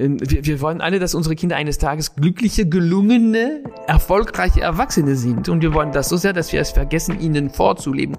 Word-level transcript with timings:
Wir, 0.00 0.46
wir 0.46 0.60
wollen 0.62 0.80
alle, 0.80 0.98
dass 0.98 1.14
unsere 1.14 1.34
Kinder 1.34 1.56
eines 1.56 1.76
Tages 1.76 2.16
glückliche, 2.16 2.66
gelungene, 2.66 3.62
erfolgreiche 3.86 4.62
Erwachsene 4.62 5.14
sind. 5.14 5.50
Und 5.50 5.60
wir 5.60 5.74
wollen 5.74 5.92
das 5.92 6.08
so 6.08 6.16
sehr, 6.16 6.32
dass 6.32 6.52
wir 6.52 6.60
es 6.60 6.70
vergessen, 6.70 7.20
ihnen 7.20 7.50
vorzuleben. 7.50 8.16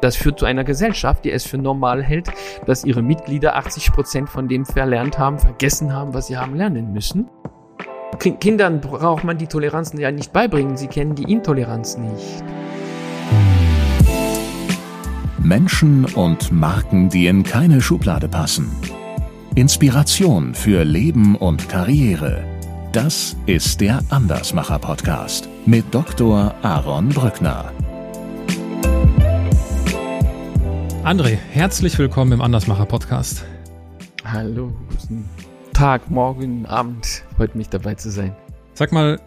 Das 0.00 0.16
führt 0.16 0.38
zu 0.38 0.46
einer 0.46 0.64
Gesellschaft, 0.64 1.24
die 1.24 1.30
es 1.30 1.44
für 1.44 1.58
normal 1.58 2.02
hält, 2.02 2.30
dass 2.64 2.84
ihre 2.84 3.02
Mitglieder 3.02 3.56
80 3.56 3.92
Prozent 3.92 4.28
von 4.30 4.48
dem 4.48 4.64
verlernt 4.64 5.18
haben, 5.18 5.38
vergessen 5.38 5.92
haben, 5.92 6.14
was 6.14 6.28
sie 6.28 6.38
haben 6.38 6.54
lernen 6.54 6.92
müssen. 6.92 7.28
Kindern 8.18 8.80
braucht 8.80 9.24
man 9.24 9.36
die 9.36 9.46
Toleranzen 9.46 9.98
ja 9.98 10.10
nicht 10.10 10.32
beibringen, 10.32 10.76
sie 10.76 10.86
kennen 10.86 11.14
die 11.14 11.30
Intoleranz 11.30 11.98
nicht. 11.98 12.44
Menschen 15.38 16.06
und 16.06 16.50
Marken, 16.52 17.10
die 17.10 17.26
in 17.26 17.42
keine 17.42 17.82
Schublade 17.82 18.28
passen. 18.28 18.70
Inspiration 19.56 20.52
für 20.52 20.82
Leben 20.82 21.36
und 21.36 21.68
Karriere. 21.68 22.42
Das 22.90 23.36
ist 23.46 23.80
der 23.80 24.02
Andersmacher 24.10 24.80
Podcast 24.80 25.48
mit 25.64 25.84
Dr. 25.94 26.52
Aaron 26.62 27.10
Brückner. 27.10 27.72
André, 31.04 31.36
herzlich 31.52 31.96
willkommen 32.00 32.32
im 32.32 32.40
Andersmacher 32.40 32.84
Podcast. 32.84 33.44
Hallo, 34.24 34.72
guten 34.90 35.28
Tag, 35.72 36.10
morgen, 36.10 36.66
Abend. 36.66 37.22
Freut 37.36 37.54
mich 37.54 37.68
dabei 37.68 37.94
zu 37.94 38.10
sein. 38.10 38.34
Sag 38.72 38.90
mal, 38.90 39.20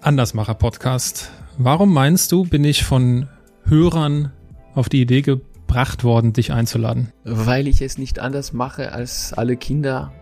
Andersmacher 0.00 0.54
Podcast. 0.54 1.30
Warum 1.58 1.94
meinst 1.94 2.32
du, 2.32 2.42
bin 2.42 2.64
ich 2.64 2.82
von 2.82 3.28
Hörern 3.66 4.32
auf 4.74 4.88
die 4.88 5.00
Idee 5.00 5.22
gebracht 5.70 6.02
worden, 6.02 6.32
dich 6.32 6.52
einzuladen? 6.52 7.12
Weil 7.22 7.68
ich 7.68 7.80
es 7.80 7.96
nicht 7.96 8.18
anders 8.18 8.52
mache 8.52 8.90
als 8.92 9.32
alle 9.32 9.56
Kinder 9.56 10.12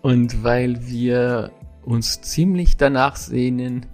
und 0.00 0.42
weil 0.42 0.88
wir 0.88 1.50
uns 1.82 2.22
ziemlich 2.22 2.78
danach 2.78 3.16
sehnen, 3.16 3.84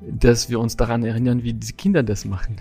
dass 0.00 0.48
wir 0.48 0.60
uns 0.60 0.76
daran 0.76 1.02
erinnern, 1.02 1.42
wie 1.42 1.54
die 1.54 1.72
Kinder 1.72 2.04
das 2.04 2.24
machen. 2.24 2.56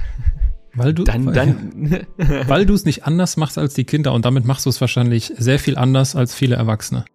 Weil 0.73 0.95
du, 0.95 1.03
dann, 1.03 1.31
dann. 1.31 2.07
weil 2.47 2.65
du 2.65 2.73
es 2.73 2.85
nicht 2.85 3.05
anders 3.05 3.37
machst 3.37 3.59
als 3.59 3.75
die 3.75 3.83
Kinder 3.83 4.13
und 4.13 4.25
damit 4.25 4.45
machst 4.45 4.65
du 4.65 4.71
es 4.71 4.81
wahrscheinlich 4.81 5.31
sehr 5.37 5.59
viel 5.59 5.77
anders 5.77 6.15
als 6.15 6.33
viele 6.33 6.55
Erwachsene. 6.55 7.05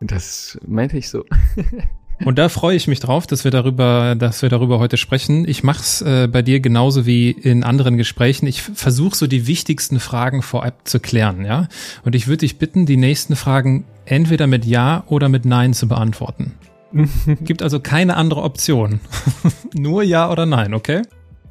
Das 0.00 0.58
meinte 0.66 0.98
ich 0.98 1.08
so. 1.08 1.24
Und 2.24 2.38
da 2.38 2.48
freue 2.48 2.76
ich 2.76 2.88
mich 2.88 3.00
drauf, 3.00 3.26
dass 3.26 3.44
wir 3.44 3.50
darüber, 3.50 4.14
dass 4.16 4.42
wir 4.42 4.48
darüber 4.48 4.78
heute 4.78 4.96
sprechen. 4.96 5.48
Ich 5.48 5.62
mach's 5.62 6.02
äh, 6.02 6.28
bei 6.30 6.42
dir 6.42 6.60
genauso 6.60 7.06
wie 7.06 7.30
in 7.30 7.62
anderen 7.64 7.96
Gesprächen. 7.96 8.46
Ich 8.46 8.62
versuche 8.62 9.16
so 9.16 9.26
die 9.26 9.46
wichtigsten 9.46 10.00
Fragen 10.00 10.42
vorab 10.42 10.86
zu 10.86 11.00
klären, 11.00 11.44
ja. 11.44 11.68
Und 12.04 12.14
ich 12.14 12.26
würde 12.26 12.38
dich 12.38 12.58
bitten, 12.58 12.86
die 12.86 12.96
nächsten 12.96 13.36
Fragen 13.36 13.84
entweder 14.04 14.46
mit 14.46 14.64
Ja 14.64 15.04
oder 15.06 15.28
mit 15.28 15.44
Nein 15.44 15.74
zu 15.74 15.86
beantworten. 15.88 16.54
Gibt 17.42 17.62
also 17.62 17.80
keine 17.80 18.16
andere 18.16 18.42
Option. 18.42 19.00
Nur 19.74 20.02
Ja 20.02 20.30
oder 20.30 20.46
Nein, 20.46 20.74
okay? 20.74 21.02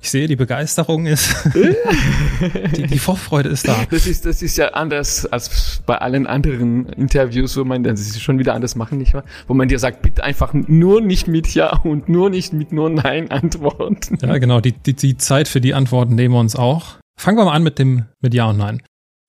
Ich 0.02 0.12
sehe, 0.12 0.28
die 0.28 0.36
Begeisterung 0.36 1.06
ist, 1.06 1.36
die, 2.76 2.84
die, 2.84 3.00
Vorfreude 3.00 3.50
ist 3.50 3.68
da. 3.68 3.86
Das 3.90 4.06
ist, 4.06 4.26
das 4.26 4.42
ist 4.42 4.58
ja 4.58 4.70
anders 4.70 5.26
als 5.26 5.82
bei 5.86 5.98
allen 5.98 6.28
anderen 6.28 6.88
Interviews, 6.90 7.58
wo 7.58 7.64
man 7.64 7.84
das 7.84 8.20
schon 8.22 8.38
wieder 8.40 8.54
anders 8.54 8.76
machen, 8.76 9.00
nicht 9.00 9.14
wahr? 9.14 9.24
Wo 9.48 9.54
man 9.54 9.68
dir 9.68 9.80
sagt, 9.80 10.04
bitte 10.04 10.24
einfach 10.24 10.54
nur 10.54 11.02
nicht 11.02 11.28
mit 11.28 11.54
Ja 11.54 11.76
und 11.78 12.10
nur 12.10 12.30
nicht 12.30 12.54
mit 12.54 12.72
nur 12.72 12.90
Nein 12.90 13.32
antworten. 13.32 14.18
Ja, 14.22 14.38
genau. 14.38 14.62
Die, 14.62 14.74
die, 14.74 14.94
die 14.94 15.18
Zeit 15.18 15.48
für 15.48 15.62
die 15.62 15.74
Antworten 15.74 16.16
nehmen 16.16 16.36
wir 16.36 16.40
uns 16.40 16.56
auch. 16.56 16.98
Fangen 17.20 17.38
wir 17.38 17.46
mal 17.46 17.56
an 17.56 17.64
mit 17.64 17.80
dem, 17.80 18.06
mit 18.22 18.34
Ja 18.34 18.46
und 18.50 18.58
Nein. 18.58 18.84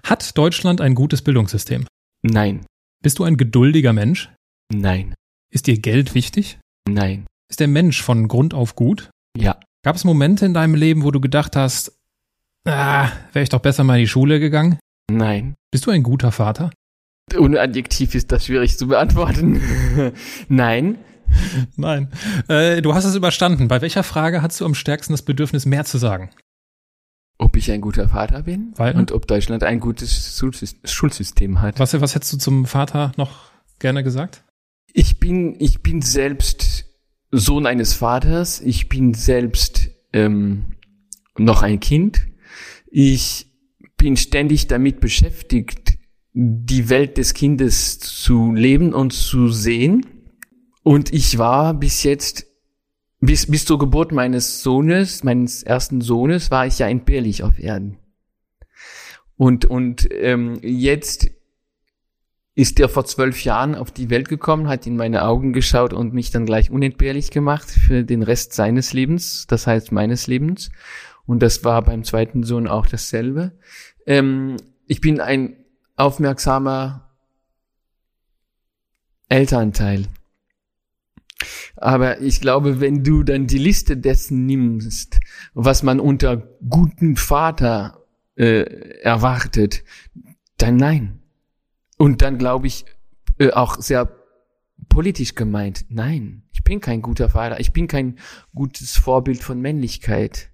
Hat 0.04 0.36
Deutschland 0.36 0.80
ein 0.80 0.94
gutes 0.94 1.22
Bildungssystem? 1.22 1.86
Nein. 2.22 2.66
Bist 3.02 3.18
du 3.18 3.24
ein 3.24 3.36
geduldiger 3.36 3.92
Mensch? 3.92 4.30
Nein. 4.72 5.14
Ist 5.50 5.66
dir 5.66 5.78
Geld 5.78 6.14
wichtig? 6.14 6.58
Nein. 6.88 7.26
Ist 7.50 7.60
der 7.60 7.68
Mensch 7.68 8.02
von 8.02 8.28
Grund 8.28 8.52
auf 8.54 8.74
gut? 8.74 9.10
Ja. 9.36 9.58
Gab 9.84 9.96
es 9.96 10.04
Momente 10.04 10.44
in 10.46 10.54
deinem 10.54 10.74
Leben, 10.74 11.04
wo 11.04 11.10
du 11.10 11.20
gedacht 11.20 11.56
hast, 11.56 11.92
ah, 12.66 13.10
wäre 13.32 13.42
ich 13.42 13.48
doch 13.48 13.60
besser 13.60 13.84
mal 13.84 13.96
in 13.96 14.02
die 14.02 14.08
Schule 14.08 14.40
gegangen? 14.40 14.78
Nein. 15.10 15.54
Bist 15.70 15.86
du 15.86 15.90
ein 15.90 16.02
guter 16.02 16.32
Vater? 16.32 16.70
Ohne 17.36 17.60
Adjektiv 17.60 18.14
ist 18.14 18.32
das 18.32 18.46
schwierig 18.46 18.76
zu 18.78 18.88
beantworten. 18.88 19.60
Nein. 20.48 20.98
Nein. 21.76 22.08
Äh, 22.48 22.80
du 22.80 22.94
hast 22.94 23.04
es 23.04 23.14
überstanden. 23.14 23.68
Bei 23.68 23.80
welcher 23.80 24.02
Frage 24.02 24.42
hast 24.42 24.60
du 24.60 24.64
am 24.64 24.74
stärksten 24.74 25.12
das 25.12 25.22
Bedürfnis, 25.22 25.66
mehr 25.66 25.84
zu 25.84 25.98
sagen? 25.98 26.30
Ob 27.38 27.56
ich 27.56 27.70
ein 27.70 27.80
guter 27.80 28.08
Vater 28.08 28.42
bin 28.42 28.72
Weil, 28.76 28.96
und 28.96 29.12
ob 29.12 29.28
Deutschland 29.28 29.62
ein 29.62 29.78
gutes 29.78 30.42
Schulsystem 30.84 31.60
hat. 31.60 31.78
Was, 31.78 31.98
was 32.00 32.14
hättest 32.14 32.32
du 32.32 32.38
zum 32.38 32.66
Vater 32.66 33.12
noch 33.16 33.52
gerne 33.78 34.02
gesagt? 34.02 34.42
Ich 34.92 35.20
bin, 35.20 35.54
ich 35.60 35.80
bin 35.80 36.02
selbst 36.02 36.87
Sohn 37.30 37.66
eines 37.66 37.94
Vaters. 37.94 38.60
Ich 38.60 38.88
bin 38.88 39.14
selbst 39.14 39.90
ähm, 40.12 40.76
noch 41.36 41.62
ein 41.62 41.80
Kind. 41.80 42.26
Ich 42.90 43.46
bin 43.96 44.16
ständig 44.16 44.66
damit 44.68 45.00
beschäftigt, 45.00 45.98
die 46.32 46.88
Welt 46.88 47.18
des 47.18 47.34
Kindes 47.34 47.98
zu 47.98 48.52
leben 48.52 48.94
und 48.94 49.12
zu 49.12 49.48
sehen. 49.48 50.06
Und 50.82 51.12
ich 51.12 51.36
war 51.36 51.74
bis 51.74 52.02
jetzt, 52.02 52.46
bis, 53.20 53.50
bis 53.50 53.64
zur 53.64 53.78
Geburt 53.78 54.12
meines 54.12 54.62
Sohnes, 54.62 55.24
meines 55.24 55.62
ersten 55.62 56.00
Sohnes, 56.00 56.50
war 56.50 56.66
ich 56.66 56.78
ja 56.78 56.88
entbehrlich 56.88 57.42
auf 57.42 57.58
Erden. 57.58 57.98
Und, 59.36 59.66
und 59.66 60.08
ähm, 60.12 60.58
jetzt 60.62 61.30
ist 62.58 62.80
er 62.80 62.88
vor 62.88 63.04
zwölf 63.04 63.44
Jahren 63.44 63.76
auf 63.76 63.92
die 63.92 64.10
Welt 64.10 64.28
gekommen, 64.28 64.66
hat 64.66 64.84
in 64.84 64.96
meine 64.96 65.24
Augen 65.24 65.52
geschaut 65.52 65.92
und 65.92 66.12
mich 66.12 66.32
dann 66.32 66.44
gleich 66.44 66.72
unentbehrlich 66.72 67.30
gemacht 67.30 67.70
für 67.70 68.02
den 68.02 68.24
Rest 68.24 68.52
seines 68.52 68.92
Lebens, 68.92 69.46
das 69.46 69.68
heißt 69.68 69.92
meines 69.92 70.26
Lebens. 70.26 70.70
Und 71.24 71.40
das 71.40 71.62
war 71.62 71.82
beim 71.82 72.02
zweiten 72.02 72.42
Sohn 72.42 72.66
auch 72.66 72.86
dasselbe. 72.86 73.52
Ähm, 74.06 74.56
ich 74.88 75.00
bin 75.00 75.20
ein 75.20 75.54
aufmerksamer 75.94 77.08
Elternteil. 79.28 80.06
Aber 81.76 82.20
ich 82.20 82.40
glaube, 82.40 82.80
wenn 82.80 83.04
du 83.04 83.22
dann 83.22 83.46
die 83.46 83.58
Liste 83.58 83.96
dessen 83.96 84.46
nimmst, 84.46 85.20
was 85.54 85.84
man 85.84 86.00
unter 86.00 86.38
guten 86.68 87.14
Vater 87.14 88.04
äh, 88.34 88.98
erwartet, 89.02 89.84
dann 90.56 90.74
nein. 90.74 91.20
Und 91.98 92.22
dann 92.22 92.38
glaube 92.38 92.68
ich 92.68 92.86
äh, 93.38 93.50
auch 93.50 93.76
sehr 93.80 94.08
politisch 94.88 95.34
gemeint. 95.34 95.84
Nein, 95.90 96.44
ich 96.52 96.62
bin 96.62 96.80
kein 96.80 97.02
guter 97.02 97.28
Vater. 97.28 97.60
Ich 97.60 97.72
bin 97.72 97.88
kein 97.88 98.18
gutes 98.54 98.96
Vorbild 98.96 99.42
von 99.42 99.60
Männlichkeit. 99.60 100.50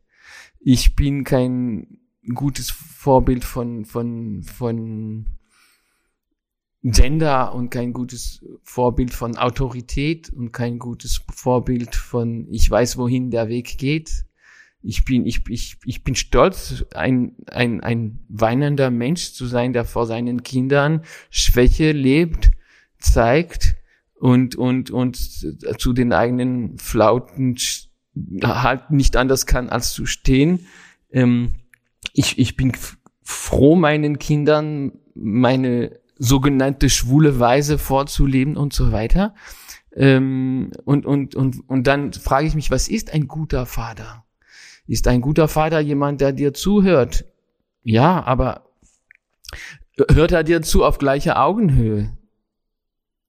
Ich 0.58 0.96
bin 0.96 1.24
kein 1.24 1.98
gutes 2.34 2.70
Vorbild 2.70 3.44
von, 3.44 3.84
von, 3.84 4.42
von 4.42 5.26
Gender 6.82 7.54
und 7.54 7.70
kein 7.70 7.92
gutes 7.92 8.44
Vorbild 8.62 9.12
von 9.12 9.36
Autorität 9.36 10.30
und 10.30 10.52
kein 10.52 10.78
gutes 10.78 11.20
Vorbild 11.30 11.94
von 11.94 12.46
ich 12.50 12.70
weiß, 12.70 12.96
wohin 12.96 13.30
der 13.30 13.48
Weg 13.48 13.78
geht 13.78 14.24
ich 14.84 15.04
bin, 15.04 15.26
ich, 15.26 15.48
ich, 15.48 15.76
ich 15.84 16.04
bin 16.04 16.14
stolz, 16.14 16.84
ein, 16.94 17.32
ein, 17.50 17.80
ein 17.80 18.18
weinender 18.28 18.90
Mensch 18.90 19.32
zu 19.32 19.46
sein, 19.46 19.72
der 19.72 19.84
vor 19.84 20.06
seinen 20.06 20.42
Kindern 20.42 21.02
Schwäche 21.30 21.92
lebt, 21.92 22.50
zeigt 22.98 23.76
und, 24.14 24.56
und, 24.56 24.90
und 24.90 25.16
zu 25.16 25.92
den 25.94 26.12
eigenen 26.12 26.78
Flauten 26.78 27.56
halt 28.42 28.90
nicht 28.90 29.16
anders 29.16 29.46
kann, 29.46 29.70
als 29.70 29.92
zu 29.92 30.04
stehen. 30.06 30.66
Ähm, 31.10 31.54
ich, 32.12 32.38
ich 32.38 32.54
bin 32.56 32.72
froh, 33.22 33.76
meinen 33.76 34.18
Kindern 34.18 34.92
meine 35.14 35.98
sogenannte 36.18 36.90
schwule 36.90 37.40
Weise 37.40 37.78
vorzuleben 37.78 38.56
und 38.56 38.72
so 38.74 38.92
weiter. 38.92 39.34
Ähm, 39.96 40.72
und, 40.84 41.06
und, 41.06 41.34
und, 41.34 41.68
und 41.68 41.86
dann 41.86 42.12
frage 42.12 42.46
ich 42.46 42.54
mich, 42.54 42.70
was 42.70 42.88
ist 42.88 43.12
ein 43.12 43.28
guter 43.28 43.64
Vater? 43.64 44.23
Ist 44.86 45.08
ein 45.08 45.20
guter 45.20 45.48
Vater 45.48 45.80
jemand, 45.80 46.20
der 46.20 46.32
dir 46.32 46.52
zuhört? 46.52 47.24
Ja, 47.82 48.22
aber 48.24 48.68
hört 50.10 50.32
er 50.32 50.44
dir 50.44 50.62
zu 50.62 50.84
auf 50.84 50.98
gleicher 50.98 51.42
Augenhöhe? 51.42 52.16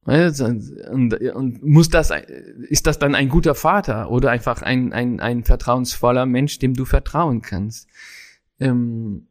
Und, 0.05 1.13
und 1.33 1.63
muss 1.63 1.89
das, 1.89 2.11
ist 2.69 2.85
das 2.85 2.99
dann 2.99 3.15
ein 3.15 3.27
guter 3.27 3.55
Vater 3.55 4.11
oder 4.11 4.29
einfach 4.29 4.61
ein, 4.61 4.93
ein, 4.93 5.19
ein 5.19 5.43
vertrauensvoller 5.43 6.27
Mensch, 6.27 6.59
dem 6.59 6.75
du 6.75 6.85
vertrauen 6.85 7.41
kannst? 7.41 7.87
Ähm, 8.59 9.27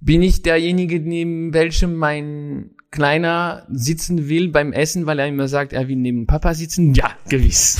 bin 0.00 0.22
ich 0.22 0.42
derjenige, 0.42 1.00
neben 1.00 1.52
welchem 1.52 1.96
mein 1.96 2.70
Kleiner 2.92 3.66
sitzen 3.70 4.28
will 4.28 4.48
beim 4.50 4.72
Essen, 4.72 5.06
weil 5.06 5.18
er 5.18 5.26
immer 5.26 5.48
sagt, 5.48 5.72
er 5.72 5.88
will 5.88 5.96
neben 5.96 6.26
Papa 6.26 6.54
sitzen? 6.54 6.94
Ja, 6.94 7.10
gewiss. 7.28 7.78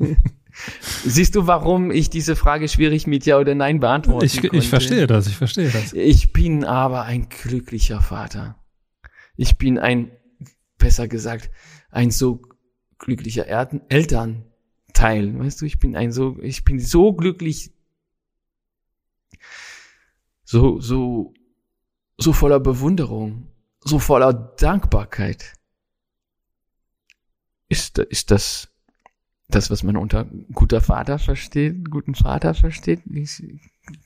Siehst 1.04 1.34
du, 1.34 1.46
warum 1.46 1.90
ich 1.90 2.10
diese 2.10 2.36
Frage 2.36 2.68
schwierig 2.68 3.06
mit 3.06 3.26
Ja 3.26 3.38
oder 3.38 3.54
Nein 3.54 3.80
beantworten 3.80 4.24
ich, 4.24 4.40
konnte? 4.40 4.56
Ich 4.56 4.68
verstehe 4.68 5.06
das, 5.06 5.26
ich 5.26 5.36
verstehe 5.36 5.70
das. 5.70 5.92
Ich 5.92 6.32
bin 6.32 6.64
aber 6.64 7.02
ein 7.02 7.28
glücklicher 7.28 8.00
Vater. 8.00 8.62
Ich 9.36 9.58
bin 9.58 9.78
ein 9.78 10.12
besser 10.78 11.08
gesagt, 11.08 11.50
ein 11.90 12.10
so 12.10 12.42
glücklicher 12.98 13.46
Erden 13.46 13.82
Elternteil. 13.88 15.38
Weißt 15.38 15.60
du, 15.60 15.66
ich 15.66 15.78
bin 15.78 15.96
ein 15.96 16.12
so, 16.12 16.38
ich 16.40 16.64
bin 16.64 16.78
so 16.78 17.12
glücklich, 17.12 17.72
so, 20.44 20.80
so, 20.80 21.34
so 22.16 22.32
voller 22.32 22.60
Bewunderung, 22.60 23.48
so 23.80 23.98
voller 23.98 24.32
Dankbarkeit. 24.32 25.54
Ist, 27.68 27.98
ist 27.98 28.30
das 28.30 28.73
das, 29.48 29.70
was 29.70 29.82
man 29.82 29.96
unter 29.96 30.26
guter 30.52 30.80
Vater 30.80 31.18
versteht, 31.18 31.90
guten 31.90 32.14
Vater 32.14 32.54
versteht? 32.54 33.00
Ich 33.12 33.42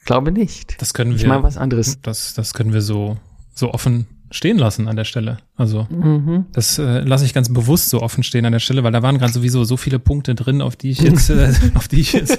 glaube 0.05 0.33
nicht. 0.33 0.81
Das 0.81 0.95
können 0.95 1.13
wir. 1.13 1.17
Ich 1.17 1.27
meine 1.27 1.43
was 1.43 1.57
anderes. 1.57 2.01
Das, 2.03 2.35
das 2.35 2.55
können 2.55 2.73
wir 2.73 2.83
so, 2.83 3.17
so 3.55 3.73
offen 3.73 4.07
stehen 4.31 4.59
lassen 4.59 4.89
an 4.89 4.97
der 4.97 5.05
Stelle. 5.05 5.39
Also 5.57 5.87
mhm. 5.91 6.47
das 6.53 6.79
äh, 6.79 7.01
lasse 7.01 7.25
ich 7.25 7.33
ganz 7.33 7.53
bewusst 7.53 7.89
so 7.89 8.03
offen 8.03 8.23
stehen 8.23 8.45
an 8.45 8.53
der 8.53 8.59
Stelle, 8.59 8.85
weil 8.85 8.93
da 8.93 9.03
waren 9.03 9.19
gerade 9.19 9.33
sowieso 9.33 9.65
so 9.65 9.77
viele 9.77 9.99
Punkte 9.99 10.35
drin, 10.35 10.61
auf 10.61 10.77
die 10.77 10.91
ich 10.91 11.01
jetzt, 11.01 11.31
äh, 11.31 11.53
auf 11.75 11.89
die 11.89 12.01
ich 12.01 12.13
jetzt, 12.13 12.39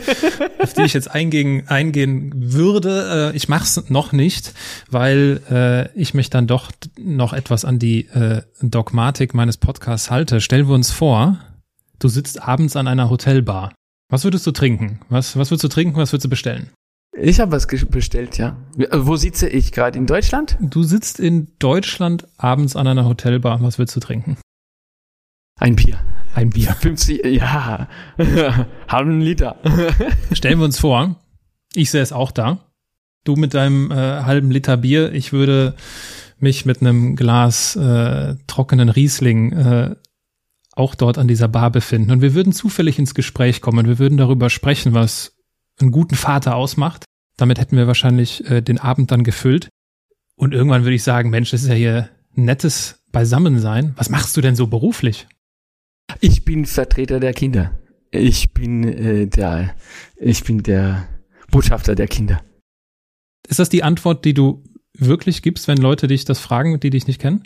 auf 0.60 0.74
die 0.74 0.84
ich 0.84 0.94
jetzt 0.94 1.10
eingehen, 1.10 1.68
eingehen 1.68 2.32
würde. 2.36 3.32
Äh, 3.34 3.36
ich 3.36 3.50
mache 3.50 3.64
es 3.64 3.90
noch 3.90 4.12
nicht, 4.12 4.54
weil 4.90 5.42
äh, 5.50 6.00
ich 6.00 6.14
mich 6.14 6.30
dann 6.30 6.48
doch 6.48 6.72
noch 7.00 7.34
etwas 7.34 7.66
an 7.66 7.80
die 7.80 8.08
äh, 8.08 8.44
Dogmatik 8.62 9.34
meines 9.34 9.58
Podcasts 9.58 10.12
halte. 10.12 10.42
Stellen 10.42 10.68
wir 10.68 10.76
uns 10.76 10.92
vor, 10.92 11.40
du 12.00 12.08
sitzt 12.08 12.42
abends 12.42 12.76
an 12.76 12.88
einer 12.88 13.10
Hotelbar. 13.10 13.74
Was 14.10 14.24
würdest 14.24 14.48
du 14.48 14.52
trinken? 14.52 15.02
Was, 15.10 15.38
was 15.38 15.52
würdest 15.52 15.64
du 15.66 15.68
trinken? 15.68 15.98
Was 15.98 16.12
würdest 16.12 16.26
du 16.26 16.30
bestellen? 16.30 16.70
Ich 17.22 17.40
habe 17.40 17.52
was 17.52 17.68
bestellt, 17.68 18.38
ja. 18.38 18.58
Äh, 18.78 18.88
wo 18.92 19.16
sitze 19.16 19.50
ich 19.50 19.72
gerade? 19.72 19.98
In 19.98 20.06
Deutschland? 20.06 20.58
Du 20.62 20.84
sitzt 20.84 21.20
in 21.20 21.50
Deutschland 21.60 22.28
abends 22.38 22.76
an 22.76 22.88
einer 22.88 23.06
Hotelbar. 23.06 23.62
Was 23.62 23.78
willst 23.78 23.96
du 23.96 24.00
trinken? 24.00 24.38
Ein 25.60 25.76
Bier. 25.76 26.00
Ein 26.34 26.52
Bier. 26.52 26.74
50, 26.74 27.26
ja. 27.26 27.88
Halben 28.88 29.22
Liter. 29.22 29.58
Stellen 30.32 30.60
wir 30.60 30.66
uns 30.66 30.80
vor, 30.80 31.16
ich 31.74 31.92
sehe 31.92 32.02
es 32.02 32.14
auch 32.14 32.32
da. 32.32 32.60
Du 33.26 33.36
mit 33.36 33.54
deinem 33.54 33.92
äh, 33.92 33.96
halben 34.24 34.50
Liter 34.50 34.78
Bier. 34.78 35.12
Ich 35.12 35.34
würde 35.34 35.76
mich 36.40 36.66
mit 36.66 36.82
einem 36.82 37.18
Glas 37.18 37.76
äh, 37.76 38.36
trockenen 38.48 38.88
Riesling 38.88 39.52
äh, 39.52 39.96
auch 40.80 40.96
dort 40.96 41.18
an 41.18 41.28
dieser 41.28 41.48
Bar 41.48 41.72
befinden. 41.72 42.12
Und 42.12 42.22
wir 42.22 42.34
würden 42.34 42.54
zufällig 42.54 42.98
ins 42.98 43.14
Gespräch 43.14 43.62
kommen. 43.62 43.88
Wir 43.88 44.00
würden 44.00 44.18
darüber 44.18 44.50
sprechen, 44.50 44.94
was 44.94 45.36
einen 45.80 45.92
guten 45.92 46.16
Vater 46.16 46.56
ausmacht. 46.56 47.06
Damit 47.38 47.60
hätten 47.60 47.78
wir 47.78 47.88
wahrscheinlich 47.88 48.50
äh, 48.50 48.62
den 48.62 48.80
Abend 48.80 49.12
dann 49.12 49.24
gefüllt. 49.24 49.70
Und 50.36 50.54
irgendwann 50.54 50.84
würde 50.84 50.96
ich 50.96 51.04
sagen, 51.04 51.30
Mensch, 51.30 51.52
das 51.52 51.64
ist 51.64 51.70
ja 51.70 51.76
hier 51.76 52.10
nettes 52.34 53.04
Beisammensein. 53.12 53.94
Was 53.98 54.10
machst 54.10 54.36
du 54.38 54.42
denn 54.42 54.56
so 54.56 54.68
beruflich? 54.68 55.28
Ich 56.22 56.46
bin 56.46 56.66
Vertreter 56.66 57.20
der 57.20 57.34
Kinder. 57.34 57.78
Ich 58.12 58.54
bin 58.54 58.84
äh, 58.84 59.28
der, 59.28 59.76
ich 60.16 60.44
bin 60.44 60.64
der 60.64 61.08
Botschafter 61.52 61.96
der 61.96 62.08
Kinder. 62.08 62.42
Ist 63.48 63.60
das 63.60 63.70
die 63.70 63.84
Antwort, 63.84 64.26
die 64.26 64.34
du 64.34 64.64
wirklich 64.94 65.42
gibst, 65.42 65.68
wenn 65.68 65.78
Leute 65.78 66.08
dich 66.08 66.26
das 66.26 66.40
fragen, 66.40 66.80
die 66.80 66.90
dich 66.90 67.08
nicht 67.08 67.20
kennen? 67.20 67.44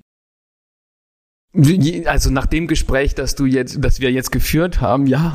Also 2.06 2.32
nach 2.32 2.48
dem 2.48 2.68
Gespräch, 2.68 3.14
das 3.14 3.36
du 3.36 3.46
jetzt, 3.46 3.78
das 3.80 4.00
wir 4.00 4.12
jetzt 4.12 4.32
geführt 4.32 4.82
haben, 4.82 5.06
ja. 5.06 5.34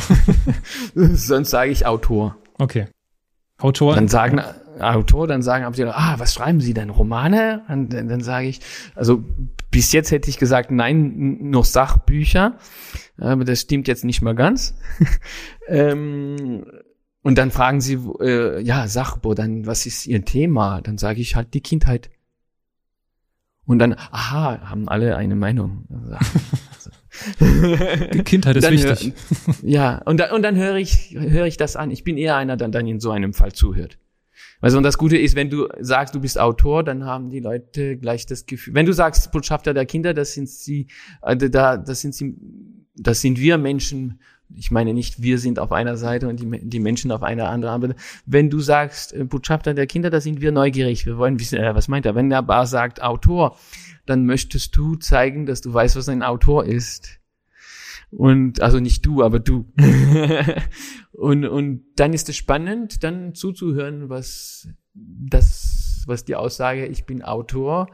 Sonst 0.95 1.51
sage 1.51 1.71
ich 1.71 1.87
Autor. 1.87 2.37
Okay. 2.59 2.87
Autor. 3.59 3.95
Dann 3.95 4.09
sagen 4.09 4.41
Autor, 4.81 5.27
dann 5.27 5.43
sagen 5.43 5.65
aber 5.65 5.97
ah, 5.97 6.15
was 6.19 6.35
schreiben 6.35 6.61
Sie 6.61 6.75
denn? 6.75 6.91
Romane? 6.91 7.63
Und 7.69 7.93
dann, 7.93 8.09
dann 8.09 8.21
sage 8.21 8.49
ich, 8.49 8.61
also 8.95 9.25
bis 9.71 9.93
jetzt 9.93 10.11
hätte 10.11 10.31
ich 10.31 10.39
gesagt, 10.39 10.71
nein, 10.71 11.39
nur 11.41 11.65
Sachbücher. 11.65 12.59
Aber 13.19 13.45
das 13.45 13.61
stimmt 13.61 13.89
jetzt 13.89 14.05
nicht 14.05 14.23
mal 14.23 14.35
ganz. 14.35 14.75
ähm, 15.69 16.65
und 17.23 17.37
dann 17.39 17.51
fragen 17.51 17.81
sie, 17.81 17.99
äh, 18.21 18.61
ja, 18.63 18.87
Sachbo, 18.89 19.35
dann 19.35 19.67
was 19.67 19.87
ist 19.87 20.07
Ihr 20.07 20.25
Thema? 20.25 20.81
Dann 20.81 20.99
sage 20.99 21.21
ich 21.21 21.37
halt 21.37 21.53
die 21.55 21.61
Kindheit. 21.61 22.11
Und 23.69 23.79
dann, 23.81 23.93
aha, 23.93 24.63
haben 24.71 24.89
alle 24.89 25.15
eine 25.17 25.37
Meinung. 25.37 25.85
Die 28.15 28.23
Kindheit 28.25 28.57
ist 28.57 28.71
wichtig. 28.71 29.13
Hör, 29.45 29.55
ja, 29.63 30.03
und, 30.07 30.19
da, 30.19 30.35
und 30.35 30.41
dann 30.41 30.57
höre 30.57 30.77
ich, 30.77 31.15
höre 31.15 31.45
ich 31.45 31.59
das 31.59 31.77
an. 31.77 31.91
Ich 31.91 32.03
bin 32.03 32.17
eher 32.17 32.37
einer, 32.37 32.57
der 32.57 32.69
dann 32.69 32.87
in 32.87 32.99
so 32.99 33.11
einem 33.11 33.35
Fall 33.35 33.53
zuhört. 33.53 33.99
Also 34.63 34.79
und 34.79 34.85
das 34.85 34.97
Gute 34.97 35.19
ist, 35.19 35.37
wenn 35.37 35.51
du 35.51 35.69
sagst, 35.81 36.15
du 36.15 36.21
bist 36.21 36.41
Autor, 36.41 36.83
dann 36.83 37.05
haben 37.05 37.29
die 37.29 37.41
Leute 37.41 37.99
gleich 37.99 38.25
das 38.25 38.47
Gefühl. 38.47 38.73
Wenn 38.73 38.87
du 38.87 38.95
sagst, 38.95 39.31
Botschafter 39.33 39.75
der 39.75 39.85
Kinder, 39.85 40.15
das 40.15 40.33
sind 40.33 40.49
sie, 40.49 40.87
äh, 41.21 41.37
da, 41.37 41.77
das 41.77 42.01
sind 42.01 42.15
sie, 42.15 42.37
das 42.97 43.21
sind 43.21 43.39
wir 43.39 43.59
Menschen. 43.59 44.19
Ich 44.55 44.71
meine 44.71 44.95
nicht, 44.95 45.23
wir 45.23 45.39
sind 45.39 45.59
auf 45.59 45.73
einer 45.73 45.97
Seite 45.97 46.29
und 46.29 46.41
die, 46.41 46.69
die 46.69 46.81
Menschen 46.81 47.13
auf 47.13 47.23
einer 47.23 47.49
anderen. 47.49 47.75
Aber 47.75 47.95
wenn 48.27 48.51
du 48.51 48.61
sagst, 48.61 49.13
äh, 49.13 49.25
Botschafter 49.25 49.75
der 49.75 49.87
Kinder, 49.87 50.11
da 50.11 50.21
sind 50.21 50.41
wir 50.41 50.53
neugierig. 50.53 51.07
Wir 51.07 51.19
wollen 51.19 51.39
wissen, 51.39 51.59
äh, 51.59 51.75
was 51.75 51.89
meint 51.89 52.07
er? 52.07 52.15
Wenn 52.15 52.31
er 52.31 52.39
aber 52.39 52.67
sagt 52.67 53.03
Autor, 53.03 53.57
dann 54.07 54.27
möchtest 54.27 54.77
du 54.77 54.97
zeigen, 54.97 55.47
dass 55.47 55.61
du 55.61 55.73
weißt, 55.73 55.97
was 55.97 56.09
ein 56.09 56.23
Autor 56.23 56.65
ist. 56.65 57.19
Und 58.11 58.63
also 58.63 58.81
nicht 58.81 59.05
du, 59.05 59.23
aber 59.23 59.39
du. 59.39 59.71
und, 61.13 61.45
und 61.45 61.85
dann 61.97 62.15
ist 62.15 62.29
es 62.29 62.37
spannend, 62.37 63.05
dann 63.05 63.35
zuzuhören, 63.35 64.09
was 64.09 64.69
das, 64.95 66.05
was 66.07 66.25
die 66.25 66.37
Aussage, 66.37 66.87
ich 66.87 67.05
bin 67.05 67.23
Autor, 67.23 67.89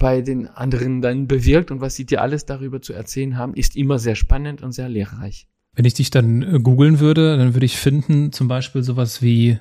bei 0.00 0.22
den 0.22 0.48
anderen 0.48 1.02
dann 1.02 1.28
bewirkt 1.28 1.70
und 1.70 1.80
was 1.80 1.94
sie 1.94 2.06
dir 2.06 2.22
alles 2.22 2.46
darüber 2.46 2.80
zu 2.80 2.92
erzählen 2.92 3.36
haben, 3.36 3.54
ist 3.54 3.76
immer 3.76 3.98
sehr 3.98 4.16
spannend 4.16 4.62
und 4.62 4.72
sehr 4.72 4.88
lehrreich. 4.88 5.46
Wenn 5.74 5.84
ich 5.84 5.94
dich 5.94 6.10
dann 6.10 6.42
äh, 6.42 6.60
googeln 6.60 7.00
würde, 7.00 7.36
dann 7.36 7.54
würde 7.54 7.66
ich 7.66 7.76
finden, 7.76 8.32
zum 8.32 8.48
Beispiel 8.48 8.82
sowas 8.82 9.22
wie 9.22 9.58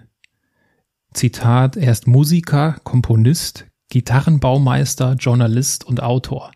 Zitat, 1.14 1.78
er 1.78 1.92
ist 1.92 2.08
Musiker, 2.08 2.78
Komponist, 2.84 3.66
Gitarrenbaumeister, 3.90 5.14
Journalist 5.14 5.86
und 5.86 6.02
Autor. 6.02 6.52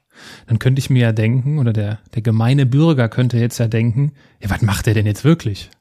Dann 0.48 0.60
könnte 0.60 0.80
ich 0.80 0.90
mir 0.90 1.02
ja 1.02 1.12
denken, 1.12 1.58
oder 1.60 1.74
der, 1.74 2.00
der 2.14 2.22
gemeine 2.22 2.66
Bürger 2.66 3.10
könnte 3.10 3.38
jetzt 3.38 3.58
ja 3.58 3.68
denken, 3.68 4.14
ja, 4.42 4.50
was 4.50 4.62
macht 4.62 4.88
er 4.88 4.94
denn 4.94 5.08
jetzt 5.08 5.24
wirklich? 5.24 5.72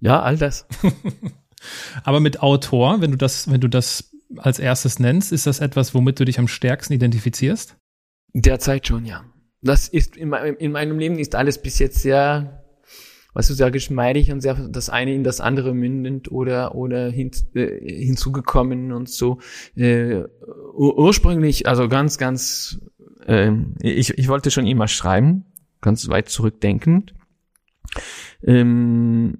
Ja, 0.00 0.22
all 0.22 0.38
das. 0.38 0.66
Aber 2.04 2.20
mit 2.20 2.40
Autor, 2.40 3.00
wenn 3.00 3.10
du 3.10 3.16
das, 3.16 3.50
wenn 3.50 3.60
du 3.60 3.68
das 3.68 4.10
als 4.38 4.58
erstes 4.58 4.98
nennst, 4.98 5.32
ist 5.32 5.46
das 5.46 5.60
etwas, 5.60 5.94
womit 5.94 6.18
du 6.20 6.24
dich 6.24 6.38
am 6.38 6.48
stärksten 6.48 6.94
identifizierst? 6.94 7.76
Derzeit 8.32 8.86
schon, 8.86 9.04
ja. 9.04 9.24
Das 9.62 9.88
ist 9.88 10.16
in, 10.16 10.32
in 10.32 10.72
meinem 10.72 10.98
Leben 10.98 11.18
ist 11.18 11.34
alles 11.34 11.60
bis 11.60 11.78
jetzt 11.78 12.00
sehr 12.00 12.65
weißt 13.36 13.50
du, 13.50 13.54
sehr 13.54 13.70
geschmeidig 13.70 14.32
und 14.32 14.40
sehr 14.40 14.54
das 14.54 14.88
eine 14.88 15.14
in 15.14 15.22
das 15.22 15.42
andere 15.42 15.74
mündend 15.74 16.32
oder 16.32 16.74
oder 16.74 17.10
hin, 17.10 17.30
äh, 17.54 18.04
hinzugekommen 18.06 18.92
und 18.92 19.10
so. 19.10 19.40
Äh, 19.76 20.22
ursprünglich, 20.74 21.68
also 21.68 21.86
ganz, 21.86 22.16
ganz, 22.16 22.80
äh, 23.26 23.52
ich, 23.82 24.16
ich 24.16 24.28
wollte 24.28 24.50
schon 24.50 24.66
immer 24.66 24.88
schreiben, 24.88 25.44
ganz 25.82 26.08
weit 26.08 26.30
zurückdenkend. 26.30 27.12
Ähm, 28.42 29.36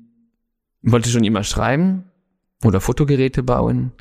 wollte 0.82 1.08
schon 1.08 1.24
immer 1.24 1.42
schreiben 1.42 2.04
oder 2.64 2.82
Fotogeräte 2.82 3.42
bauen, 3.42 3.92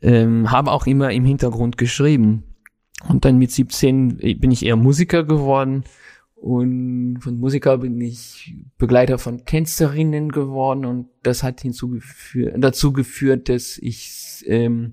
ähm, 0.00 0.50
habe 0.50 0.72
auch 0.72 0.86
immer 0.86 1.12
im 1.12 1.26
Hintergrund 1.26 1.76
geschrieben. 1.76 2.42
Und 3.06 3.26
dann 3.26 3.36
mit 3.36 3.50
17 3.50 4.16
bin 4.16 4.50
ich 4.50 4.64
eher 4.64 4.76
Musiker 4.76 5.24
geworden 5.24 5.84
und 6.46 7.18
von 7.18 7.40
Musiker 7.40 7.78
bin 7.78 8.00
ich 8.00 8.54
Begleiter 8.78 9.18
von 9.18 9.44
Tänzerinnen 9.44 10.30
geworden 10.30 10.84
und 10.84 11.08
das 11.24 11.42
hat 11.42 11.62
hinzugeführt, 11.62 12.54
dazu 12.58 12.92
geführt, 12.92 13.48
dass 13.48 13.78
ich 13.78 14.44
ähm, 14.46 14.92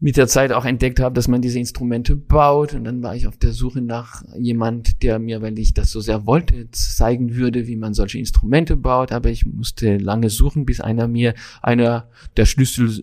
mit 0.00 0.18
der 0.18 0.28
Zeit 0.28 0.52
auch 0.52 0.66
entdeckt 0.66 1.00
habe, 1.00 1.14
dass 1.14 1.28
man 1.28 1.40
diese 1.40 1.58
Instrumente 1.58 2.14
baut. 2.14 2.74
Und 2.74 2.84
dann 2.84 3.02
war 3.02 3.16
ich 3.16 3.26
auf 3.26 3.38
der 3.38 3.52
Suche 3.52 3.80
nach 3.80 4.22
jemand, 4.38 5.02
der 5.02 5.18
mir, 5.18 5.40
weil 5.40 5.58
ich 5.58 5.72
das 5.72 5.90
so 5.90 6.00
sehr 6.00 6.26
wollte, 6.26 6.70
zeigen 6.72 7.34
würde, 7.34 7.66
wie 7.66 7.76
man 7.76 7.94
solche 7.94 8.18
Instrumente 8.18 8.76
baut. 8.76 9.12
Aber 9.12 9.30
ich 9.30 9.46
musste 9.46 9.96
lange 9.96 10.28
suchen, 10.28 10.66
bis 10.66 10.82
einer 10.82 11.08
mir 11.08 11.32
einer 11.62 12.10
der 12.36 12.44
Schlüssel 12.44 13.02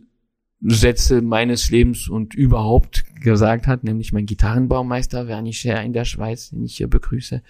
Sätze 0.62 1.22
meines 1.22 1.70
Lebens 1.70 2.10
und 2.10 2.34
überhaupt 2.34 3.04
gesagt 3.22 3.68
hat, 3.68 3.84
nämlich 3.84 4.14
mein 4.14 4.26
Gitarrenbaumeister 4.26 5.28
Werni 5.28 5.52
in 5.52 5.94
der 5.94 6.06
Schweiz, 6.06 6.50
den 6.50 6.64
ich 6.64 6.78
hier 6.78 6.88
begrüße, 6.88 7.42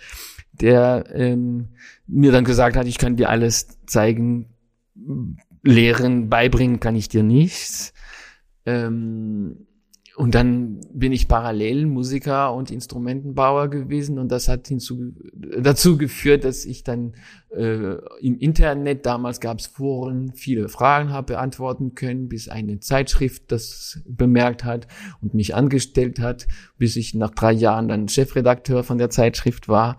der 0.53 1.05
ähm, 1.13 1.69
mir 2.07 2.31
dann 2.31 2.43
gesagt 2.45 2.75
hat, 2.75 2.87
ich 2.87 2.97
kann 2.97 3.15
dir 3.15 3.29
alles 3.29 3.77
zeigen, 3.85 4.49
lehren, 5.63 6.29
beibringen 6.29 6.79
kann 6.79 6.95
ich 6.95 7.09
dir 7.09 7.23
nichts. 7.23 7.93
Ähm, 8.65 9.64
und 10.15 10.33
dann 10.33 10.79
bin 10.93 11.11
ich 11.11 11.27
parallel 11.27 11.85
Musiker 11.87 12.53
und 12.53 12.71
Instrumentenbauer 12.71 13.67
gewesen 13.69 14.17
und 14.17 14.31
das 14.31 14.47
hat 14.47 14.67
hinzu, 14.67 15.13
dazu 15.33 15.97
geführt, 15.97 16.45
dass 16.45 16.63
ich 16.63 16.85
dann 16.85 17.15
äh, 17.49 17.95
im 18.21 18.37
Internet, 18.37 19.05
damals 19.05 19.41
gab 19.41 19.59
es 19.59 19.67
Foren, 19.67 20.31
viele 20.33 20.69
Fragen 20.69 21.09
habe 21.09 21.33
beantworten 21.33 21.95
können, 21.95 22.29
bis 22.29 22.47
eine 22.47 22.79
Zeitschrift 22.79 23.51
das 23.51 24.01
bemerkt 24.07 24.63
hat 24.63 24.87
und 25.21 25.33
mich 25.33 25.53
angestellt 25.53 26.19
hat, 26.19 26.47
bis 26.77 26.95
ich 26.95 27.13
nach 27.13 27.31
drei 27.31 27.51
Jahren 27.51 27.89
dann 27.89 28.07
Chefredakteur 28.07 28.83
von 28.83 28.97
der 28.97 29.09
Zeitschrift 29.09 29.67
war 29.67 29.97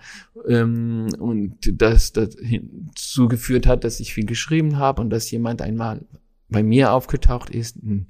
ähm, 0.48 1.08
und 1.18 1.58
das 1.74 2.14
dazu 2.14 3.28
geführt 3.28 3.66
hat, 3.66 3.84
dass 3.84 4.00
ich 4.00 4.14
viel 4.14 4.26
geschrieben 4.26 4.78
habe 4.78 5.02
und 5.02 5.10
dass 5.10 5.30
jemand 5.30 5.60
einmal 5.60 6.06
bei 6.48 6.62
mir 6.62 6.92
aufgetaucht 6.92 7.50
ist, 7.50 7.76
ein 7.82 8.08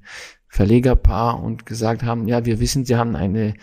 Verlegerpaar 0.49 1.43
und 1.43 1.67
gesagt 1.67 2.03
haben, 2.03 2.29
ja, 2.29 2.45
wir 2.45 2.61
wissen, 2.61 2.85
Sie 2.85 2.97
haben 2.97 3.17
eine 3.17 3.55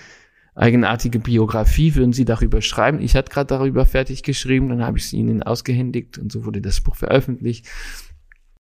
eigenartige 0.56 1.20
Biografie, 1.20 1.96
würden 1.96 2.13
Sie 2.13 2.25
darüber 2.25 2.62
schreiben? 2.62 3.02
Ich 3.02 3.16
hatte 3.16 3.32
gerade 3.32 3.48
darüber 3.48 3.86
fertig 3.86 4.24
geschrieben, 4.24 4.70
dann 4.70 4.84
habe 4.84 4.98
ich 4.98 5.08
sie 5.08 5.18
Ihnen 5.18 5.44
ausgehändigt 5.44 6.18
und 6.18 6.32
so 6.32 6.46
wurde 6.46 6.62
das 6.62 6.82
Buch 6.82 6.96
veröffentlicht. 6.96 7.68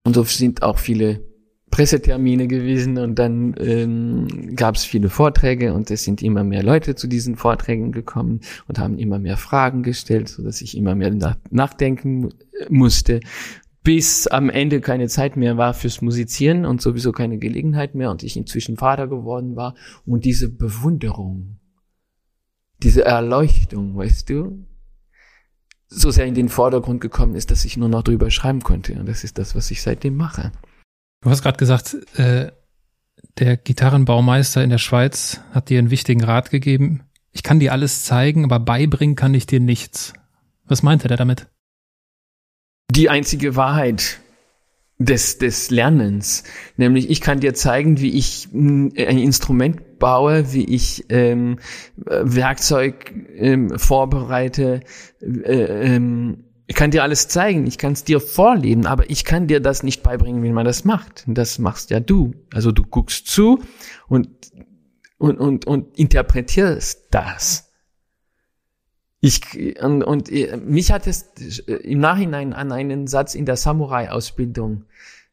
Und 0.03 0.15
so 0.15 0.23
sind 0.23 0.61
auch 0.61 0.77
viele 0.77 1.21
Pressetermine 1.71 2.47
gewesen 2.47 2.97
und 2.97 3.19
dann 3.19 3.55
ähm, 3.59 4.55
gab 4.55 4.75
es 4.75 4.85
viele 4.85 5.09
Vorträge 5.09 5.73
und 5.73 5.91
es 5.91 6.03
sind 6.03 6.21
immer 6.23 6.43
mehr 6.43 6.63
Leute 6.63 6.95
zu 6.95 7.07
diesen 7.07 7.35
Vorträgen 7.35 7.91
gekommen 7.91 8.41
und 8.67 8.79
haben 8.79 8.97
immer 8.97 9.19
mehr 9.19 9.37
Fragen 9.37 9.83
gestellt, 9.83 10.29
so 10.29 10.43
dass 10.43 10.61
ich 10.61 10.75
immer 10.75 10.95
mehr 10.95 11.15
nachdenken 11.51 12.29
musste 12.69 13.19
bis 13.83 14.27
am 14.27 14.49
Ende 14.49 14.81
keine 14.81 15.07
Zeit 15.07 15.37
mehr 15.37 15.57
war 15.57 15.73
fürs 15.73 16.01
Musizieren 16.01 16.65
und 16.65 16.81
sowieso 16.81 17.11
keine 17.11 17.37
Gelegenheit 17.37 17.95
mehr 17.95 18.11
und 18.11 18.23
ich 18.23 18.35
inzwischen 18.35 18.77
Vater 18.77 19.07
geworden 19.07 19.55
war 19.55 19.75
und 20.05 20.25
diese 20.25 20.49
Bewunderung, 20.49 21.59
diese 22.83 23.05
Erleuchtung, 23.05 23.95
weißt 23.95 24.29
du, 24.29 24.65
so 25.87 26.11
sehr 26.11 26.25
in 26.25 26.35
den 26.35 26.49
Vordergrund 26.49 27.01
gekommen 27.01 27.35
ist, 27.35 27.51
dass 27.51 27.65
ich 27.65 27.77
nur 27.77 27.89
noch 27.89 28.03
drüber 28.03 28.29
schreiben 28.29 28.61
konnte 28.61 28.93
und 28.99 29.07
das 29.07 29.23
ist 29.23 29.37
das, 29.37 29.55
was 29.55 29.71
ich 29.71 29.81
seitdem 29.81 30.15
mache. 30.15 30.51
Du 31.21 31.29
hast 31.29 31.41
gerade 31.41 31.57
gesagt, 31.57 31.95
äh, 32.17 32.51
der 33.37 33.57
Gitarrenbaumeister 33.57 34.63
in 34.63 34.69
der 34.69 34.77
Schweiz 34.77 35.41
hat 35.51 35.69
dir 35.69 35.79
einen 35.79 35.89
wichtigen 35.89 36.23
Rat 36.23 36.51
gegeben. 36.51 37.03
Ich 37.31 37.43
kann 37.43 37.59
dir 37.59 37.73
alles 37.73 38.03
zeigen, 38.03 38.43
aber 38.45 38.59
beibringen 38.59 39.15
kann 39.15 39.33
ich 39.33 39.45
dir 39.45 39.59
nichts. 39.59 40.13
Was 40.65 40.83
meinte 40.83 41.07
der 41.07 41.17
damit? 41.17 41.47
Die 42.89 43.09
einzige 43.09 43.55
Wahrheit 43.55 44.19
des, 44.97 45.37
des 45.37 45.71
Lernens. 45.71 46.43
Nämlich, 46.75 47.09
ich 47.09 47.21
kann 47.21 47.39
dir 47.39 47.53
zeigen, 47.53 47.99
wie 47.99 48.17
ich 48.17 48.49
ein 48.51 48.91
Instrument 48.95 49.97
baue, 49.97 50.53
wie 50.53 50.65
ich 50.65 51.05
ähm, 51.09 51.59
Werkzeug 51.95 53.13
ähm, 53.35 53.79
vorbereite. 53.79 54.81
Äh, 55.21 55.95
ähm, 55.95 56.43
ich 56.67 56.75
kann 56.75 56.91
dir 56.91 57.01
alles 57.01 57.27
zeigen, 57.27 57.65
ich 57.65 57.79
kann 57.79 57.93
es 57.93 58.03
dir 58.03 58.19
vorleben, 58.19 58.85
aber 58.85 59.09
ich 59.09 59.25
kann 59.25 59.47
dir 59.47 59.59
das 59.59 59.81
nicht 59.81 60.03
beibringen, 60.03 60.43
wie 60.43 60.51
man 60.51 60.65
das 60.65 60.85
macht. 60.85 61.23
Das 61.25 61.57
machst 61.57 61.89
ja 61.89 61.99
du. 61.99 62.33
Also 62.53 62.71
du 62.71 62.83
guckst 62.83 63.25
zu 63.25 63.59
und, 64.07 64.29
und, 65.17 65.39
und, 65.39 65.65
und 65.65 65.97
interpretierst 65.97 67.07
das. 67.09 67.68
Ich, 69.21 69.41
und, 69.81 70.03
und 70.03 70.31
äh, 70.31 70.57
mich 70.57 70.91
hat 70.91 71.05
es 71.07 71.33
äh, 71.67 71.73
im 71.73 71.99
Nachhinein 71.99 72.53
an 72.53 72.71
einen 72.71 73.07
Satz 73.07 73.35
in 73.35 73.45
der 73.45 73.57
Samurai-Ausbildung 73.57 74.85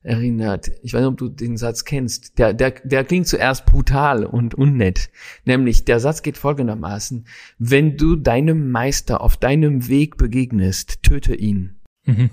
erinnert. 0.02 0.70
Ich 0.82 0.92
weiß 0.92 1.00
nicht, 1.00 1.08
ob 1.08 1.18
du 1.18 1.28
den 1.28 1.56
Satz 1.56 1.84
kennst. 1.84 2.38
Der, 2.38 2.54
der, 2.54 2.70
der 2.70 3.04
klingt 3.04 3.26
zuerst 3.26 3.66
brutal 3.66 4.24
und 4.24 4.54
unnett. 4.54 5.10
Nämlich, 5.44 5.84
der 5.84 6.00
Satz 6.00 6.22
geht 6.22 6.38
folgendermaßen. 6.38 7.26
Wenn 7.58 7.96
du 7.96 8.16
deinem 8.16 8.70
Meister 8.70 9.20
auf 9.20 9.36
deinem 9.36 9.88
Weg 9.88 10.16
begegnest, 10.16 11.02
töte 11.02 11.34
ihn. 11.34 11.80
Mhm. 12.04 12.30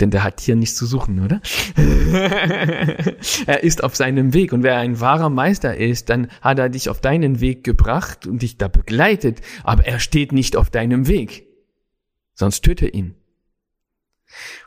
Denn 0.00 0.10
der 0.10 0.22
hat 0.22 0.40
hier 0.40 0.54
nichts 0.54 0.76
zu 0.76 0.86
suchen, 0.86 1.24
oder? 1.24 1.40
er 3.46 3.62
ist 3.64 3.82
auf 3.82 3.96
seinem 3.96 4.32
Weg. 4.32 4.52
Und 4.52 4.62
wer 4.62 4.76
ein 4.76 5.00
wahrer 5.00 5.28
Meister 5.28 5.76
ist, 5.76 6.08
dann 6.08 6.28
hat 6.40 6.58
er 6.58 6.68
dich 6.68 6.88
auf 6.88 7.00
deinen 7.00 7.40
Weg 7.40 7.64
gebracht 7.64 8.26
und 8.26 8.42
dich 8.42 8.58
da 8.58 8.68
begleitet. 8.68 9.40
Aber 9.64 9.86
er 9.86 9.98
steht 9.98 10.32
nicht 10.32 10.56
auf 10.56 10.70
deinem 10.70 11.08
Weg. 11.08 11.46
Sonst 12.34 12.62
töte 12.62 12.86
ihn. 12.86 13.14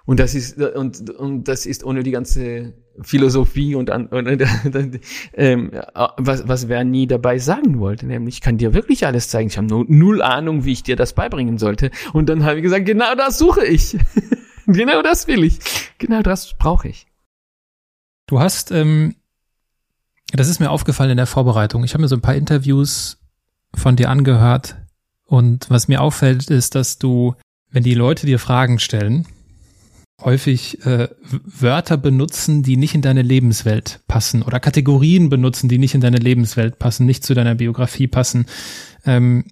Und 0.05 0.19
das 0.19 0.35
ist, 0.35 0.57
und, 0.57 1.09
und 1.11 1.47
das 1.47 1.65
ist 1.65 1.83
ohne 1.83 2.03
die 2.03 2.11
ganze 2.11 2.73
Philosophie 3.01 3.75
und, 3.75 3.89
und, 3.89 4.11
und 4.11 4.27
ähm, 5.33 5.71
was, 6.17 6.47
was 6.47 6.67
wer 6.67 6.83
nie 6.83 7.07
dabei 7.07 7.38
sagen 7.38 7.79
wollte, 7.79 8.05
nämlich 8.05 8.35
ich 8.35 8.41
kann 8.41 8.57
dir 8.57 8.73
wirklich 8.73 9.05
alles 9.05 9.29
zeigen. 9.29 9.50
Ich 9.50 9.57
habe 9.57 9.67
nur 9.67 9.85
null 9.88 10.21
Ahnung, 10.21 10.65
wie 10.65 10.73
ich 10.73 10.83
dir 10.83 10.95
das 10.95 11.13
beibringen 11.13 11.57
sollte. 11.57 11.91
Und 12.11 12.27
dann 12.27 12.43
habe 12.43 12.57
ich 12.57 12.63
gesagt, 12.63 12.85
genau 12.85 13.15
das 13.15 13.38
suche 13.38 13.65
ich. 13.65 13.97
Genau 14.74 15.01
das 15.01 15.28
will 15.28 15.44
ich. 15.44 15.60
Genau 15.98 16.22
das 16.22 16.54
brauche 16.58 16.88
ich. 16.88 17.08
Du 18.28 18.40
hast, 18.40 18.72
ähm, 18.72 19.16
das 20.32 20.48
ist 20.48 20.60
mir 20.60 20.70
aufgefallen 20.70 21.12
in 21.12 21.18
der 21.18 21.28
Vorbereitung. 21.28 21.84
Ich 21.84 21.94
habe 21.94 22.01
mir 22.01 22.08
so 22.08 22.16
ein 22.16 22.22
paar 22.22 22.36
Interviews 22.36 23.18
von 23.74 23.96
dir 23.96 24.10
angehört 24.10 24.78
und 25.25 25.70
was 25.70 25.88
mir 25.88 26.01
auffällt, 26.01 26.50
ist, 26.50 26.75
dass 26.75 26.98
du, 26.98 27.36
wenn 27.70 27.84
die 27.84 27.94
Leute 27.94 28.25
dir 28.25 28.40
Fragen 28.40 28.80
stellen, 28.80 29.28
häufig 30.22 30.86
äh, 30.86 31.10
Wörter 31.46 31.98
benutzen, 31.98 32.63
die 32.63 32.78
nicht 32.78 32.96
in 32.96 33.01
deine 33.01 33.22
Lebenswelt 33.22 34.01
passen 34.08 34.44
oder 34.44 34.60
Kategorien 34.60 35.30
benutzen, 35.30 35.68
die 35.68 35.78
nicht 35.78 35.96
in 35.96 36.01
deine 36.01 36.18
Lebenswelt 36.18 36.80
passen, 36.80 37.06
nicht 37.06 37.24
zu 37.24 37.34
deiner 37.34 37.56
Biografie 37.56 38.08
passen. 38.08 38.46
Ähm, 39.06 39.46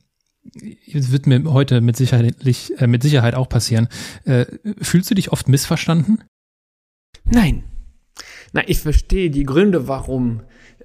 es 0.91 1.11
wird 1.11 1.27
mir 1.27 1.43
heute 1.45 1.81
mit 1.81 1.97
Sicherheit, 1.97 2.35
äh, 2.45 2.87
mit 2.87 3.03
Sicherheit 3.03 3.35
auch 3.35 3.49
passieren. 3.49 3.87
Äh, 4.25 4.45
fühlst 4.81 5.09
du 5.09 5.15
dich 5.15 5.31
oft 5.31 5.47
missverstanden? 5.47 6.23
Nein. 7.25 7.63
Na, 8.53 8.67
ich 8.67 8.79
verstehe 8.79 9.29
die 9.29 9.43
Gründe, 9.43 9.87
warum. 9.87 10.41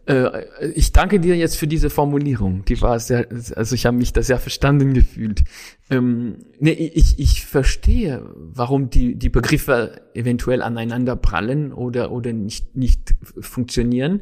Äh, 0.07 0.45
ich 0.75 0.93
danke 0.93 1.19
dir 1.19 1.37
jetzt 1.37 1.57
für 1.57 1.67
diese 1.67 1.89
Formulierung. 1.89 2.65
Die 2.67 2.81
war 2.83 3.01
sehr, 3.01 3.27
also 3.57 3.75
ich 3.75 3.87
habe 3.87 3.97
mich 3.97 4.13
da 4.13 4.23
sehr 4.23 4.39
verstanden 4.39 4.93
gefühlt. 4.93 5.45
Ähm, 5.91 6.45
nee, 6.59 6.73
ich, 6.73 7.19
ich 7.19 7.47
verstehe, 7.47 8.23
warum 8.37 8.91
die, 8.91 9.15
die 9.17 9.31
Begriffe 9.31 10.03
eventuell 10.15 10.63
aneinander 10.63 11.17
prallen 11.17 11.73
oder, 11.73 12.13
oder 12.13 12.33
nicht, 12.33 12.77
nicht 12.77 13.15
funktionieren 13.41 14.21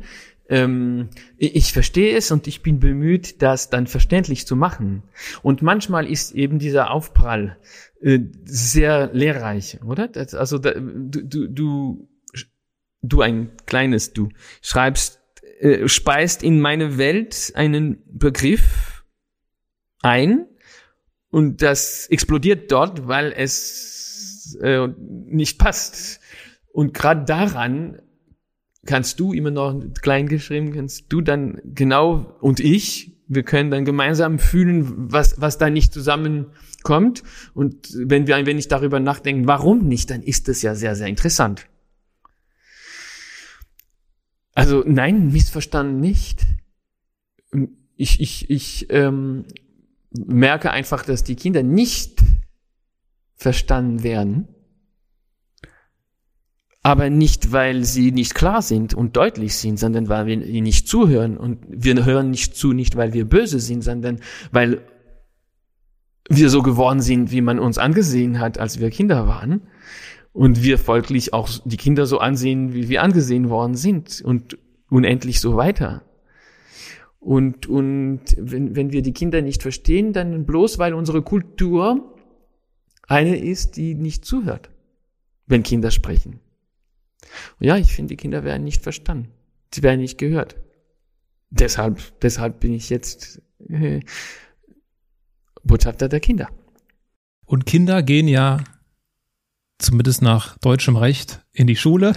ähm, 0.53 1.09
ich 1.39 1.73
verstehe 1.73 2.15
es 2.15 2.31
und 2.31 2.47
ich 2.47 2.63
bin 2.63 2.79
bemüht, 2.79 3.41
das 3.41 3.71
dann 3.71 3.87
verständlich 3.87 4.47
zu 4.47 4.55
machen. 4.55 5.03
Und 5.43 5.63
manchmal 5.63 6.07
ist 6.07 6.33
eben 6.33 6.59
dieser 6.59 6.91
Aufprall 6.91 7.57
äh, 8.03 8.19
sehr 8.45 9.11
lehrreich, 9.15 9.79
oder? 9.83 10.09
Das, 10.09 10.35
also 10.35 10.59
da, 10.59 10.75
du, 10.75 11.23
du, 11.23 11.49
du, 11.49 12.09
du 13.01 13.21
ein 13.23 13.53
kleines 13.65 14.13
Du 14.13 14.29
schreibst, 14.61 15.21
äh, 15.61 15.89
speist 15.89 16.43
in 16.43 16.61
meine 16.61 16.99
Welt 16.99 17.53
einen 17.55 18.03
Begriff 18.07 19.05
ein 20.03 20.47
und 21.31 21.63
das 21.63 22.09
explodiert 22.09 22.71
dort, 22.71 23.09
weil 23.09 23.33
es 23.35 24.59
äh, 24.61 24.87
nicht 25.09 25.59
passt. 25.59 26.21
Und 26.73 26.93
gerade 26.93 27.25
daran 27.25 28.03
kannst 28.87 29.21
du 29.21 29.33
immer 29.33 29.51
noch 29.51 29.81
klein 30.01 30.29
geschrieben, 30.29 30.73
kannst 30.73 31.13
du 31.13 31.21
dann 31.21 31.61
genau 31.65 32.37
und 32.41 32.61
ich, 32.61 33.13
wir 33.29 33.45
können 33.45 33.71
dann 33.71 33.85
gemeinsam 33.85 34.39
fühlen, 34.39 35.13
was, 35.13 35.41
was 35.41 35.57
da 35.57 35.71
nicht 35.71 35.93
zusammenkommt. 35.93 37.23
Und 37.55 37.89
wenn 37.95 38.27
wir 38.27 38.37
ein 38.37 38.47
wenig 38.47 38.69
darüber 38.69 39.01
nachdenken, 39.01 39.47
warum 39.47 39.87
nicht, 39.87 40.11
dann 40.11 40.23
ist 40.23 40.49
das 40.49 40.63
ja 40.63 40.75
sehr, 40.75 40.97
sehr 40.97 41.07
interessant. 41.07 41.67
Also 44.55 44.83
nein, 44.87 45.33
missverstanden 45.33 46.01
nicht. 46.01 46.43
Ich, 47.97 48.21
ich, 48.21 48.51
ich 48.51 48.87
ähm, 48.91 49.47
merke 50.11 50.71
einfach, 50.73 51.05
dass 51.05 51.25
die 51.25 51.37
Kinder 51.37 51.63
nicht 51.63 52.21
verstanden 53.37 54.03
werden 54.03 54.49
aber 56.83 57.11
nicht, 57.11 57.53
weil 57.53 57.85
sie 57.85 58.11
nicht 58.11 58.35
klar 58.35 58.61
sind 58.61 58.93
und 58.93 59.17
deutlich 59.17 59.55
sind, 59.57 59.79
sondern 59.79 60.09
weil 60.09 60.27
wir 60.27 60.45
ihnen 60.45 60.65
nicht 60.65 60.89
zuhören. 60.89 61.37
Und 61.37 61.61
wir 61.69 62.05
hören 62.05 62.31
nicht 62.31 62.57
zu, 62.57 62.73
nicht 62.73 62.97
weil 62.97 63.13
wir 63.13 63.25
böse 63.25 63.61
sind, 63.61 63.83
sondern 63.83 64.19
weil 64.51 64.81
wir 66.29 66.51
so 66.51 66.63
geworden 66.63 67.01
sind, 67.01 67.31
wie 67.31 67.41
man 67.41 67.61
uns 67.61 67.79
angesehen 67.79 68.41
hat, 68.41 68.59
als 68.59 68.81
wir 68.81 68.91
Kinder 68.91 69.29
waren. 69.29 69.63
Und 70.33 70.63
wir 70.63 70.79
folglich 70.79 71.33
auch 71.33 71.49
die 71.65 71.77
Kinder 71.77 72.07
so 72.07 72.19
ansehen, 72.19 72.73
wie 72.75 72.89
wir 72.89 73.03
angesehen 73.03 73.49
worden 73.49 73.77
sind 73.77 74.23
und 74.25 74.59
unendlich 74.89 75.41
so 75.41 75.57
weiter. 75.57 76.03
Und, 77.21 77.67
und 77.67 78.23
wenn, 78.39 78.75
wenn 78.75 78.91
wir 78.91 79.03
die 79.03 79.13
Kinder 79.13 79.43
nicht 79.43 79.63
verstehen, 79.63 80.13
dann 80.13 80.47
bloß 80.47 80.79
weil 80.79 80.95
unsere 80.95 81.23
Kultur 81.23 82.17
eine 83.07 83.37
ist, 83.37 83.77
die 83.77 83.95
nicht 83.95 84.25
zuhört, 84.25 84.71
wenn 85.47 85.63
Kinder 85.63 85.91
sprechen. 85.93 86.41
Und 87.59 87.67
ja, 87.67 87.77
ich 87.77 87.93
finde, 87.93 88.11
die 88.11 88.17
Kinder 88.17 88.45
werden 88.45 88.65
nicht 88.65 88.83
verstanden. 88.83 89.29
Sie 89.75 89.83
werden 89.83 90.01
nicht 90.01 90.19
gehört. 90.19 90.57
deshalb, 91.51 92.01
deshalb 92.21 92.61
bin 92.61 92.73
ich 92.73 92.91
jetzt 92.91 93.43
äh, 93.69 94.01
Botschafter 95.65 96.09
der 96.09 96.21
Kinder. 96.21 96.49
Und 97.45 97.67
Kinder 97.67 98.03
gehen 98.03 98.29
ja 98.29 98.65
zumindest 99.79 100.23
nach 100.23 100.57
deutschem 100.59 100.97
Recht 100.97 101.41
in 101.53 101.67
die 101.67 101.77
Schule 101.77 102.15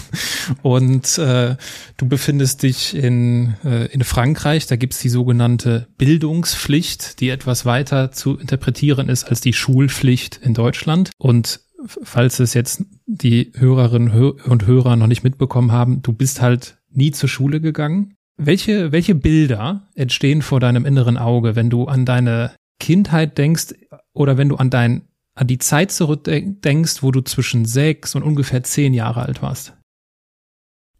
und 0.62 1.16
äh, 1.18 1.56
du 1.96 2.08
befindest 2.08 2.62
dich 2.62 2.94
in, 2.94 3.54
äh, 3.64 3.86
in 3.86 4.04
Frankreich, 4.04 4.66
da 4.66 4.76
gibt's 4.76 4.98
die 4.98 5.08
sogenannte 5.08 5.88
Bildungspflicht, 5.96 7.20
die 7.20 7.30
etwas 7.30 7.64
weiter 7.64 8.12
zu 8.12 8.36
interpretieren 8.38 9.08
ist 9.08 9.24
als 9.24 9.40
die 9.40 9.52
Schulpflicht 9.52 10.38
in 10.42 10.52
Deutschland. 10.52 11.10
Und 11.16 11.60
falls 11.84 12.40
es 12.40 12.54
jetzt 12.54 12.84
die 13.06 13.52
Hörerinnen 13.54 14.10
und 14.32 14.66
Hörer 14.66 14.96
noch 14.96 15.06
nicht 15.06 15.24
mitbekommen 15.24 15.72
haben, 15.72 16.02
du 16.02 16.12
bist 16.12 16.40
halt 16.40 16.78
nie 16.90 17.10
zur 17.10 17.28
Schule 17.28 17.60
gegangen. 17.60 18.14
Welche, 18.36 18.92
welche 18.92 19.14
Bilder 19.14 19.88
entstehen 19.94 20.42
vor 20.42 20.60
deinem 20.60 20.84
inneren 20.84 21.16
Auge, 21.16 21.56
wenn 21.56 21.70
du 21.70 21.86
an 21.86 22.04
deine 22.04 22.54
Kindheit 22.78 23.38
denkst 23.38 23.74
oder 24.12 24.36
wenn 24.36 24.48
du 24.48 24.56
an 24.56 24.70
dein 24.70 25.08
an 25.34 25.46
die 25.46 25.58
Zeit 25.58 25.92
zurückdenkst, 25.92 27.02
wo 27.02 27.10
du 27.10 27.20
zwischen 27.20 27.66
sechs 27.66 28.14
und 28.14 28.22
ungefähr 28.22 28.62
zehn 28.62 28.94
Jahre 28.94 29.22
alt 29.22 29.42
warst? 29.42 29.76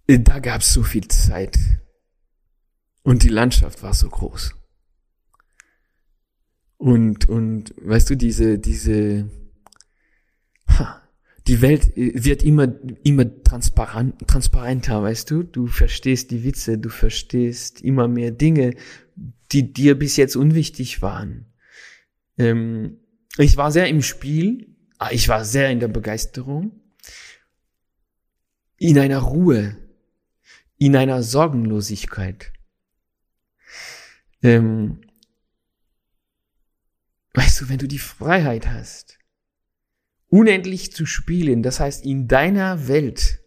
Da 0.07 0.39
gab 0.39 0.61
es 0.61 0.73
so 0.73 0.83
viel 0.83 1.09
Zeit. 1.09 1.59
Und 3.03 3.23
die 3.23 3.29
Landschaft 3.29 3.83
war 3.83 3.95
so 3.95 4.09
groß. 4.09 4.55
Und, 6.77 7.29
und, 7.29 7.75
weißt 7.81 8.11
du, 8.11 8.17
diese, 8.17 8.59
diese, 8.59 9.31
die 11.47 11.61
Welt 11.61 11.93
wird 11.95 12.43
immer, 12.43 12.75
immer 13.05 13.43
transparent, 13.45 14.27
transparenter, 14.27 15.03
weißt 15.03 15.31
du? 15.31 15.45
Du 15.45 15.69
verstehst 15.69 16.31
die 16.33 16.43
Witze, 16.43 16.79
du 16.79 16.89
verstehst 16.89 17.81
immer 17.83 18.09
mehr 18.09 18.33
Dinge, 18.33 18.75
die 19.53 19.73
dir 19.73 19.97
bis 19.97 20.17
jetzt 20.17 20.35
unwichtig 20.35 21.03
waren. 21.03 21.47
Ähm, 22.37 22.99
ich 23.39 23.57
war 23.57 23.71
sehr 23.71 23.89
im 23.89 24.03
Spiel, 24.03 24.75
ah, 24.99 25.11
ich 25.13 25.29
war 25.29 25.45
sehr 25.45 25.71
in 25.71 25.79
der 25.79 25.89
Begeisterung, 25.89 26.81
in 28.79 28.99
einer 28.99 29.19
Ruhe, 29.19 29.77
in 30.79 30.97
einer 30.97 31.23
Sorgenlosigkeit. 31.23 32.53
Ähm, 34.43 35.01
weißt 37.35 37.61
du, 37.61 37.69
wenn 37.69 37.79
du 37.79 37.87
die 37.87 37.99
Freiheit 37.99 38.67
hast, 38.67 39.19
unendlich 40.37 40.93
zu 40.93 41.07
spielen, 41.07 41.63
das 41.63 41.81
heißt 41.81 42.05
in 42.05 42.29
deiner 42.29 42.89
Welt 42.89 43.41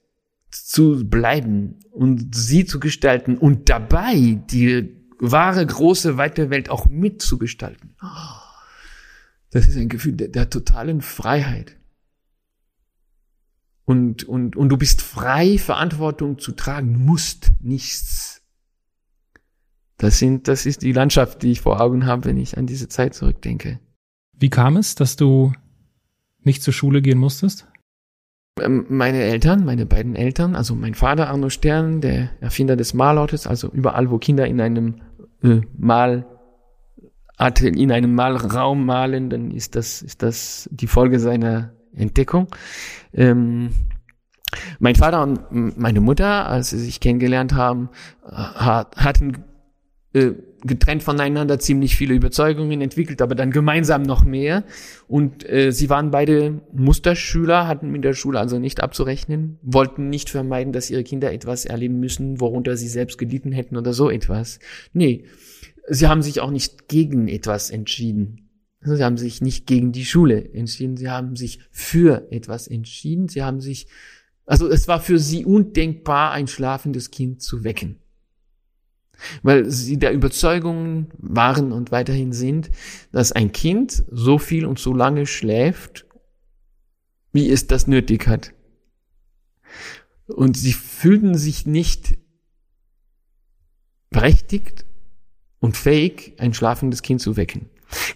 zu 0.49 1.07
bleiben 1.07 1.79
und 1.91 2.35
sie 2.35 2.65
zu 2.65 2.79
gestalten 2.79 3.37
und 3.37 3.69
dabei 3.69 4.41
die 4.49 4.97
wahre, 5.19 5.63
große, 5.63 6.17
weite 6.17 6.49
Welt 6.49 6.69
auch 6.69 6.87
mitzugestalten. 6.87 7.95
Das 9.51 9.67
ist 9.67 9.77
ein 9.77 9.89
Gefühl 9.89 10.13
der, 10.13 10.29
der 10.29 10.49
totalen 10.49 11.01
Freiheit. 11.01 11.75
Und, 13.85 14.23
und, 14.23 14.55
und 14.55 14.69
du 14.69 14.77
bist 14.77 15.01
frei, 15.01 15.59
Verantwortung 15.59 16.39
zu 16.39 16.53
tragen, 16.53 17.05
musst 17.05 17.51
nichts. 17.59 18.41
Das 19.97 20.17
sind, 20.17 20.47
das 20.47 20.65
ist 20.65 20.81
die 20.81 20.93
Landschaft, 20.93 21.43
die 21.43 21.51
ich 21.51 21.61
vor 21.61 21.81
Augen 21.81 22.07
habe, 22.07 22.25
wenn 22.25 22.37
ich 22.37 22.57
an 22.57 22.65
diese 22.65 22.87
Zeit 22.87 23.13
zurückdenke. 23.13 23.79
Wie 24.33 24.49
kam 24.49 24.77
es, 24.77 24.95
dass 24.95 25.15
du 25.15 25.51
nicht 26.49 26.63
zur 26.63 26.73
Schule 26.73 27.01
gehen 27.01 27.19
musstest? 27.19 27.67
Ähm, 28.59 28.85
meine 28.89 29.21
Eltern, 29.21 29.63
meine 29.63 29.85
beiden 29.85 30.15
Eltern, 30.15 30.55
also 30.55 30.75
mein 30.75 30.95
Vater 30.95 31.29
Arno 31.29 31.49
Stern, 31.49 32.01
der 32.01 32.31
Erfinder 32.41 32.75
des 32.75 32.93
Malortes, 32.93 33.47
also 33.47 33.69
überall, 33.69 34.09
wo 34.09 34.17
Kinder 34.17 34.47
in 34.47 34.59
einem 34.59 35.01
äh, 35.43 35.61
Mal 35.77 36.25
in 37.61 37.91
einem 37.93 38.15
Malraum 38.15 38.85
malen, 38.85 39.29
dann 39.29 39.51
ist 39.51 39.75
das, 39.75 40.01
ist 40.01 40.23
das 40.23 40.67
die 40.73 40.87
Folge 40.87 41.21
seiner 41.21 41.71
Entdeckung. 41.95 42.47
Ähm, 43.13 43.69
mein 44.79 44.95
Vater 44.95 45.23
und 45.23 45.77
meine 45.77 46.01
Mutter, 46.01 46.49
als 46.49 46.71
sie 46.71 46.79
sich 46.79 46.99
kennengelernt 46.99 47.53
haben, 47.53 47.89
hat, 48.25 48.97
hatten 48.97 49.45
äh, 50.13 50.31
getrennt 50.63 51.03
voneinander 51.03 51.59
ziemlich 51.59 51.95
viele 51.95 52.13
Überzeugungen 52.13 52.81
entwickelt, 52.81 53.21
aber 53.21 53.35
dann 53.35 53.51
gemeinsam 53.51 54.01
noch 54.01 54.25
mehr. 54.25 54.63
Und 55.07 55.47
äh, 55.47 55.71
sie 55.71 55.89
waren 55.89 56.11
beide 56.11 56.61
Musterschüler, 56.73 57.67
hatten 57.67 57.91
mit 57.91 58.03
der 58.03 58.13
Schule 58.13 58.39
also 58.39 58.59
nicht 58.59 58.81
abzurechnen, 58.81 59.59
wollten 59.61 60.09
nicht 60.09 60.29
vermeiden, 60.29 60.73
dass 60.73 60.89
ihre 60.89 61.03
Kinder 61.03 61.31
etwas 61.31 61.65
erleben 61.65 61.99
müssen, 61.99 62.39
worunter 62.39 62.75
sie 62.75 62.87
selbst 62.87 63.17
gelitten 63.17 63.51
hätten 63.51 63.77
oder 63.77 63.93
so 63.93 64.09
etwas. 64.09 64.59
Nee, 64.93 65.25
sie 65.87 66.07
haben 66.07 66.21
sich 66.21 66.41
auch 66.41 66.51
nicht 66.51 66.87
gegen 66.87 67.27
etwas 67.27 67.69
entschieden. 67.69 68.49
Sie 68.81 69.03
haben 69.03 69.17
sich 69.17 69.41
nicht 69.41 69.67
gegen 69.67 69.91
die 69.91 70.05
Schule 70.05 70.53
entschieden, 70.53 70.95
sie 70.95 71.09
haben 71.09 71.35
sich 71.35 71.59
für 71.69 72.31
etwas 72.31 72.67
entschieden, 72.67 73.27
sie 73.27 73.43
haben 73.43 73.59
sich, 73.59 73.87
also 74.45 74.69
es 74.69 74.87
war 74.87 75.01
für 75.01 75.19
sie 75.19 75.43
undenkbar, 75.43 76.31
ein 76.31 76.47
schlafendes 76.47 77.11
Kind 77.11 77.41
zu 77.41 77.65
wecken. 77.65 77.99
Weil 79.43 79.69
sie 79.69 79.97
der 79.97 80.13
Überzeugung 80.13 81.07
waren 81.17 81.71
und 81.71 81.91
weiterhin 81.91 82.33
sind, 82.33 82.71
dass 83.11 83.31
ein 83.31 83.51
Kind 83.51 84.03
so 84.09 84.37
viel 84.37 84.65
und 84.65 84.79
so 84.79 84.93
lange 84.93 85.25
schläft, 85.25 86.05
wie 87.31 87.49
es 87.49 87.67
das 87.67 87.87
nötig 87.87 88.27
hat. 88.27 88.53
Und 90.27 90.57
sie 90.57 90.73
fühlten 90.73 91.35
sich 91.35 91.65
nicht 91.65 92.17
berechtigt 94.09 94.85
und 95.59 95.77
fähig, 95.77 96.35
ein 96.37 96.53
schlafendes 96.53 97.01
Kind 97.01 97.21
zu 97.21 97.37
wecken. 97.37 97.69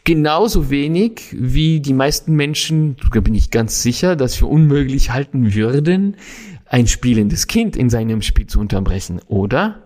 Genauso 0.04 0.70
wenig 0.70 1.22
wie 1.32 1.80
die 1.80 1.94
meisten 1.94 2.36
Menschen, 2.36 2.98
da 3.12 3.20
bin 3.22 3.34
ich 3.34 3.50
ganz 3.50 3.82
sicher, 3.82 4.16
das 4.16 4.36
für 4.36 4.46
unmöglich 4.46 5.12
halten 5.12 5.54
würden, 5.54 6.18
ein 6.66 6.88
spielendes 6.88 7.48
Kind 7.48 7.76
in 7.76 7.90
seinem 7.90 8.22
Spiel 8.22 8.48
zu 8.48 8.60
unterbrechen, 8.60 9.20
oder? 9.28 9.83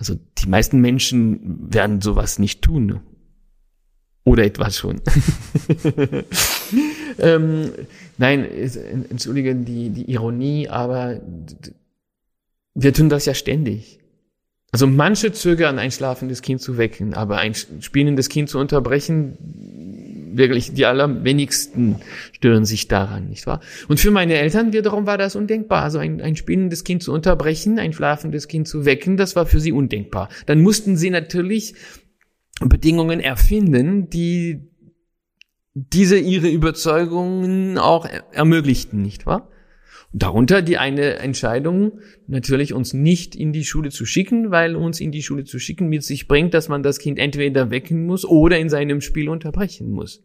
Also 0.00 0.18
die 0.38 0.48
meisten 0.48 0.80
Menschen 0.80 1.72
werden 1.72 2.00
sowas 2.00 2.38
nicht 2.38 2.62
tun. 2.62 3.00
Oder 4.24 4.44
etwas 4.44 4.78
schon. 4.78 5.00
ähm, 7.18 7.70
nein, 8.16 8.46
entschuldige 9.10 9.54
die, 9.54 9.90
die 9.90 10.10
Ironie, 10.10 10.68
aber 10.68 11.20
wir 12.74 12.94
tun 12.94 13.10
das 13.10 13.26
ja 13.26 13.34
ständig. 13.34 13.98
Also 14.72 14.86
manche 14.86 15.32
zögern, 15.32 15.78
ein 15.78 15.90
schlafendes 15.90 16.40
Kind 16.40 16.62
zu 16.62 16.78
wecken, 16.78 17.12
aber 17.12 17.38
ein 17.38 17.54
spielendes 17.54 18.28
Kind 18.28 18.48
zu 18.48 18.58
unterbrechen, 18.58 19.36
wirklich 20.36 20.72
die 20.72 20.86
allerwenigsten 20.86 21.96
stören 22.32 22.64
sich 22.64 22.88
daran, 22.88 23.28
nicht 23.28 23.46
wahr? 23.46 23.60
Und 23.88 24.00
für 24.00 24.10
meine 24.10 24.34
Eltern 24.34 24.72
wiederum 24.72 25.06
war 25.06 25.18
das 25.18 25.36
undenkbar. 25.36 25.82
Also 25.82 25.98
ein, 25.98 26.20
ein 26.20 26.36
spielendes 26.36 26.84
Kind 26.84 27.02
zu 27.02 27.12
unterbrechen, 27.12 27.78
ein 27.78 27.92
schlafendes 27.92 28.48
Kind 28.48 28.68
zu 28.68 28.84
wecken, 28.84 29.16
das 29.16 29.36
war 29.36 29.46
für 29.46 29.60
sie 29.60 29.72
undenkbar. 29.72 30.28
Dann 30.46 30.60
mussten 30.62 30.96
sie 30.96 31.10
natürlich 31.10 31.74
Bedingungen 32.60 33.20
erfinden, 33.20 34.10
die 34.10 34.70
diese 35.74 36.18
ihre 36.18 36.48
Überzeugungen 36.48 37.78
auch 37.78 38.06
ermöglichten, 38.32 39.02
nicht 39.02 39.26
wahr? 39.26 39.48
Darunter 40.12 40.60
die 40.60 40.76
eine 40.76 41.16
Entscheidung, 41.16 42.00
natürlich 42.26 42.72
uns 42.72 42.92
nicht 42.92 43.36
in 43.36 43.52
die 43.52 43.64
Schule 43.64 43.90
zu 43.90 44.04
schicken, 44.04 44.50
weil 44.50 44.74
uns 44.74 45.00
in 45.00 45.12
die 45.12 45.22
Schule 45.22 45.44
zu 45.44 45.60
schicken 45.60 45.88
mit 45.88 46.02
sich 46.02 46.26
bringt, 46.26 46.52
dass 46.52 46.68
man 46.68 46.82
das 46.82 46.98
Kind 46.98 47.18
entweder 47.18 47.70
wecken 47.70 48.06
muss 48.06 48.24
oder 48.24 48.58
in 48.58 48.68
seinem 48.68 49.00
Spiel 49.00 49.28
unterbrechen 49.28 49.90
muss. 49.90 50.24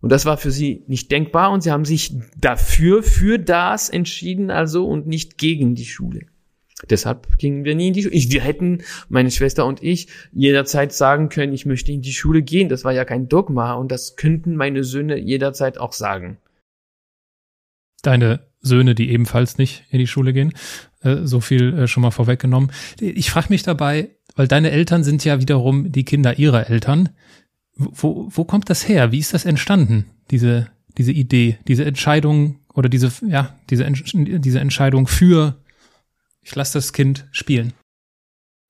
Und 0.00 0.12
das 0.12 0.24
war 0.24 0.38
für 0.38 0.50
sie 0.50 0.84
nicht 0.86 1.10
denkbar 1.10 1.50
und 1.52 1.62
sie 1.62 1.72
haben 1.72 1.84
sich 1.84 2.14
dafür, 2.38 3.02
für 3.02 3.38
das 3.38 3.90
entschieden 3.90 4.50
also 4.50 4.86
und 4.86 5.06
nicht 5.06 5.36
gegen 5.36 5.74
die 5.74 5.84
Schule. 5.84 6.26
Deshalb 6.90 7.38
gingen 7.38 7.64
wir 7.64 7.74
nie 7.74 7.88
in 7.88 7.94
die 7.94 8.02
Schule. 8.02 8.14
Ich, 8.14 8.30
wir 8.30 8.42
hätten, 8.42 8.82
meine 9.08 9.30
Schwester 9.30 9.66
und 9.66 9.82
ich, 9.82 10.08
jederzeit 10.32 10.92
sagen 10.92 11.28
können, 11.28 11.52
ich 11.52 11.66
möchte 11.66 11.92
in 11.92 12.02
die 12.02 12.12
Schule 12.12 12.42
gehen. 12.42 12.68
Das 12.68 12.84
war 12.84 12.92
ja 12.92 13.04
kein 13.04 13.28
Dogma 13.28 13.74
und 13.74 13.90
das 13.90 14.16
könnten 14.16 14.56
meine 14.56 14.84
Söhne 14.84 15.18
jederzeit 15.18 15.78
auch 15.78 15.92
sagen. 15.92 16.38
Deine 18.02 18.40
Söhne, 18.60 18.94
die 18.94 19.10
ebenfalls 19.10 19.58
nicht 19.58 19.84
in 19.90 19.98
die 19.98 20.06
Schule 20.06 20.32
gehen. 20.32 20.52
Äh, 21.02 21.18
so 21.24 21.40
viel 21.40 21.78
äh, 21.78 21.88
schon 21.88 22.02
mal 22.02 22.10
vorweggenommen. 22.10 22.70
Ich 23.00 23.30
frage 23.30 23.48
mich 23.50 23.62
dabei, 23.62 24.10
weil 24.34 24.48
deine 24.48 24.70
Eltern 24.70 25.04
sind 25.04 25.24
ja 25.24 25.40
wiederum 25.40 25.92
die 25.92 26.04
Kinder 26.04 26.38
ihrer 26.38 26.68
Eltern. 26.68 27.10
Wo, 27.74 28.28
wo 28.30 28.44
kommt 28.44 28.70
das 28.70 28.88
her? 28.88 29.12
Wie 29.12 29.18
ist 29.18 29.34
das 29.34 29.44
entstanden, 29.44 30.06
diese, 30.30 30.68
diese 30.96 31.12
Idee, 31.12 31.58
diese 31.68 31.84
Entscheidung 31.84 32.60
oder 32.74 32.88
diese, 32.88 33.12
ja, 33.26 33.54
diese, 33.70 33.86
diese 33.90 34.60
Entscheidung 34.60 35.06
für, 35.06 35.56
ich 36.42 36.54
lasse 36.54 36.74
das 36.74 36.92
Kind 36.92 37.26
spielen? 37.32 37.72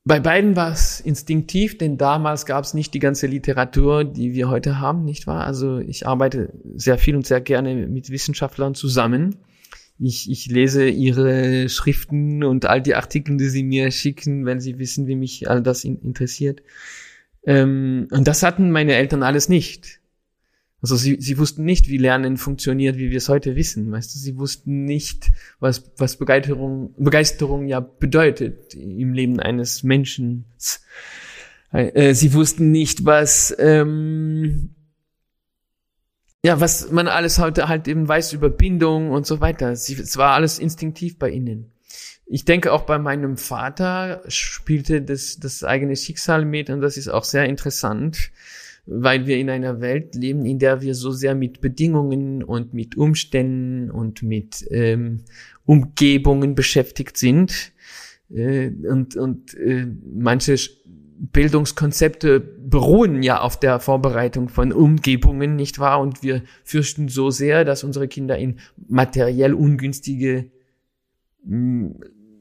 Bei 0.07 0.21
beiden 0.21 0.55
war 0.55 0.71
es 0.71 1.01
instinktiv, 1.01 1.79
denn 1.79 1.99
damals 1.99 2.47
gab 2.47 2.63
es 2.63 2.75
nicht 2.75 2.95
die 2.95 3.01
ganze 3.01 3.27
Literatur, 3.27 4.05
die 4.05 4.35
wir 4.35 4.49
heute 4.49 4.79
haben, 4.79 5.05
nicht 5.05 5.27
wahr? 5.27 5.45
Also 5.45 5.81
ich 5.81 6.07
arbeite 6.07 6.53
sehr 6.77 6.97
viel 6.97 7.17
und 7.17 7.27
sehr 7.27 7.41
gerne 7.41 7.75
mit 7.75 8.09
Wissenschaftlern 8.11 8.77
zusammen 8.77 9.39
Ich, 9.99 10.31
ich 10.31 10.47
lese 10.47 10.89
ihre 10.89 11.69
Schriften 11.69 12.45
und 12.45 12.67
all 12.67 12.81
die 12.81 12.95
Artikel, 12.95 13.37
die 13.37 13.49
sie 13.49 13.65
mir 13.65 13.91
schicken, 13.91 14.47
wenn 14.47 14.61
sie 14.61 14.79
wissen, 14.79 15.09
wie 15.09 15.17
mich 15.17 15.51
all 15.51 15.61
das 15.61 15.83
in, 15.83 16.01
interessiert. 16.01 16.63
Ähm, 17.45 18.07
und 18.13 18.29
das 18.29 18.45
hatten 18.45 18.71
meine 18.71 18.95
Eltern 18.95 19.25
alles 19.25 19.49
nicht. 19.49 19.99
Also 20.83 20.97
sie, 20.97 21.17
sie 21.21 21.39
wussten 21.39 21.65
nicht, 21.65 21.89
wie 21.89 21.97
Lernen 21.97 22.37
funktioniert, 22.37 22.97
wie 22.97 23.11
wir 23.11 23.17
es 23.17 23.29
heute 23.29 23.57
wissen. 23.57 23.91
Weißt 23.91 24.15
du, 24.15 24.19
sie 24.19 24.37
wussten 24.37 24.85
nicht, 24.85 25.31
was, 25.59 25.91
was 25.97 26.17
Begeisterung, 26.17 26.95
Begeisterung 26.99 27.67
ja 27.67 27.81
bedeutet 27.81 28.75
im 28.75 29.13
Leben 29.13 29.41
eines 29.41 29.83
Menschen. 29.83 30.45
Äh, 31.73 32.15
sie 32.15 32.35
wussten 32.35 32.71
nicht, 32.71 33.05
was 33.05 33.57
ähm, 33.59 34.77
ja, 36.47 36.61
was 36.61 36.93
man 36.93 37.09
alles 37.09 37.41
heute 37.41 37.67
halt 37.67 37.89
eben 37.89 38.07
weiß 38.07 38.33
über 38.33 38.51
Bindung 38.51 39.11
und 39.11 39.27
so 39.27 39.41
weiter. 39.41 39.75
Sie, 39.75 39.95
es 39.95 40.17
war 40.17 40.35
alles 40.35 40.61
instinktiv 40.61 41.19
bei 41.19 41.31
ihnen. 41.31 41.73
Ich 42.25 42.45
denke 42.45 42.73
auch 42.73 42.83
bei 42.83 42.99
meinem 42.99 43.37
Vater 43.37 44.23
spielte 44.29 45.03
das, 45.03 45.39
das 45.41 45.65
eigene 45.65 45.97
Schicksal 45.97 46.45
mit 46.45 46.71
und 46.71 46.83
das 46.83 46.97
ist 46.97 47.09
auch 47.09 47.25
sehr 47.25 47.47
interessant, 47.47 48.31
weil 48.87 49.27
wir 49.27 49.39
in 49.39 49.51
einer 49.51 49.81
Welt 49.81 50.15
leben, 50.15 50.47
in 50.47 50.59
der 50.59 50.81
wir 50.81 50.95
so 50.95 51.11
sehr 51.11 51.35
mit 51.35 51.61
Bedingungen 51.61 52.43
und 52.43 52.73
mit 52.73 52.97
Umständen 52.97 53.91
und 53.91 54.23
mit 54.23 54.65
ähm, 54.71 55.21
Umgebungen 55.65 56.55
beschäftigt 56.55 57.17
sind. 57.17 57.73
Äh, 58.33 58.69
und 58.69 59.17
und 59.17 59.55
äh, 59.55 59.87
manche 60.15 60.57
Bildungskonzepte 61.19 62.41
beruhen 62.41 63.23
ja 63.23 63.41
auf 63.41 63.59
der 63.59 63.81
Vorbereitung 63.81 64.49
von 64.49 64.73
Umgebungen, 64.73 65.57
nicht 65.57 65.79
wahr? 65.79 66.01
Und 66.01 66.23
wir 66.23 66.43
fürchten 66.63 67.09
so 67.09 67.31
sehr, 67.31 67.65
dass 67.65 67.85
unsere 67.85 68.07
Kinder 68.07 68.37
in 68.39 68.59
materiell 68.89 69.55
ungünstige 69.55 70.51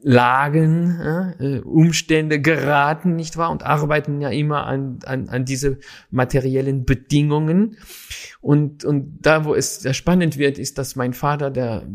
Lagen, 0.08 1.00
äh, 1.40 1.60
Umstände 1.62 2.40
geraten, 2.40 3.16
nicht 3.16 3.38
wahr? 3.38 3.50
Und 3.50 3.64
arbeiten 3.64 4.22
ja 4.22 4.30
immer 4.30 4.68
an, 4.68 5.00
an, 5.04 5.30
an 5.30 5.46
diese 5.46 5.80
materiellen 6.12 6.86
Bedingungen. 6.86 7.78
Und, 8.40 8.86
und 8.86 9.18
da, 9.22 9.46
wo 9.46 9.56
es 9.56 9.80
sehr 9.80 9.96
spannend 9.96 10.38
wird, 10.38 10.60
ist, 10.60 10.78
dass 10.78 10.96
mein 10.96 11.14
Vater, 11.14 11.50
der 11.50 11.88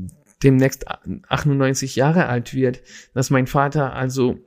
demnächst 0.43 0.87
98 1.29 1.95
Jahre 1.95 2.27
alt 2.27 2.53
wird, 2.53 2.83
dass 3.15 3.31
mein 3.31 3.47
Vater 3.47 3.93
also 3.93 4.41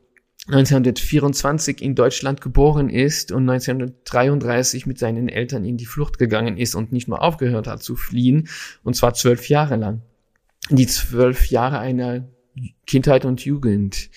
1924 0.47 1.81
in 1.81 1.95
Deutschland 1.95 2.41
geboren 2.41 2.89
ist 2.89 3.31
und 3.31 3.49
1933 3.49 4.85
mit 4.85 4.99
seinen 4.99 5.29
Eltern 5.29 5.63
in 5.63 5.77
die 5.77 5.85
Flucht 5.85 6.17
gegangen 6.17 6.57
ist 6.57 6.75
und 6.75 6.91
nicht 6.91 7.07
nur 7.07 7.21
aufgehört 7.21 7.67
hat 7.67 7.81
zu 7.81 7.95
fliehen, 7.95 8.49
und 8.83 8.97
zwar 8.97 9.13
zwölf 9.13 9.47
Jahre 9.47 9.77
lang. 9.77 10.01
Die 10.69 10.87
zwölf 10.87 11.45
Jahre 11.47 11.79
einer 11.79 12.27
Kindheit 12.85 13.25
und 13.25 13.43
Jugend. 13.45 14.09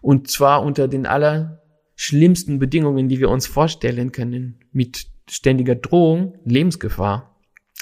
Und 0.00 0.28
zwar 0.28 0.62
unter 0.62 0.88
den 0.88 1.06
allerschlimmsten 1.06 2.58
Bedingungen, 2.58 3.08
die 3.08 3.20
wir 3.20 3.30
uns 3.30 3.46
vorstellen 3.46 4.12
können, 4.12 4.58
mit 4.72 5.06
ständiger 5.28 5.74
Drohung, 5.74 6.38
Lebensgefahr. 6.44 7.32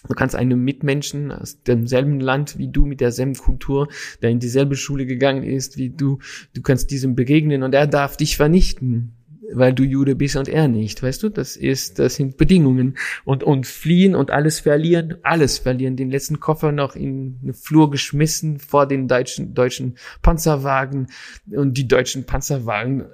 Du 0.09 0.14
kannst 0.14 0.35
einem 0.35 0.64
Mitmenschen 0.64 1.31
aus 1.31 1.62
demselben 1.62 2.20
Land 2.20 2.57
wie 2.57 2.68
du, 2.68 2.87
mit 2.87 3.01
derselben 3.01 3.35
Kultur, 3.35 3.88
der 4.23 4.31
in 4.31 4.40
dieselbe 4.40 4.77
Schule 4.77 5.05
gegangen 5.05 5.42
ist 5.42 5.77
wie 5.77 5.90
du, 5.90 6.18
du 6.55 6.62
kannst 6.62 6.90
diesem 6.90 7.14
begegnen 7.14 7.62
und 7.62 7.75
er 7.75 7.87
darf 7.87 8.16
dich 8.16 8.37
vernichten, 8.37 9.19
weil 9.52 9.72
du 9.72 9.82
Jude 9.82 10.16
bist 10.16 10.36
und 10.36 10.48
er 10.48 10.68
nicht. 10.68 11.02
Weißt 11.02 11.22
du, 11.22 11.28
das 11.28 11.56
ist, 11.56 11.98
das 11.98 12.16
sind 12.16 12.36
Bedingungen. 12.36 12.96
Und, 13.24 13.44
und 13.44 13.66
fliehen 13.66 14.14
und 14.14 14.30
alles 14.30 14.60
verlieren, 14.60 15.16
alles 15.22 15.58
verlieren, 15.58 15.96
den 15.96 16.10
letzten 16.10 16.40
Koffer 16.40 16.72
noch 16.72 16.96
in 16.96 17.38
eine 17.42 17.52
Flur 17.52 17.90
geschmissen 17.90 18.58
vor 18.58 18.86
den 18.86 19.08
deutschen, 19.08 19.54
deutschen 19.54 19.96
Panzerwagen 20.22 21.08
und 21.50 21.76
die 21.76 21.88
deutschen 21.88 22.24
Panzerwagen 22.24 23.06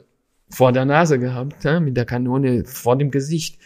vor 0.49 0.73
der 0.73 0.85
Nase 0.85 1.19
gehabt, 1.19 1.65
ja, 1.65 1.81
mit 1.81 1.97
der 1.97 2.05
Kanone 2.05 2.65
vor 2.65 2.97
dem 2.97 3.11
Gesicht 3.11 3.59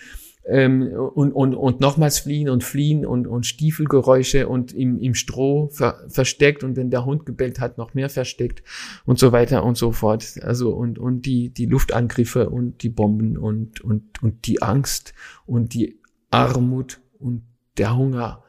ähm, 0.47 0.93
und, 0.93 1.33
und, 1.33 1.55
und 1.55 1.81
nochmals 1.81 2.21
fliehen 2.21 2.49
und 2.49 2.65
fliehen 2.65 3.05
und, 3.05 3.27
und 3.27 3.47
Stiefelgeräusche 3.47 4.49
und 4.49 4.73
im, 4.73 4.99
im 4.99 5.15
Stroh 5.15 5.69
ver, 5.69 6.05
versteckt 6.09 6.65
und 6.65 6.77
wenn 6.77 6.91
der 6.91 7.05
Hund 7.05 7.27
gebellt 7.27 7.61
hat, 7.61 7.79
noch 7.79 7.95
mehr 7.95 8.09
versteckt 8.09 8.63
und 9.05 9.19
so 9.19 9.33
weiter 9.33 9.65
und 9.65 9.77
so 9.77 9.93
fort. 9.93 10.41
Also 10.43 10.71
und, 10.71 10.99
und 10.99 11.27
die, 11.27 11.51
die 11.51 11.67
Luftangriffe 11.67 12.51
und 12.51 12.83
die 12.83 12.89
Bomben 12.89 13.37
und, 13.37 13.81
und, 13.81 14.23
und 14.23 14.47
die 14.47 14.63
Angst 14.63 15.15
und 15.47 15.75
die 15.75 16.01
Armut 16.31 17.01
und 17.19 17.43
der 17.77 17.97
Hunger. 17.97 18.43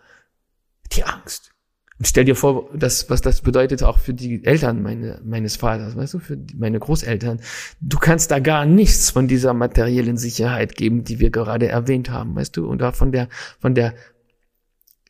Die 0.93 1.03
Angst. 1.03 1.53
Stell 2.03 2.25
dir 2.25 2.35
vor, 2.35 2.69
das, 2.73 3.09
was 3.09 3.21
das 3.21 3.41
bedeutet 3.41 3.83
auch 3.83 3.99
für 3.99 4.13
die 4.13 4.43
Eltern 4.43 4.81
meine, 4.81 5.21
meines 5.23 5.55
Vaters, 5.55 5.95
weißt 5.95 6.15
du, 6.15 6.19
für 6.19 6.37
die, 6.37 6.55
meine 6.55 6.79
Großeltern. 6.79 7.39
Du 7.79 7.97
kannst 7.97 8.31
da 8.31 8.39
gar 8.39 8.65
nichts 8.65 9.09
von 9.09 9.27
dieser 9.27 9.53
materiellen 9.53 10.17
Sicherheit 10.17 10.75
geben, 10.75 11.03
die 11.03 11.19
wir 11.19 11.29
gerade 11.29 11.67
erwähnt 11.67 12.09
haben, 12.09 12.35
weißt 12.35 12.57
du, 12.57 12.67
und 12.67 12.79
da 12.79 12.91
von 12.91 13.11
der, 13.11 13.29
von 13.59 13.75
der, 13.75 13.93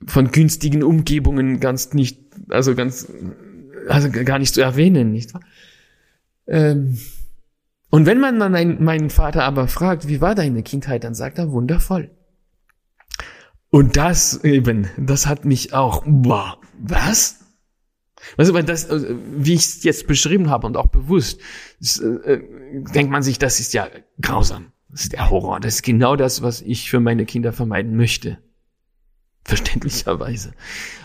von 0.05 0.31
günstigen 0.31 0.83
Umgebungen 0.83 1.59
ganz 1.59 1.93
nicht, 1.93 2.19
also 2.49 2.75
ganz, 2.75 3.07
also 3.87 4.09
gar 4.09 4.39
nicht 4.39 4.53
zu 4.53 4.61
erwähnen, 4.61 5.11
nicht 5.11 5.33
wahr? 5.33 5.41
Ähm, 6.47 6.97
und 7.89 8.05
wenn 8.05 8.19
man 8.19 8.39
dann 8.39 8.83
meinen 8.83 9.09
Vater 9.09 9.43
aber 9.43 9.67
fragt, 9.67 10.07
wie 10.07 10.21
war 10.21 10.33
deine 10.33 10.63
Kindheit, 10.63 11.03
dann 11.03 11.13
sagt 11.13 11.37
er 11.37 11.51
wundervoll. 11.51 12.09
Und 13.71 13.95
das 13.95 14.43
eben, 14.43 14.89
das 14.97 15.27
hat 15.27 15.45
mich 15.45 15.73
auch, 15.73 16.03
boah, 16.05 16.57
was? 16.77 17.39
Weißt 18.35 18.49
du, 18.49 18.53
weil 18.53 18.63
das, 18.63 18.83
äh, 18.83 19.15
wie 19.37 19.53
ich 19.53 19.61
es 19.61 19.83
jetzt 19.83 20.07
beschrieben 20.07 20.49
habe 20.49 20.67
und 20.67 20.75
auch 20.75 20.87
bewusst, 20.87 21.39
das, 21.79 21.97
äh, 21.99 22.41
denkt 22.93 23.11
man 23.11 23.23
sich, 23.23 23.39
das 23.39 23.59
ist 23.61 23.73
ja 23.73 23.87
grausam. 24.21 24.73
Das 24.89 25.03
ist 25.03 25.13
der 25.13 25.29
Horror. 25.29 25.61
Das 25.61 25.75
ist 25.75 25.83
genau 25.83 26.17
das, 26.17 26.41
was 26.41 26.61
ich 26.61 26.89
für 26.89 26.99
meine 26.99 27.25
Kinder 27.25 27.53
vermeiden 27.53 27.95
möchte. 27.95 28.39
Verständlicherweise. 29.45 30.51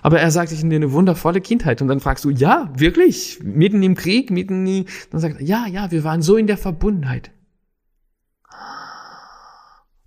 Aber 0.02 0.20
er 0.20 0.30
sagt, 0.32 0.50
ich 0.50 0.58
hatte 0.58 0.74
eine 0.74 0.92
wundervolle 0.92 1.40
Kindheit. 1.40 1.80
Und 1.80 1.88
dann 1.88 2.00
fragst 2.00 2.24
du, 2.24 2.30
ja, 2.30 2.70
wirklich? 2.76 3.38
Mitten 3.42 3.82
im 3.84 3.94
Krieg, 3.94 4.30
mitten 4.32 4.66
in, 4.66 4.86
dann 5.10 5.20
sagt 5.20 5.40
er, 5.40 5.46
ja, 5.46 5.66
ja, 5.68 5.92
wir 5.92 6.02
waren 6.02 6.20
so 6.20 6.36
in 6.36 6.48
der 6.48 6.58
Verbundenheit. 6.58 7.30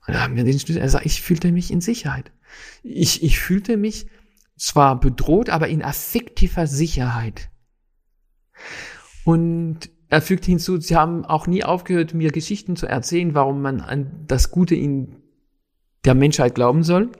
Und 0.06 0.14
da 0.14 0.22
haben 0.22 0.36
wir 0.36 0.44
den 0.44 0.60
Schlüssel, 0.60 0.82
er 0.82 0.90
sagt, 0.90 1.06
ich 1.06 1.22
fühlte 1.22 1.52
mich 1.52 1.72
in 1.72 1.82
Sicherheit. 1.82 2.32
Ich, 2.84 3.24
ich 3.24 3.40
fühlte 3.40 3.78
mich 3.78 4.08
zwar 4.58 5.00
bedroht, 5.00 5.50
aber 5.50 5.68
in 5.68 5.84
affektiver 5.84 6.68
Sicherheit. 6.68 7.50
Und 9.24 9.90
er 10.10 10.22
fügt 10.22 10.46
hinzu, 10.46 10.80
sie 10.80 10.96
haben 10.96 11.24
auch 11.26 11.48
nie 11.48 11.64
aufgehört, 11.64 12.14
mir 12.14 12.32
Geschichten 12.32 12.76
zu 12.76 12.88
erzählen, 12.88 13.36
warum 13.36 13.62
man 13.62 13.80
an 13.80 14.26
das 14.28 14.52
Gute 14.52 14.76
in 14.76 15.18
der 16.04 16.16
Menschheit 16.16 16.56
glauben 16.56 16.84
soll. 16.84 17.12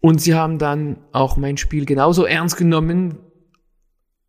Und 0.00 0.20
sie 0.20 0.34
haben 0.34 0.58
dann 0.58 0.98
auch 1.12 1.36
mein 1.36 1.56
Spiel 1.56 1.86
genauso 1.86 2.24
ernst 2.24 2.56
genommen 2.56 3.18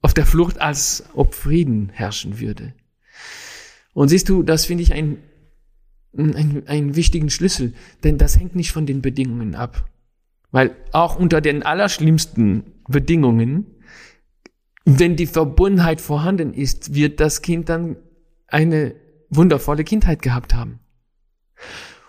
auf 0.02 0.14
der 0.14 0.26
Flucht, 0.26 0.62
als 0.62 1.10
ob 1.14 1.34
Frieden 1.34 1.90
herrschen 1.90 2.40
würde. 2.40 2.74
Und 3.94 4.10
siehst 4.10 4.30
du, 4.30 4.44
das 4.44 4.66
finde 4.66 4.84
ich 4.84 4.94
ein, 4.94 5.18
ein, 6.18 6.64
einen 6.68 6.96
wichtigen 6.96 7.30
Schlüssel, 7.30 7.74
denn 8.04 8.18
das 8.18 8.40
hängt 8.40 8.56
nicht 8.56 8.72
von 8.72 8.86
den 8.86 9.02
Bedingungen 9.02 9.56
ab. 9.56 9.88
Weil 10.52 10.76
auch 10.92 11.18
unter 11.18 11.42
den 11.42 11.64
allerschlimmsten 11.64 12.64
Bedingungen, 12.88 13.66
wenn 14.86 15.16
die 15.16 15.26
Verbundenheit 15.26 16.00
vorhanden 16.00 16.54
ist, 16.54 16.94
wird 16.94 17.20
das 17.20 17.42
Kind 17.42 17.70
dann 17.70 17.98
eine 18.48 18.96
wundervolle 19.30 19.84
Kindheit 19.84 20.22
gehabt 20.22 20.54
haben. 20.54 20.80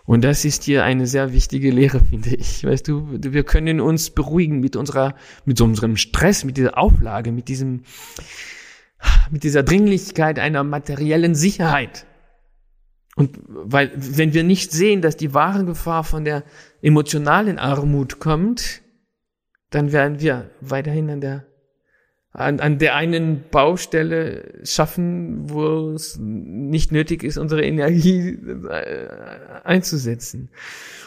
Und 0.04 0.22
das 0.22 0.44
ist 0.44 0.62
hier 0.62 0.84
eine 0.84 1.06
sehr 1.06 1.32
wichtige 1.32 1.70
Lehre, 1.70 2.00
finde 2.00 2.36
ich. 2.36 2.62
Weißt 2.62 2.86
du, 2.86 3.08
wir 3.10 3.42
können 3.42 3.80
uns 3.80 4.10
beruhigen 4.10 4.60
mit 4.60 4.76
unserer, 4.76 5.16
mit 5.44 5.60
unserem 5.60 5.96
Stress, 5.96 6.44
mit 6.44 6.56
dieser 6.56 6.78
Auflage, 6.78 7.32
mit 7.32 7.48
diesem, 7.48 7.82
mit 9.30 9.42
dieser 9.42 9.64
Dringlichkeit 9.64 10.38
einer 10.38 10.62
materiellen 10.62 11.34
Sicherheit. 11.34 12.06
Und 13.16 13.38
weil, 13.48 13.90
wenn 13.96 14.34
wir 14.34 14.44
nicht 14.44 14.72
sehen, 14.72 15.00
dass 15.00 15.16
die 15.16 15.32
wahre 15.32 15.64
Gefahr 15.64 16.04
von 16.04 16.24
der 16.24 16.44
emotionalen 16.82 17.58
Armut 17.58 18.20
kommt, 18.20 18.82
dann 19.70 19.90
werden 19.90 20.20
wir 20.20 20.50
weiterhin 20.60 21.08
an 21.08 21.20
der, 21.22 21.46
an, 22.32 22.60
an 22.60 22.78
der 22.78 22.94
einen 22.94 23.44
Baustelle 23.50 24.60
schaffen, 24.64 25.48
wo 25.48 25.92
es 25.92 26.18
nicht 26.20 26.92
nötig 26.92 27.24
ist, 27.24 27.38
unsere 27.38 27.64
Energie 27.64 28.38
äh, 28.68 29.08
einzusetzen. 29.64 30.50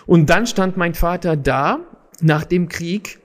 Und 0.08 0.32
dann 0.32 0.48
stand 0.48 0.78
mein 0.78 0.96
Vater 0.96 1.38
da, 1.38 1.80
nach 2.22 2.44
dem 2.44 2.70
Krieg, 2.70 3.20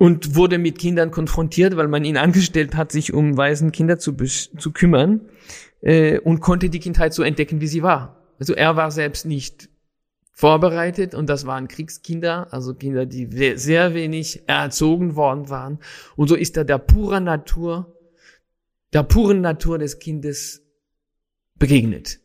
und 0.00 0.36
wurde 0.36 0.58
mit 0.58 0.78
Kindern 0.78 1.10
konfrontiert, 1.10 1.76
weil 1.76 1.88
man 1.88 2.04
ihn 2.04 2.16
angestellt 2.16 2.76
hat, 2.76 2.92
sich 2.92 3.12
um 3.12 3.36
weisen 3.36 3.72
Kinder 3.72 3.98
zu, 3.98 4.14
zu 4.14 4.70
kümmern 4.72 5.22
äh, 5.80 6.18
und 6.18 6.40
konnte 6.40 6.70
die 6.70 6.80
Kindheit 6.80 7.14
so 7.14 7.22
entdecken, 7.22 7.60
wie 7.60 7.66
sie 7.66 7.82
war. 7.82 8.16
Also 8.38 8.54
er 8.54 8.76
war 8.76 8.90
selbst 8.90 9.26
nicht 9.26 9.68
vorbereitet 10.32 11.14
und 11.14 11.28
das 11.28 11.46
waren 11.46 11.66
Kriegskinder, 11.66 12.52
also 12.52 12.72
Kinder, 12.74 13.06
die 13.06 13.28
sehr 13.56 13.94
wenig 13.94 14.48
erzogen 14.48 15.16
worden 15.16 15.48
waren. 15.48 15.80
Und 16.14 16.28
so 16.28 16.36
ist 16.36 16.56
er 16.56 16.64
der 16.64 16.78
purer 16.78 17.18
Natur, 17.18 17.96
der 18.92 19.02
puren 19.02 19.40
Natur 19.40 19.78
des 19.78 19.98
Kindes 19.98 20.62
begegnet. 21.58 22.20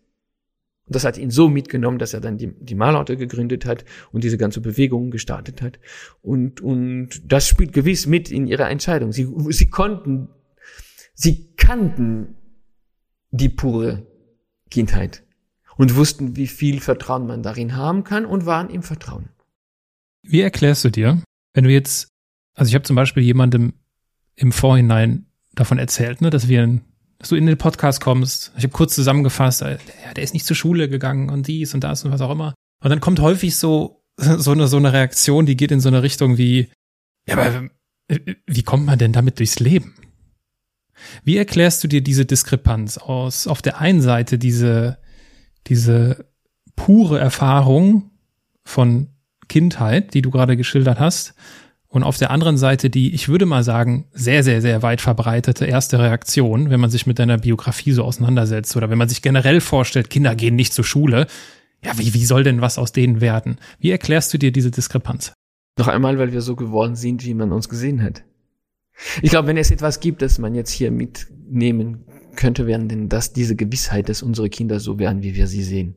Und 0.85 0.95
das 0.95 1.05
hat 1.05 1.17
ihn 1.17 1.31
so 1.31 1.49
mitgenommen, 1.49 1.97
dass 1.97 2.13
er 2.13 2.21
dann 2.21 2.37
die, 2.37 2.53
die 2.59 2.75
Malorte 2.75 3.17
gegründet 3.17 3.65
hat 3.65 3.83
und 4.11 4.23
diese 4.23 4.37
ganze 4.37 4.61
Bewegung 4.61 5.09
gestartet 5.09 5.63
hat. 5.63 5.79
Und, 6.21 6.61
und 6.61 7.09
das 7.25 7.47
spielt 7.47 7.73
gewiss 7.73 8.05
mit 8.05 8.29
in 8.29 8.45
ihrer 8.45 8.69
Entscheidung. 8.69 9.11
Sie, 9.11 9.27
sie 9.49 9.69
konnten, 9.69 10.27
sie 11.15 11.55
kannten 11.55 12.35
die 13.33 13.49
pure 13.49 14.05
Kindheit 14.69 15.23
und 15.75 15.95
wussten, 15.95 16.35
wie 16.35 16.47
viel 16.47 16.79
Vertrauen 16.79 17.27
man 17.27 17.43
darin 17.43 17.75
haben 17.75 18.03
kann 18.03 18.25
und 18.25 18.45
waren 18.45 18.69
im 18.69 18.83
Vertrauen. 18.83 19.29
Wie 20.21 20.41
erklärst 20.41 20.85
du 20.85 20.89
dir, 20.89 21.21
wenn 21.53 21.63
du 21.63 21.71
jetzt, 21.71 22.07
also 22.55 22.69
ich 22.69 22.75
habe 22.75 22.83
zum 22.83 22.95
Beispiel 22.95 23.23
jemandem 23.23 23.73
im 24.35 24.51
Vorhinein 24.51 25.25
davon 25.55 25.79
erzählt, 25.79 26.21
ne, 26.21 26.29
dass 26.29 26.47
wir 26.47 26.79
dass 27.23 27.29
du 27.29 27.35
in 27.37 27.45
den 27.45 27.57
Podcast 27.57 28.01
kommst. 28.01 28.51
Ich 28.57 28.63
habe 28.63 28.73
kurz 28.73 28.95
zusammengefasst, 28.95 29.61
äh, 29.61 29.77
ja, 30.05 30.13
der 30.13 30.25
ist 30.25 30.33
nicht 30.33 30.45
zur 30.45 30.57
Schule 30.57 30.89
gegangen 30.89 31.29
und 31.29 31.47
dies 31.47 31.73
und 31.73 31.81
das 31.81 32.03
und 32.03 32.11
was 32.11 32.19
auch 32.19 32.31
immer. 32.31 32.53
Und 32.83 32.89
dann 32.89 32.99
kommt 32.99 33.21
häufig 33.21 33.55
so, 33.55 34.03
so 34.17 34.51
eine, 34.51 34.67
so 34.67 34.75
eine 34.75 34.91
Reaktion, 34.91 35.45
die 35.45 35.55
geht 35.55 35.71
in 35.71 35.79
so 35.79 35.87
eine 35.87 36.03
Richtung 36.03 36.37
wie, 36.37 36.69
ja, 37.25 37.37
aber 37.37 37.69
äh, 38.09 38.35
wie 38.45 38.63
kommt 38.63 38.85
man 38.85 38.99
denn 38.99 39.13
damit 39.13 39.39
durchs 39.39 39.59
Leben? 39.59 39.95
Wie 41.23 41.37
erklärst 41.37 41.83
du 41.83 41.87
dir 41.87 42.01
diese 42.01 42.25
Diskrepanz 42.25 42.97
aus, 42.97 43.47
auf 43.47 43.61
der 43.61 43.79
einen 43.79 44.01
Seite 44.01 44.37
diese, 44.37 44.97
diese 45.67 46.25
pure 46.75 47.19
Erfahrung 47.19 48.11
von 48.63 49.07
Kindheit, 49.47 50.13
die 50.13 50.21
du 50.21 50.31
gerade 50.31 50.57
geschildert 50.57 50.99
hast, 50.99 51.33
und 51.93 52.01
auf 52.01 52.17
der 52.17 52.31
anderen 52.31 52.57
Seite 52.57 52.89
die, 52.89 53.13
ich 53.13 53.29
würde 53.29 53.45
mal 53.45 53.63
sagen, 53.63 54.05
sehr, 54.13 54.43
sehr, 54.43 54.63
sehr 54.63 54.81
weit 54.81 54.99
verbreitete 54.99 55.65
erste 55.65 55.99
Reaktion, 55.99 56.71
wenn 56.71 56.79
man 56.79 56.89
sich 56.89 57.05
mit 57.05 57.19
deiner 57.19 57.37
Biografie 57.37 57.91
so 57.91 58.03
auseinandersetzt 58.03 58.75
oder 58.75 58.89
wenn 58.89 58.97
man 58.97 59.09
sich 59.09 59.21
generell 59.21 59.61
vorstellt, 59.61 60.09
Kinder 60.09 60.33
gehen 60.33 60.55
nicht 60.55 60.73
zur 60.73 60.85
Schule. 60.85 61.27
Ja, 61.85 61.95
wie, 61.99 62.15
wie 62.15 62.25
soll 62.25 62.43
denn 62.43 62.61
was 62.61 62.79
aus 62.79 62.93
denen 62.93 63.21
werden? 63.21 63.57
Wie 63.77 63.91
erklärst 63.91 64.33
du 64.33 64.39
dir 64.39 64.51
diese 64.51 64.71
Diskrepanz? 64.71 65.33
Noch 65.77 65.87
einmal, 65.87 66.17
weil 66.17 66.31
wir 66.31 66.41
so 66.41 66.55
geworden 66.55 66.95
sind, 66.95 67.25
wie 67.25 67.35
man 67.35 67.51
uns 67.51 67.69
gesehen 67.69 68.01
hat. 68.01 68.23
Ich 69.21 69.29
glaube, 69.29 69.47
wenn 69.47 69.57
es 69.57 69.71
etwas 69.71 69.99
gibt, 69.99 70.21
das 70.21 70.39
man 70.39 70.55
jetzt 70.55 70.71
hier 70.71 70.91
mitnehmen 70.91 72.05
könnte, 72.35 72.67
wären 72.67 72.87
denn 72.87 73.09
das 73.09 73.33
diese 73.33 73.55
Gewissheit, 73.55 74.09
dass 74.09 74.23
unsere 74.23 74.49
Kinder 74.49 74.79
so 74.79 74.99
werden, 74.99 75.23
wie 75.23 75.35
wir 75.35 75.47
sie 75.47 75.63
sehen. 75.63 75.95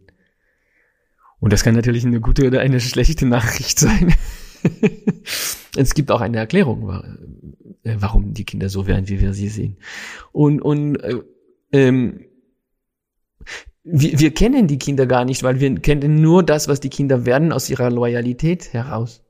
Und 1.38 1.52
das 1.52 1.62
kann 1.62 1.74
natürlich 1.74 2.04
eine 2.04 2.20
gute 2.20 2.46
oder 2.46 2.60
eine 2.60 2.80
schlechte 2.80 3.26
Nachricht 3.26 3.78
sein. 3.78 4.14
es 5.76 5.94
gibt 5.94 6.10
auch 6.10 6.20
eine 6.20 6.38
Erklärung, 6.38 6.90
äh, 7.82 7.96
warum 7.98 8.32
die 8.32 8.44
Kinder 8.44 8.68
so 8.68 8.86
werden, 8.86 9.08
wie 9.08 9.20
wir 9.20 9.32
sie 9.32 9.48
sehen. 9.48 9.76
Und, 10.32 10.60
und 10.60 10.96
äh, 10.96 11.20
ähm, 11.72 12.20
wir, 13.84 14.18
wir 14.18 14.34
kennen 14.34 14.66
die 14.66 14.78
Kinder 14.78 15.06
gar 15.06 15.24
nicht, 15.24 15.42
weil 15.42 15.60
wir 15.60 15.74
kennen 15.76 16.20
nur 16.20 16.42
das, 16.42 16.68
was 16.68 16.80
die 16.80 16.90
Kinder 16.90 17.24
werden 17.26 17.52
aus 17.52 17.70
ihrer 17.70 17.90
Loyalität 17.90 18.72
heraus. 18.72 19.22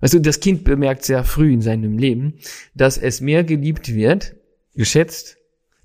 Weißt 0.00 0.14
du, 0.14 0.20
das 0.20 0.40
Kind 0.40 0.64
bemerkt 0.64 1.04
sehr 1.04 1.24
früh 1.24 1.52
in 1.52 1.60
seinem 1.60 1.98
Leben, 1.98 2.34
dass 2.74 2.98
es 2.98 3.20
mehr 3.20 3.44
geliebt 3.44 3.94
wird, 3.94 4.34
geschätzt 4.74 5.36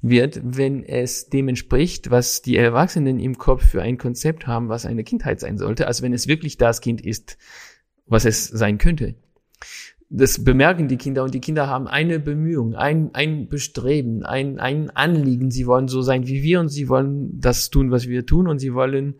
wird, 0.01 0.39
wenn 0.43 0.83
es 0.83 1.29
dem 1.29 1.47
entspricht, 1.47 2.11
was 2.11 2.41
die 2.41 2.57
Erwachsenen 2.57 3.19
im 3.19 3.37
Kopf 3.37 3.65
für 3.65 3.81
ein 3.81 3.97
Konzept 3.97 4.47
haben, 4.47 4.69
was 4.69 4.85
eine 4.85 5.03
Kindheit 5.03 5.39
sein 5.39 5.57
sollte, 5.57 5.87
als 5.87 6.01
wenn 6.01 6.13
es 6.13 6.27
wirklich 6.27 6.57
das 6.57 6.81
Kind 6.81 7.01
ist, 7.01 7.37
was 8.05 8.25
es 8.25 8.45
sein 8.45 8.77
könnte. 8.77 9.15
Das 10.09 10.43
bemerken 10.43 10.87
die 10.87 10.97
Kinder 10.97 11.23
und 11.23 11.33
die 11.33 11.41
Kinder 11.41 11.67
haben 11.67 11.87
eine 11.87 12.19
Bemühung, 12.19 12.75
ein, 12.75 13.09
ein 13.13 13.49
Bestreben, 13.49 14.23
ein, 14.23 14.59
ein 14.59 14.91
Anliegen. 14.91 15.49
Sie 15.49 15.65
wollen 15.65 15.87
so 15.87 16.03
sein 16.03 16.27
wie 16.27 16.43
wir 16.43 16.59
und 16.59 16.69
sie 16.69 16.87
wollen 16.87 17.39
das 17.39 17.71
tun, 17.71 17.89
was 17.89 18.07
wir 18.07 18.25
tun 18.25 18.47
und 18.47 18.59
sie 18.59 18.75
wollen 18.75 19.15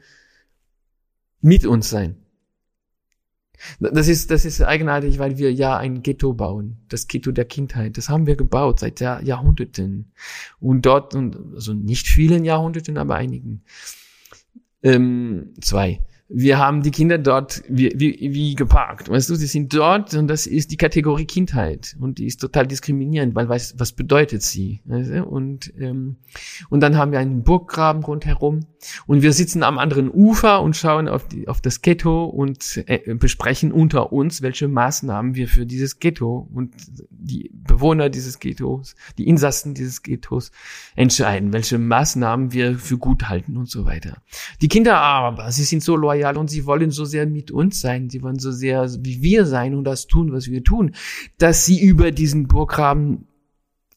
mit 1.42 1.66
uns 1.66 1.90
sein. 1.90 2.18
Das 3.80 4.08
ist, 4.08 4.32
das 4.32 4.46
ist 4.46 4.62
eigenartig, 4.62 5.20
weil 5.20 5.38
wir 5.38 5.52
ja 5.54 5.78
ein 5.78 6.02
Ghetto 6.02 6.34
bauen. 6.34 6.78
Das 6.90 7.08
Ghetto 7.08 7.32
der 7.32 7.46
Kindheit. 7.46 7.98
Das 7.98 8.10
haben 8.10 8.28
wir 8.28 8.36
gebaut 8.36 8.80
seit 8.80 9.00
Jahr, 9.00 9.22
Jahrhunderten. 9.24 10.12
Und 10.60 10.86
dort, 10.86 11.16
und, 11.16 11.38
also 11.54 11.74
nicht 11.74 12.08
vielen 12.08 12.46
Jahrhunderten, 12.46 12.98
aber 12.98 13.16
einigen. 13.16 13.64
Ähm, 14.84 15.54
zwei 15.62 16.02
wir 16.28 16.58
haben 16.58 16.82
die 16.82 16.90
Kinder 16.90 17.20
dort 17.20 17.62
wie, 17.70 17.94
wie, 17.96 18.18
wie 18.20 18.56
geparkt. 18.56 19.10
Weißt 19.10 19.30
du, 19.30 19.36
sie 19.36 19.46
sind 19.46 19.72
dort 19.76 20.16
und 20.16 20.28
das 20.28 20.48
ist 20.48 20.72
die 20.72 20.78
Kategorie 20.78 21.26
Kindheit 21.26 21.96
und 22.00 22.18
die 22.18 22.26
ist 22.26 22.42
total 22.42 22.66
diskriminierend, 22.66 23.36
weil 23.36 23.48
weiß, 23.48 23.76
was 23.78 23.92
bedeutet 23.92 24.42
sie? 24.42 24.82
Weißt 24.86 25.12
du? 25.12 25.24
Und 25.24 25.72
ähm, 25.80 26.18
und 26.70 26.82
dann 26.82 26.98
haben 26.98 27.12
wir 27.12 27.20
einen 27.20 27.44
Burggraben 27.44 28.04
rundherum 28.04 28.66
und 29.06 29.22
wir 29.22 29.34
sitzen 29.34 29.62
am 29.62 29.78
anderen 29.78 30.10
Ufer 30.12 30.64
und 30.64 30.76
schauen 30.76 31.08
auf 31.08 31.28
die 31.28 31.48
auf 31.48 31.62
das 31.62 31.84
Ghetto 31.84 32.26
und 32.26 32.84
äh, 32.88 33.14
besprechen 33.14 33.72
unter 33.72 34.12
uns, 34.12 34.42
welche 34.42 34.68
Maßnahmen 34.68 35.36
wir 35.36 35.48
für 35.48 35.68
dieses 35.68 36.00
Ghetto 36.00 36.50
und 36.52 36.74
die 37.12 37.52
Bewohner 37.54 38.10
dieses 38.10 38.40
Ghettos, 38.40 38.96
die 39.20 39.28
Insassen 39.28 39.76
dieses 39.76 40.02
Ghettos 40.02 40.52
entscheiden, 40.96 41.54
welche 41.54 41.78
Maßnahmen 41.78 42.52
wir 42.52 42.80
für 42.80 42.98
gut 42.98 43.30
halten 43.30 43.58
und 43.58 43.70
so 43.70 43.86
weiter. 43.86 44.24
Die 44.62 44.70
Kinder 44.70 44.98
aber, 44.98 45.52
sie 45.52 45.64
sind 45.64 45.84
so 45.84 45.96
loyal 45.96 46.15
loyal 46.16 46.38
und 46.38 46.50
sie 46.50 46.66
wollen 46.66 46.92
so 46.92 47.06
sehr 47.06 47.26
mit 47.26 47.52
uns 47.52 47.82
sein, 47.82 48.10
sie 48.10 48.22
wollen 48.22 48.40
so 48.40 48.52
sehr 48.52 48.90
wie 49.00 49.22
wir 49.22 49.46
sein 49.46 49.76
und 49.76 49.84
das 49.84 50.08
tun, 50.08 50.32
was 50.32 50.48
wir 50.48 50.64
tun, 50.64 50.96
dass 51.38 51.66
sie 51.66 51.82
über 51.82 52.12
diesen 52.12 52.48
Burggraben 52.48 53.28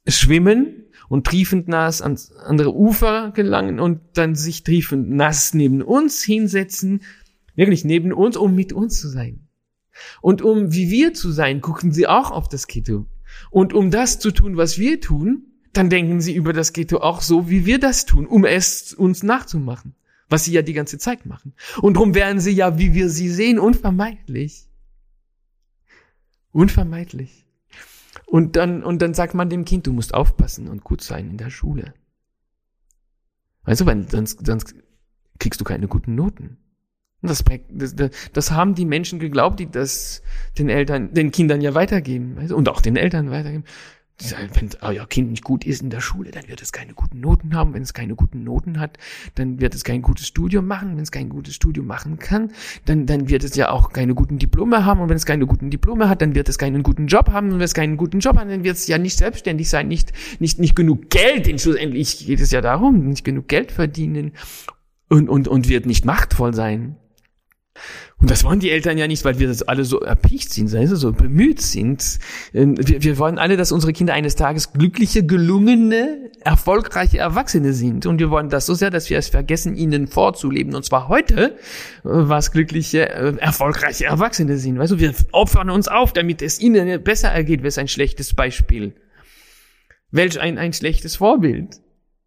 schwimmen 0.06 0.84
und 1.08 1.26
triefend 1.26 1.68
nass 1.68 2.02
ans 2.02 2.32
andere 2.32 2.74
Ufer 2.74 3.30
gelangen 3.30 3.80
und 3.80 4.00
dann 4.14 4.34
sich 4.34 4.62
triefend 4.62 5.10
nass 5.10 5.54
neben 5.54 5.82
uns 5.82 6.22
hinsetzen, 6.22 7.02
wirklich 7.54 7.84
neben 7.84 8.12
uns, 8.12 8.36
um 8.36 8.54
mit 8.54 8.72
uns 8.72 9.00
zu 9.00 9.08
sein. 9.08 9.48
Und 10.20 10.42
um 10.42 10.72
wie 10.72 10.90
wir 10.90 11.14
zu 11.14 11.32
sein, 11.32 11.60
gucken 11.60 11.92
sie 11.92 12.06
auch 12.06 12.30
auf 12.30 12.48
das 12.48 12.66
Ghetto. 12.66 13.06
Und 13.50 13.72
um 13.72 13.90
das 13.90 14.18
zu 14.18 14.30
tun, 14.30 14.56
was 14.56 14.78
wir 14.78 15.00
tun, 15.00 15.44
dann 15.72 15.90
denken 15.90 16.20
sie 16.20 16.34
über 16.34 16.52
das 16.52 16.72
Ghetto 16.72 16.98
auch 16.98 17.20
so, 17.20 17.50
wie 17.50 17.66
wir 17.66 17.78
das 17.78 18.06
tun, 18.06 18.26
um 18.26 18.44
es 18.44 18.94
uns 18.94 19.22
nachzumachen 19.22 19.94
was 20.28 20.44
sie 20.44 20.52
ja 20.52 20.62
die 20.62 20.72
ganze 20.72 20.98
Zeit 20.98 21.26
machen. 21.26 21.54
Und 21.80 21.96
drum 21.96 22.14
werden 22.14 22.40
sie 22.40 22.52
ja, 22.52 22.78
wie 22.78 22.94
wir 22.94 23.08
sie 23.08 23.30
sehen, 23.30 23.58
unvermeidlich. 23.58 24.68
Unvermeidlich. 26.52 27.46
Und 28.26 28.56
dann, 28.56 28.82
und 28.82 29.00
dann 29.00 29.14
sagt 29.14 29.34
man 29.34 29.48
dem 29.48 29.64
Kind, 29.64 29.86
du 29.86 29.92
musst 29.92 30.12
aufpassen 30.14 30.68
und 30.68 30.84
gut 30.84 31.02
sein 31.02 31.30
in 31.30 31.38
der 31.38 31.50
Schule. 31.50 31.94
Weißt 33.64 33.80
du, 33.80 33.86
weil 33.86 34.08
sonst, 34.10 34.44
sonst 34.46 34.74
kriegst 35.38 35.60
du 35.60 35.64
keine 35.64 35.88
guten 35.88 36.14
Noten. 36.14 36.58
Das, 37.20 37.42
das, 37.68 37.94
das 38.32 38.50
haben 38.52 38.74
die 38.74 38.84
Menschen 38.84 39.18
geglaubt, 39.18 39.58
die 39.58 39.68
das 39.68 40.22
den 40.56 40.68
Eltern, 40.68 41.12
den 41.14 41.32
Kindern 41.32 41.60
ja 41.60 41.74
weitergeben. 41.74 42.36
Weißt 42.36 42.50
du? 42.50 42.56
Und 42.56 42.68
auch 42.68 42.80
den 42.80 42.96
Eltern 42.96 43.30
weitergeben 43.30 43.64
wenn 44.54 44.70
euer 44.80 45.06
Kind 45.06 45.30
nicht 45.30 45.44
gut 45.44 45.64
ist 45.64 45.82
in 45.82 45.90
der 45.90 46.00
Schule, 46.00 46.30
dann 46.30 46.48
wird 46.48 46.60
es 46.60 46.72
keine 46.72 46.94
guten 46.94 47.20
Noten 47.20 47.54
haben. 47.54 47.74
Wenn 47.74 47.82
es 47.82 47.94
keine 47.94 48.14
guten 48.16 48.42
Noten 48.42 48.80
hat, 48.80 48.98
dann 49.36 49.60
wird 49.60 49.74
es 49.74 49.84
kein 49.84 50.02
gutes 50.02 50.26
Studium 50.26 50.66
machen. 50.66 50.96
Wenn 50.96 51.02
es 51.02 51.12
kein 51.12 51.28
gutes 51.28 51.54
Studium 51.54 51.86
machen 51.86 52.18
kann, 52.18 52.50
dann, 52.84 53.06
dann 53.06 53.28
wird 53.28 53.44
es 53.44 53.54
ja 53.54 53.70
auch 53.70 53.90
keine 53.92 54.14
guten 54.14 54.38
Diplome 54.38 54.84
haben. 54.84 55.00
Und 55.00 55.08
wenn 55.08 55.16
es 55.16 55.26
keine 55.26 55.46
guten 55.46 55.70
Diplome 55.70 56.08
hat, 56.08 56.20
dann 56.20 56.34
wird 56.34 56.48
es 56.48 56.58
keinen 56.58 56.82
guten 56.82 57.06
Job 57.06 57.30
haben. 57.30 57.48
Und 57.52 57.54
wenn 57.54 57.64
es 57.64 57.74
keinen 57.74 57.96
guten 57.96 58.18
Job 58.18 58.36
hat, 58.36 58.50
dann 58.50 58.64
wird 58.64 58.76
es 58.76 58.88
ja 58.88 58.98
nicht 58.98 59.16
selbstständig 59.18 59.68
sein, 59.68 59.86
nicht, 59.88 60.12
nicht, 60.40 60.58
nicht 60.58 60.74
genug 60.74 61.10
Geld. 61.10 61.46
Denn 61.46 61.58
schlussendlich 61.58 62.26
geht 62.26 62.40
es 62.40 62.50
ja 62.50 62.60
darum, 62.60 63.08
nicht 63.08 63.24
genug 63.24 63.48
Geld 63.48 63.70
verdienen 63.70 64.32
und, 65.08 65.28
und, 65.28 65.48
und 65.48 65.68
wird 65.68 65.86
nicht 65.86 66.04
machtvoll 66.04 66.54
sein. 66.54 66.96
Und 68.20 68.32
das 68.32 68.42
wollen 68.42 68.58
die 68.58 68.70
Eltern 68.70 68.98
ja 68.98 69.06
nicht, 69.06 69.24
weil 69.24 69.38
wir 69.38 69.46
das 69.46 69.62
alle 69.62 69.84
so 69.84 70.00
erpicht 70.00 70.52
sind, 70.52 70.74
also 70.74 70.96
so 70.96 71.12
bemüht 71.12 71.62
sind. 71.62 72.18
Ähm, 72.52 72.74
wir, 72.76 73.02
wir 73.04 73.18
wollen 73.18 73.38
alle, 73.38 73.56
dass 73.56 73.70
unsere 73.70 73.92
Kinder 73.92 74.12
eines 74.12 74.34
Tages 74.34 74.72
glückliche, 74.72 75.24
gelungene, 75.24 76.30
erfolgreiche 76.40 77.18
Erwachsene 77.18 77.72
sind. 77.72 78.06
Und 78.06 78.18
wir 78.18 78.30
wollen 78.30 78.48
das 78.48 78.66
so 78.66 78.74
sehr, 78.74 78.90
dass 78.90 79.08
wir 79.08 79.18
es 79.18 79.28
vergessen, 79.28 79.76
ihnen 79.76 80.08
vorzuleben. 80.08 80.74
Und 80.74 80.84
zwar 80.84 81.06
heute, 81.06 81.50
äh, 81.50 81.52
was 82.02 82.50
glückliche, 82.50 83.08
äh, 83.08 83.36
erfolgreiche 83.38 84.06
Erwachsene 84.06 84.58
sind. 84.58 84.80
Weißt 84.80 84.92
du, 84.92 84.98
wir 84.98 85.14
opfern 85.30 85.70
uns 85.70 85.86
auf, 85.86 86.12
damit 86.12 86.42
es 86.42 86.60
ihnen 86.60 87.02
besser 87.04 87.28
ergeht. 87.28 87.64
Ist 87.64 87.78
ein 87.78 87.88
schlechtes 87.88 88.34
Beispiel? 88.34 88.94
Welch 90.10 90.40
ein, 90.40 90.58
ein 90.58 90.72
schlechtes 90.72 91.16
Vorbild 91.16 91.78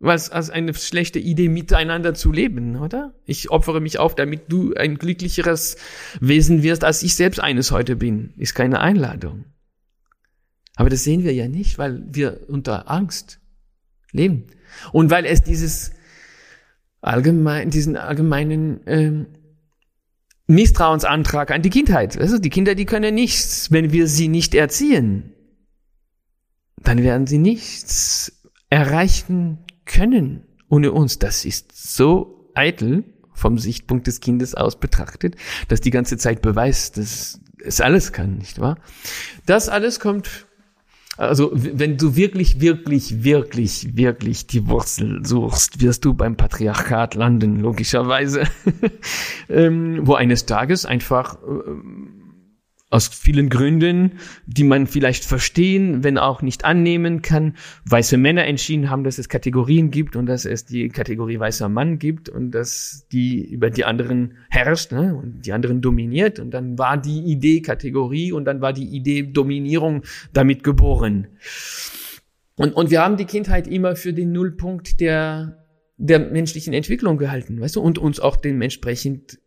was 0.01 0.31
als 0.31 0.49
eine 0.49 0.73
schlechte 0.73 1.19
Idee, 1.19 1.47
miteinander 1.47 2.15
zu 2.15 2.31
leben, 2.31 2.75
oder? 2.75 3.13
Ich 3.25 3.51
opfere 3.51 3.79
mich 3.79 3.99
auf, 3.99 4.15
damit 4.15 4.51
du 4.51 4.73
ein 4.73 4.97
glücklicheres 4.97 5.77
Wesen 6.19 6.63
wirst, 6.63 6.83
als 6.83 7.03
ich 7.03 7.15
selbst 7.15 7.39
eines 7.39 7.71
heute 7.71 7.95
bin. 7.95 8.33
Ist 8.37 8.55
keine 8.55 8.79
Einladung. 8.79 9.45
Aber 10.75 10.89
das 10.89 11.03
sehen 11.03 11.23
wir 11.23 11.33
ja 11.33 11.47
nicht, 11.47 11.77
weil 11.77 12.03
wir 12.07 12.41
unter 12.47 12.89
Angst 12.89 13.39
leben. 14.11 14.47
Und 14.91 15.11
weil 15.11 15.25
es 15.25 15.43
dieses 15.43 15.91
allgemein, 17.01 17.69
diesen 17.69 17.95
allgemeinen 17.95 18.81
ähm, 18.87 19.27
Misstrauensantrag 20.47 21.51
an 21.51 21.61
die 21.61 21.69
Kindheit. 21.69 22.17
Also 22.17 22.39
die 22.39 22.49
Kinder, 22.49 22.73
die 22.73 22.85
können 22.85 23.13
nichts, 23.13 23.71
wenn 23.71 23.91
wir 23.91 24.07
sie 24.07 24.29
nicht 24.29 24.55
erziehen. 24.55 25.33
Dann 26.77 27.03
werden 27.03 27.27
sie 27.27 27.37
nichts 27.37 28.41
erreichen 28.71 29.59
können 29.91 30.43
ohne 30.69 30.91
uns. 30.91 31.19
Das 31.19 31.45
ist 31.45 31.71
so 31.95 32.49
eitel 32.53 33.03
vom 33.33 33.57
Sichtpunkt 33.57 34.07
des 34.07 34.19
Kindes 34.19 34.55
aus 34.55 34.79
betrachtet, 34.79 35.35
dass 35.67 35.81
die 35.81 35.91
ganze 35.91 36.17
Zeit 36.17 36.41
beweist, 36.41 36.97
dass 36.97 37.39
es 37.63 37.81
alles 37.81 38.11
kann, 38.11 38.37
nicht 38.37 38.59
wahr? 38.59 38.77
Das 39.45 39.69
alles 39.69 39.99
kommt 39.99 40.47
also 41.17 41.51
wenn 41.53 41.97
du 41.97 42.15
wirklich, 42.15 42.61
wirklich, 42.61 43.23
wirklich, 43.23 43.95
wirklich 43.95 44.47
die 44.47 44.67
Wurzel 44.67 45.25
suchst, 45.25 45.81
wirst 45.81 46.05
du 46.05 46.13
beim 46.13 46.35
Patriarchat 46.35 47.15
landen, 47.15 47.59
logischerweise, 47.59 48.43
ähm, 49.49 49.99
wo 50.07 50.15
eines 50.15 50.45
Tages 50.45 50.85
einfach 50.85 51.35
äh, 51.35 51.71
aus 52.91 53.07
vielen 53.07 53.49
Gründen, 53.49 54.19
die 54.45 54.65
man 54.65 54.85
vielleicht 54.85 55.23
verstehen, 55.23 56.03
wenn 56.03 56.17
auch 56.17 56.41
nicht 56.41 56.65
annehmen 56.65 57.21
kann, 57.21 57.55
weiße 57.85 58.17
Männer 58.17 58.45
entschieden 58.45 58.89
haben, 58.89 59.05
dass 59.05 59.17
es 59.17 59.29
Kategorien 59.29 59.91
gibt 59.91 60.17
und 60.17 60.25
dass 60.25 60.45
es 60.45 60.65
die 60.65 60.89
Kategorie 60.89 61.39
weißer 61.39 61.69
Mann 61.69 61.99
gibt 61.99 62.27
und 62.27 62.51
dass 62.51 63.07
die 63.11 63.45
über 63.45 63.69
die 63.69 63.85
anderen 63.85 64.33
herrscht 64.49 64.91
ne, 64.91 65.15
und 65.15 65.45
die 65.45 65.53
anderen 65.53 65.81
dominiert. 65.81 66.39
Und 66.39 66.51
dann 66.51 66.77
war 66.77 66.97
die 66.97 67.19
Idee 67.19 67.61
Kategorie 67.61 68.33
und 68.33 68.43
dann 68.43 68.59
war 68.59 68.73
die 68.73 68.87
Idee 68.87 69.23
Dominierung 69.23 70.03
damit 70.33 70.63
geboren. 70.63 71.27
Und, 72.55 72.73
und 72.73 72.91
wir 72.91 73.01
haben 73.01 73.15
die 73.15 73.25
Kindheit 73.25 73.67
immer 73.67 73.95
für 73.95 74.13
den 74.13 74.33
Nullpunkt 74.33 74.99
der 74.99 75.57
der 76.03 76.17
menschlichen 76.17 76.73
Entwicklung 76.73 77.19
gehalten, 77.19 77.61
weißt 77.61 77.75
du, 77.75 77.81
und 77.81 77.99
uns 77.99 78.19
auch 78.19 78.35
dementsprechend 78.35 79.39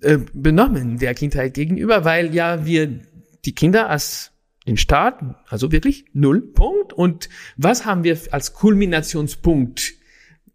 äh, 0.00 0.18
benommen 0.32 0.98
der 0.98 1.14
Kindheit 1.14 1.54
gegenüber, 1.54 2.04
weil 2.04 2.34
ja 2.34 2.66
wir 2.66 3.00
die 3.44 3.54
Kinder 3.54 3.88
als 3.88 4.32
den 4.66 4.76
Staat, 4.76 5.20
also 5.48 5.72
wirklich 5.72 6.04
null 6.12 6.40
Punkt. 6.40 6.92
Und 6.92 7.28
was 7.56 7.84
haben 7.84 8.04
wir 8.04 8.18
als 8.30 8.52
Kulminationspunkt 8.54 9.94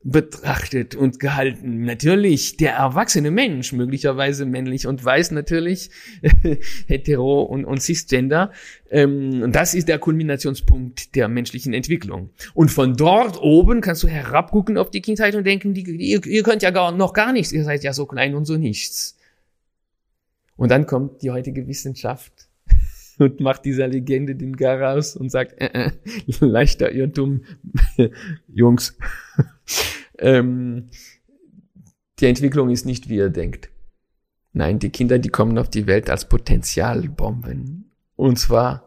betrachtet 0.10 0.96
und 0.96 1.20
gehalten. 1.20 1.82
Natürlich 1.82 2.56
der 2.56 2.72
erwachsene 2.74 3.30
Mensch, 3.30 3.74
möglicherweise 3.74 4.46
männlich 4.46 4.88
und 4.88 5.04
weiß 5.04 5.32
natürlich, 5.32 5.90
hetero 6.88 7.42
und, 7.42 7.66
und 7.66 7.82
cisgender. 7.82 8.54
Ähm, 8.90 9.52
das 9.52 9.74
ist 9.74 9.90
der 9.90 10.00
Kulminationspunkt 10.00 11.14
der 11.16 11.28
menschlichen 11.28 11.74
Entwicklung. 11.74 12.30
Und 12.54 12.72
von 12.72 12.96
dort 12.96 13.42
oben 13.42 13.82
kannst 13.82 14.02
du 14.04 14.08
herabgucken 14.08 14.78
auf 14.78 14.92
die 14.92 15.02
Kindheit 15.02 15.36
und 15.36 15.46
denken, 15.46 15.74
die, 15.74 15.84
ihr, 15.84 16.26
ihr 16.26 16.44
könnt 16.44 16.62
ja 16.62 16.72
gar, 16.72 16.94
noch 16.94 17.12
gar 17.12 17.34
nichts, 17.34 17.52
ihr 17.52 17.66
seid 17.66 17.84
ja 17.84 17.92
so 17.92 18.06
klein 18.06 18.34
und 18.34 18.46
so 18.46 18.56
nichts. 18.56 19.18
Und 20.56 20.72
dann 20.72 20.86
kommt 20.86 21.22
die 21.22 21.32
heutige 21.32 21.68
Wissenschaft 21.68 22.48
und 23.18 23.42
macht 23.42 23.66
dieser 23.66 23.90
Legende 23.90 24.36
den 24.36 24.56
Garaus 24.56 25.18
und 25.18 25.32
sagt, 25.32 25.62
äh, 25.62 25.90
äh, 25.90 25.92
leichter 26.40 26.94
Irrtum, 26.94 27.44
Jungs 28.48 28.98
ähm, 30.20 30.90
die 32.20 32.26
Entwicklung 32.26 32.70
ist 32.70 32.86
nicht, 32.86 33.10
wie 33.10 33.18
ihr 33.18 33.30
denkt. 33.30 33.70
Nein, 34.54 34.80
die 34.80 34.90
Kinder, 34.90 35.20
die 35.20 35.30
kommen 35.30 35.58
auf 35.58 35.70
die 35.70 35.86
Welt 35.86 36.10
als 36.10 36.28
Potenzialbomben. 36.28 37.92
Und 38.16 38.40
zwar 38.40 38.87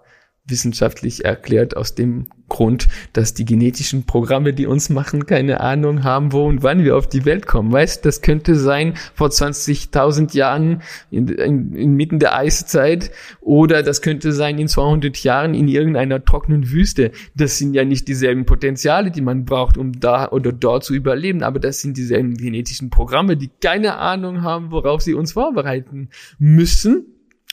wissenschaftlich 0.51 1.25
erklärt 1.25 1.77
aus 1.77 1.95
dem 1.95 2.27
Grund, 2.51 2.89
dass 3.15 3.33
die 3.33 3.47
genetischen 3.47 4.05
Programme, 4.05 4.53
die 4.53 4.67
uns 4.67 4.91
machen, 4.91 5.25
keine 5.25 5.61
Ahnung 5.61 6.05
haben, 6.05 6.33
wo 6.33 6.45
und 6.47 6.63
wann 6.63 6.85
wir 6.85 6.99
auf 6.99 7.09
die 7.09 7.25
Welt 7.25 7.47
kommen. 7.47 7.73
Weißt, 7.73 8.05
das 8.05 8.21
könnte 8.21 8.57
sein 8.57 8.95
vor 9.15 9.29
20.000 9.29 10.37
Jahren 10.37 10.83
in, 11.11 11.29
in, 11.29 11.75
inmitten 11.75 12.19
der 12.19 12.37
Eiszeit 12.37 13.11
oder 13.41 13.83
das 13.83 14.03
könnte 14.03 14.33
sein 14.33 14.59
in 14.59 14.69
200 14.69 15.17
Jahren 15.23 15.55
in 15.55 15.69
irgendeiner 15.69 16.23
trockenen 16.23 16.71
Wüste. 16.71 17.13
Das 17.35 17.57
sind 17.57 17.73
ja 17.73 17.85
nicht 17.87 18.09
dieselben 18.09 18.45
Potenziale, 18.45 19.11
die 19.11 19.23
man 19.23 19.47
braucht, 19.47 19.79
um 19.79 19.99
da 19.99 20.29
oder 20.31 20.53
dort 20.53 20.85
zu 20.85 20.93
überleben, 20.93 21.43
aber 21.43 21.61
das 21.61 21.81
sind 21.81 21.97
dieselben 21.97 22.37
genetischen 22.37 22.91
Programme, 22.91 23.37
die 23.37 23.51
keine 23.63 23.97
Ahnung 23.97 24.43
haben, 24.43 24.71
worauf 24.73 25.01
sie 25.01 25.15
uns 25.15 25.33
vorbereiten 25.33 26.11
müssen 26.39 27.07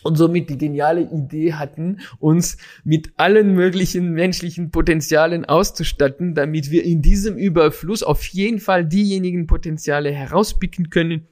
und 0.08 0.16
somit 0.16 0.50
die 0.50 0.58
geniale 0.58 1.02
Idee 1.02 1.54
hatten, 1.54 2.00
uns 2.20 2.58
mit 2.84 3.12
allen 3.18 3.54
möglichen 3.54 4.14
menschlichen 4.14 4.72
Potenzialen 4.72 5.46
auszustatten, 5.46 6.34
damit 6.34 6.72
wir 6.72 6.84
in 6.84 7.02
diesem 7.02 7.38
Überfluss 7.38 8.02
auf 8.02 8.26
jeden 8.26 8.60
Fall 8.60 8.86
diejenigen 8.86 9.46
Potenziale 9.46 10.12
herauspicken 10.12 10.90
können, 10.90 11.28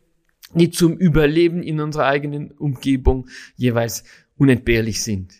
die 0.53 0.69
zum 0.69 0.97
Überleben 0.97 1.63
in 1.63 1.79
unserer 1.79 2.05
eigenen 2.05 2.51
Umgebung 2.51 3.27
jeweils 3.55 4.03
unentbehrlich 4.37 5.01
sind. 5.01 5.33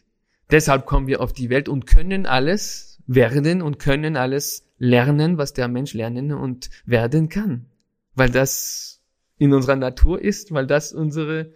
Deshalb 0.50 0.86
kommen 0.86 1.08
wir 1.08 1.22
auf 1.22 1.34
die 1.34 1.50
Welt 1.50 1.70
und 1.70 1.86
können 1.86 2.26
alles 2.26 3.02
werden 3.08 3.62
und 3.62 3.80
können 3.80 4.16
alles 4.16 4.66
lernen, 4.78 5.38
was 5.38 5.54
der 5.54 5.68
Mensch 5.68 5.94
lernen 5.94 6.32
und 6.32 6.70
werden 6.86 7.30
kann. 7.30 7.66
Weil 8.14 8.30
das 8.30 9.02
in 9.38 9.54
unserer 9.54 9.76
Natur 9.76 10.22
ist, 10.22 10.54
weil 10.54 10.68
das 10.68 10.94
unsere 10.94 11.52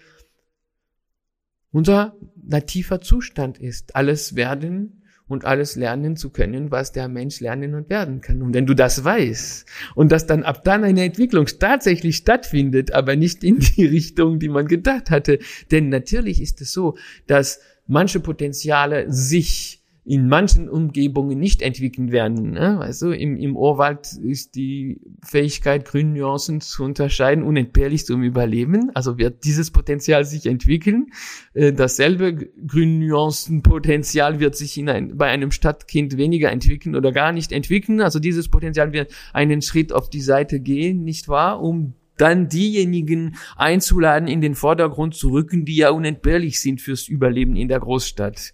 unser 1.71 2.15
nativer 2.41 3.01
Zustand 3.01 3.59
ist, 3.59 3.95
alles 3.95 4.35
werden 4.35 5.03
und 5.27 5.45
alles 5.45 5.75
lernen 5.75 6.17
zu 6.17 6.31
können, 6.31 6.71
was 6.71 6.91
der 6.91 7.07
Mensch 7.07 7.39
lernen 7.39 7.75
und 7.75 7.89
werden 7.89 8.19
kann. 8.19 8.41
Und 8.41 8.53
wenn 8.53 8.65
du 8.65 8.73
das 8.73 9.03
weißt 9.03 9.65
und 9.95 10.11
dass 10.11 10.25
dann 10.25 10.43
ab 10.43 10.63
dann 10.63 10.83
eine 10.83 11.03
Entwicklung 11.03 11.45
tatsächlich 11.45 12.17
stattfindet, 12.17 12.91
aber 12.91 13.15
nicht 13.15 13.43
in 13.43 13.59
die 13.59 13.85
Richtung, 13.85 14.39
die 14.39 14.49
man 14.49 14.67
gedacht 14.67 15.11
hatte, 15.11 15.39
denn 15.71 15.89
natürlich 15.89 16.41
ist 16.41 16.59
es 16.61 16.73
so, 16.73 16.97
dass 17.27 17.61
manche 17.87 18.19
Potenziale 18.19 19.11
sich 19.11 19.78
in 20.05 20.27
manchen 20.27 20.69
Umgebungen 20.69 21.37
nicht 21.37 21.61
entwickeln 21.61 22.11
werden. 22.11 22.51
Ne? 22.51 22.79
Also 22.79 23.11
im, 23.11 23.37
im 23.37 23.55
Urwald 23.55 24.13
ist 24.13 24.55
die 24.55 25.01
Fähigkeit, 25.23 25.85
Grünnuancen 25.85 26.61
zu 26.61 26.83
unterscheiden, 26.83 27.43
unentbehrlich 27.43 28.05
zum 28.05 28.23
Überleben. 28.23 28.91
Also 28.95 29.17
wird 29.17 29.43
dieses 29.43 29.71
Potenzial 29.71 30.25
sich 30.25 30.45
entwickeln. 30.45 31.07
Äh, 31.53 31.73
dasselbe 31.73 32.35
Grünnuancenpotenzial 32.35 34.39
wird 34.39 34.55
sich 34.55 34.77
in 34.77 34.89
ein, 34.89 35.17
bei 35.17 35.27
einem 35.27 35.51
Stadtkind 35.51 36.17
weniger 36.17 36.51
entwickeln 36.51 36.95
oder 36.95 37.11
gar 37.11 37.31
nicht 37.31 37.51
entwickeln. 37.51 38.01
Also 38.01 38.19
dieses 38.19 38.49
Potenzial 38.49 38.93
wird 38.93 39.11
einen 39.33 39.61
Schritt 39.61 39.93
auf 39.93 40.09
die 40.09 40.21
Seite 40.21 40.59
gehen, 40.59 41.03
nicht 41.03 41.27
wahr? 41.27 41.61
Um 41.61 41.93
dann 42.17 42.49
diejenigen 42.49 43.35
einzuladen, 43.55 44.27
in 44.27 44.41
den 44.41 44.55
Vordergrund 44.55 45.15
zu 45.15 45.29
rücken, 45.29 45.65
die 45.65 45.77
ja 45.77 45.91
unentbehrlich 45.91 46.59
sind 46.59 46.81
fürs 46.81 47.07
Überleben 47.07 47.55
in 47.55 47.67
der 47.67 47.79
Großstadt. 47.79 48.53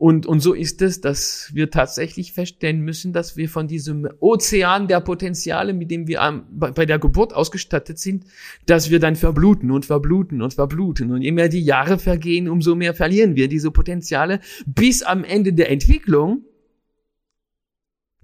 Und, 0.00 0.24
und 0.24 0.40
so 0.40 0.54
ist 0.54 0.80
es, 0.80 1.02
dass 1.02 1.50
wir 1.52 1.70
tatsächlich 1.70 2.32
feststellen 2.32 2.80
müssen, 2.80 3.12
dass 3.12 3.36
wir 3.36 3.50
von 3.50 3.68
diesem 3.68 4.08
Ozean 4.20 4.88
der 4.88 5.00
Potenziale, 5.00 5.74
mit 5.74 5.90
dem 5.90 6.06
wir 6.06 6.22
am, 6.22 6.46
bei 6.50 6.86
der 6.86 6.98
Geburt 6.98 7.34
ausgestattet 7.34 7.98
sind, 7.98 8.24
dass 8.64 8.88
wir 8.88 8.98
dann 8.98 9.14
verbluten 9.14 9.70
und 9.70 9.84
verbluten 9.84 10.40
und 10.40 10.54
verbluten. 10.54 11.12
Und 11.12 11.20
je 11.20 11.32
mehr 11.32 11.50
die 11.50 11.60
Jahre 11.60 11.98
vergehen, 11.98 12.48
umso 12.48 12.74
mehr 12.76 12.94
verlieren 12.94 13.36
wir 13.36 13.46
diese 13.46 13.70
Potenziale 13.70 14.40
bis 14.64 15.02
am 15.02 15.22
Ende 15.22 15.52
der 15.52 15.70
Entwicklung. 15.70 16.46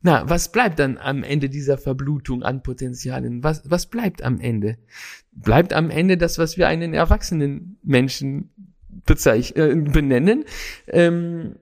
Na, 0.00 0.26
was 0.30 0.52
bleibt 0.52 0.78
dann 0.78 0.96
am 0.96 1.22
Ende 1.24 1.50
dieser 1.50 1.76
Verblutung 1.76 2.42
an 2.42 2.62
Potenzialen? 2.62 3.44
Was, 3.44 3.68
was 3.70 3.84
bleibt 3.84 4.22
am 4.22 4.40
Ende? 4.40 4.78
Bleibt 5.32 5.74
am 5.74 5.90
Ende 5.90 6.16
das, 6.16 6.38
was 6.38 6.56
wir 6.56 6.68
einen 6.68 6.94
erwachsenen 6.94 7.76
Menschen 7.82 8.48
äh, 9.08 9.74
benennen. 9.74 10.44
Ähm, 10.88 11.56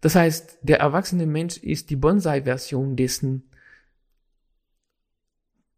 das 0.00 0.14
heißt, 0.14 0.58
der 0.62 0.80
erwachsene 0.80 1.26
Mensch 1.26 1.56
ist 1.56 1.90
die 1.90 1.96
Bonsai-Version 1.96 2.96
dessen, 2.96 3.50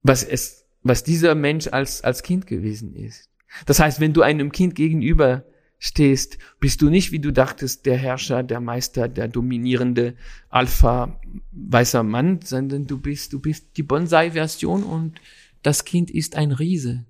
was 0.03 0.23
es, 0.25 0.67
was 0.83 1.05
dieser 1.05 1.35
Mensch 1.35 1.69
als, 1.69 2.03
als 2.03 2.23
Kind 2.23 2.47
gewesen 2.47 2.95
ist. 2.95 3.31
Das 3.67 3.81
heißt, 3.81 4.01
wenn 4.01 4.13
du 4.13 4.23
einem 4.23 4.53
Kind 4.53 4.75
gegenüber 4.75 5.45
stehst, 5.79 6.39
bist 6.61 6.83
du 6.83 6.91
nicht, 6.91 7.13
wie 7.13 7.21
du 7.21 7.33
dachtest, 7.33 7.87
der 7.87 7.97
Herrscher, 7.97 8.43
der 8.43 8.61
Meister, 8.61 9.09
der 9.09 9.29
dominierende 9.29 10.15
Alpha 10.49 11.21
weißer 11.53 12.03
Mann, 12.03 12.41
sondern 12.43 12.87
du 12.87 12.99
bist, 12.99 13.33
du 13.33 13.41
bist 13.41 13.77
die 13.77 13.83
Bonsai-Version 13.83 14.83
und 14.83 15.21
das 15.63 15.85
Kind 15.85 16.11
ist 16.11 16.37
ein 16.37 16.53
Riese. 16.53 17.05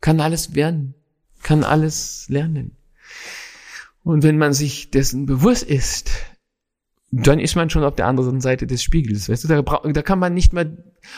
Kann 0.00 0.20
alles 0.20 0.54
werden, 0.54 0.94
kann 1.42 1.64
alles 1.64 2.26
lernen. 2.28 2.76
Und 4.02 4.22
wenn 4.22 4.38
man 4.38 4.52
sich 4.52 4.90
dessen 4.90 5.26
bewusst 5.26 5.62
ist, 5.62 6.10
dann 7.12 7.40
ist 7.40 7.56
man 7.56 7.70
schon 7.70 7.84
auf 7.84 7.96
der 7.96 8.06
anderen 8.06 8.40
Seite 8.40 8.66
des 8.66 8.82
Spiegels. 8.82 9.28
Weißt 9.28 9.44
du, 9.44 9.48
da, 9.48 9.62
da 9.62 10.02
kann 10.02 10.18
man 10.18 10.32
nicht 10.32 10.52
mehr 10.52 10.70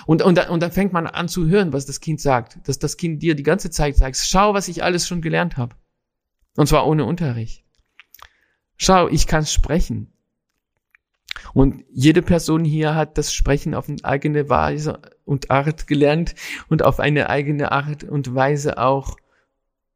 und 0.07 0.23
und, 0.23 0.49
und 0.49 0.63
dann 0.63 0.73
fängt 0.73 0.93
man 0.93 1.07
an 1.07 1.29
zu 1.29 1.47
hören, 1.49 1.73
was 1.73 1.87
das 1.87 2.01
Kind 2.01 2.21
sagt, 2.21 2.67
dass 2.67 2.79
das 2.79 2.97
Kind 2.97 3.23
dir 3.23 3.35
die 3.35 3.43
ganze 3.43 3.71
Zeit 3.71 3.97
sagt: 3.97 4.17
Schau, 4.17 4.55
was 4.55 4.69
ich 4.69 4.83
alles 4.83 5.07
schon 5.07 5.21
gelernt 5.21 5.57
habe, 5.57 5.77
und 6.57 6.67
zwar 6.67 6.87
ohne 6.87 7.05
Unterricht. 7.05 7.65
Schau, 8.77 9.09
ich 9.09 9.27
kann 9.27 9.45
sprechen. 9.45 10.13
Und 11.55 11.85
jede 11.91 12.23
Person 12.23 12.65
hier 12.65 12.95
hat 12.95 13.19
das 13.19 13.35
Sprechen 13.35 13.75
auf 13.75 13.89
eine 13.89 14.03
eigene 14.05 14.49
Weise 14.49 15.01
und 15.25 15.51
Art 15.51 15.87
gelernt 15.87 16.35
und 16.69 16.83
auf 16.83 17.01
eine 17.01 17.29
eigene 17.29 17.73
Art 17.73 18.05
und 18.05 18.35
Weise 18.35 18.79
auch 18.79 19.17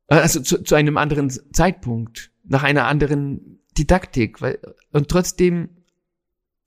Also 0.08 0.40
zu, 0.40 0.62
zu 0.62 0.74
einem 0.74 0.96
anderen 0.98 1.30
Zeitpunkt, 1.30 2.30
nach 2.48 2.62
einer 2.62 2.86
anderen 2.86 3.60
Didaktik. 3.76 4.40
Weil, 4.40 4.58
und 4.92 5.08
trotzdem 5.08 5.68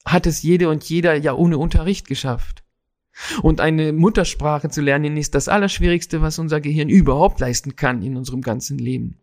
hat 0.06 0.26
es 0.26 0.42
jede 0.42 0.70
und 0.70 0.84
jeder 0.84 1.16
ja 1.16 1.34
ohne 1.34 1.58
Unterricht 1.58 2.08
geschafft. 2.08 2.64
Und 3.42 3.60
eine 3.60 3.92
Muttersprache 3.92 4.70
zu 4.70 4.82
lernen 4.82 5.18
ist 5.18 5.36
das 5.36 5.50
Allerschwierigste, 5.50 6.22
was 6.22 6.40
unser 6.40 6.62
Gehirn 6.62 6.90
überhaupt 6.90 7.40
leisten 7.40 7.76
kann 7.76 8.02
in 8.02 8.16
unserem 8.16 8.42
ganzen 8.42 8.78
Leben. 8.78 9.18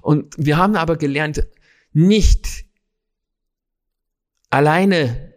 Und 0.00 0.34
wir 0.38 0.56
haben 0.56 0.76
aber 0.76 0.96
gelernt, 0.96 1.46
nicht 1.92 2.64
alleine, 4.50 5.34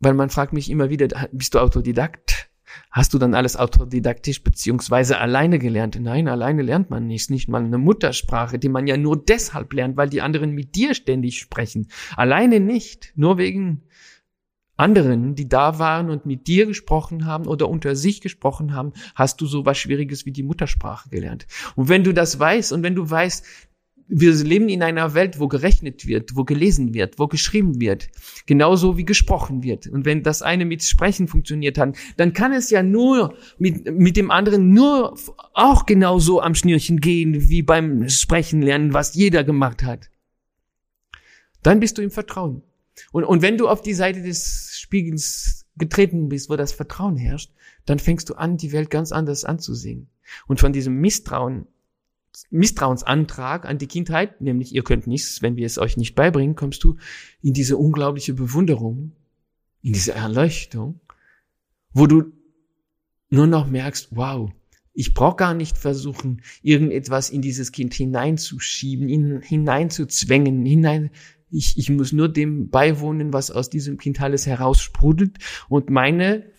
weil 0.00 0.14
man 0.14 0.30
fragt 0.30 0.52
mich 0.52 0.70
immer 0.70 0.88
wieder, 0.88 1.08
bist 1.32 1.54
du 1.54 1.58
Autodidakt? 1.58 2.47
Hast 2.90 3.14
du 3.14 3.18
dann 3.18 3.34
alles 3.34 3.56
autodidaktisch 3.56 4.42
beziehungsweise 4.42 5.18
alleine 5.18 5.58
gelernt? 5.58 5.98
Nein, 6.00 6.28
alleine 6.28 6.62
lernt 6.62 6.90
man 6.90 7.06
nicht. 7.06 7.30
Nicht 7.30 7.48
mal 7.48 7.62
eine 7.62 7.78
Muttersprache, 7.78 8.58
die 8.58 8.68
man 8.68 8.86
ja 8.86 8.96
nur 8.96 9.22
deshalb 9.22 9.72
lernt, 9.72 9.96
weil 9.96 10.08
die 10.08 10.22
anderen 10.22 10.52
mit 10.52 10.74
dir 10.74 10.94
ständig 10.94 11.38
sprechen. 11.38 11.88
Alleine 12.16 12.60
nicht. 12.60 13.12
Nur 13.16 13.38
wegen 13.38 13.82
anderen, 14.78 15.34
die 15.34 15.48
da 15.48 15.78
waren 15.78 16.08
und 16.08 16.24
mit 16.24 16.46
dir 16.46 16.66
gesprochen 16.66 17.26
haben 17.26 17.46
oder 17.46 17.68
unter 17.68 17.96
sich 17.96 18.20
gesprochen 18.20 18.74
haben, 18.74 18.92
hast 19.14 19.40
du 19.40 19.46
so 19.46 19.66
was 19.66 19.76
Schwieriges 19.76 20.24
wie 20.24 20.32
die 20.32 20.44
Muttersprache 20.44 21.10
gelernt. 21.10 21.46
Und 21.74 21.88
wenn 21.88 22.04
du 22.04 22.14
das 22.14 22.38
weißt 22.38 22.72
und 22.72 22.82
wenn 22.82 22.94
du 22.94 23.10
weißt, 23.10 23.44
wir 24.08 24.32
leben 24.32 24.68
in 24.68 24.82
einer 24.82 25.14
Welt, 25.14 25.38
wo 25.38 25.48
gerechnet 25.48 26.06
wird, 26.06 26.34
wo 26.34 26.44
gelesen 26.44 26.94
wird, 26.94 27.18
wo 27.18 27.26
geschrieben 27.26 27.80
wird, 27.80 28.08
genauso 28.46 28.96
wie 28.96 29.04
gesprochen 29.04 29.62
wird. 29.62 29.86
Und 29.86 30.06
wenn 30.06 30.22
das 30.22 30.40
eine 30.40 30.64
mit 30.64 30.82
Sprechen 30.82 31.28
funktioniert 31.28 31.76
hat, 31.78 31.96
dann 32.16 32.32
kann 32.32 32.52
es 32.52 32.70
ja 32.70 32.82
nur 32.82 33.34
mit, 33.58 33.92
mit 33.92 34.16
dem 34.16 34.30
anderen 34.30 34.72
nur 34.72 35.18
auch 35.52 35.84
genauso 35.84 36.40
am 36.40 36.54
Schnürchen 36.54 37.00
gehen, 37.00 37.48
wie 37.50 37.62
beim 37.62 38.08
Sprechen 38.08 38.62
lernen, 38.62 38.94
was 38.94 39.14
jeder 39.14 39.44
gemacht 39.44 39.82
hat. 39.82 40.10
Dann 41.62 41.80
bist 41.80 41.98
du 41.98 42.02
im 42.02 42.10
Vertrauen. 42.10 42.62
Und, 43.12 43.24
und 43.24 43.42
wenn 43.42 43.58
du 43.58 43.68
auf 43.68 43.82
die 43.82 43.94
Seite 43.94 44.22
des 44.22 44.72
Spiegels 44.78 45.66
getreten 45.76 46.28
bist, 46.28 46.48
wo 46.48 46.56
das 46.56 46.72
Vertrauen 46.72 47.16
herrscht, 47.16 47.52
dann 47.84 47.98
fängst 47.98 48.28
du 48.30 48.34
an, 48.34 48.56
die 48.56 48.72
Welt 48.72 48.90
ganz 48.90 49.12
anders 49.12 49.44
anzusehen. 49.44 50.08
Und 50.46 50.60
von 50.60 50.72
diesem 50.72 50.94
Misstrauen 50.94 51.66
Misstrauensantrag 52.50 53.64
an 53.64 53.78
die 53.78 53.86
Kindheit, 53.86 54.40
nämlich 54.40 54.74
ihr 54.74 54.84
könnt 54.84 55.06
nichts, 55.06 55.42
wenn 55.42 55.56
wir 55.56 55.66
es 55.66 55.78
euch 55.78 55.96
nicht 55.96 56.14
beibringen, 56.14 56.56
kommst 56.56 56.84
du 56.84 56.96
in 57.42 57.52
diese 57.52 57.76
unglaubliche 57.76 58.34
Bewunderung, 58.34 59.12
in 59.82 59.92
diese 59.92 60.12
Erleuchtung, 60.12 61.00
wo 61.92 62.06
du 62.06 62.32
nur 63.30 63.46
noch 63.46 63.66
merkst, 63.66 64.08
wow, 64.12 64.50
ich 64.94 65.14
brauche 65.14 65.36
gar 65.36 65.54
nicht 65.54 65.78
versuchen, 65.78 66.42
irgendetwas 66.62 67.30
in 67.30 67.40
dieses 67.40 67.70
Kind 67.70 67.94
hineinzuschieben, 67.94 69.08
ihn 69.08 69.40
hineinzuzwängen, 69.40 70.64
hinein. 70.64 71.10
Ich, 71.50 71.78
ich 71.78 71.88
muss 71.88 72.12
nur 72.12 72.28
dem 72.28 72.68
beiwohnen, 72.68 73.32
was 73.32 73.50
aus 73.52 73.70
diesem 73.70 73.96
Kind 73.96 74.20
alles 74.20 74.46
heraussprudelt. 74.46 75.38
Und 75.68 75.88
meine 75.88 76.50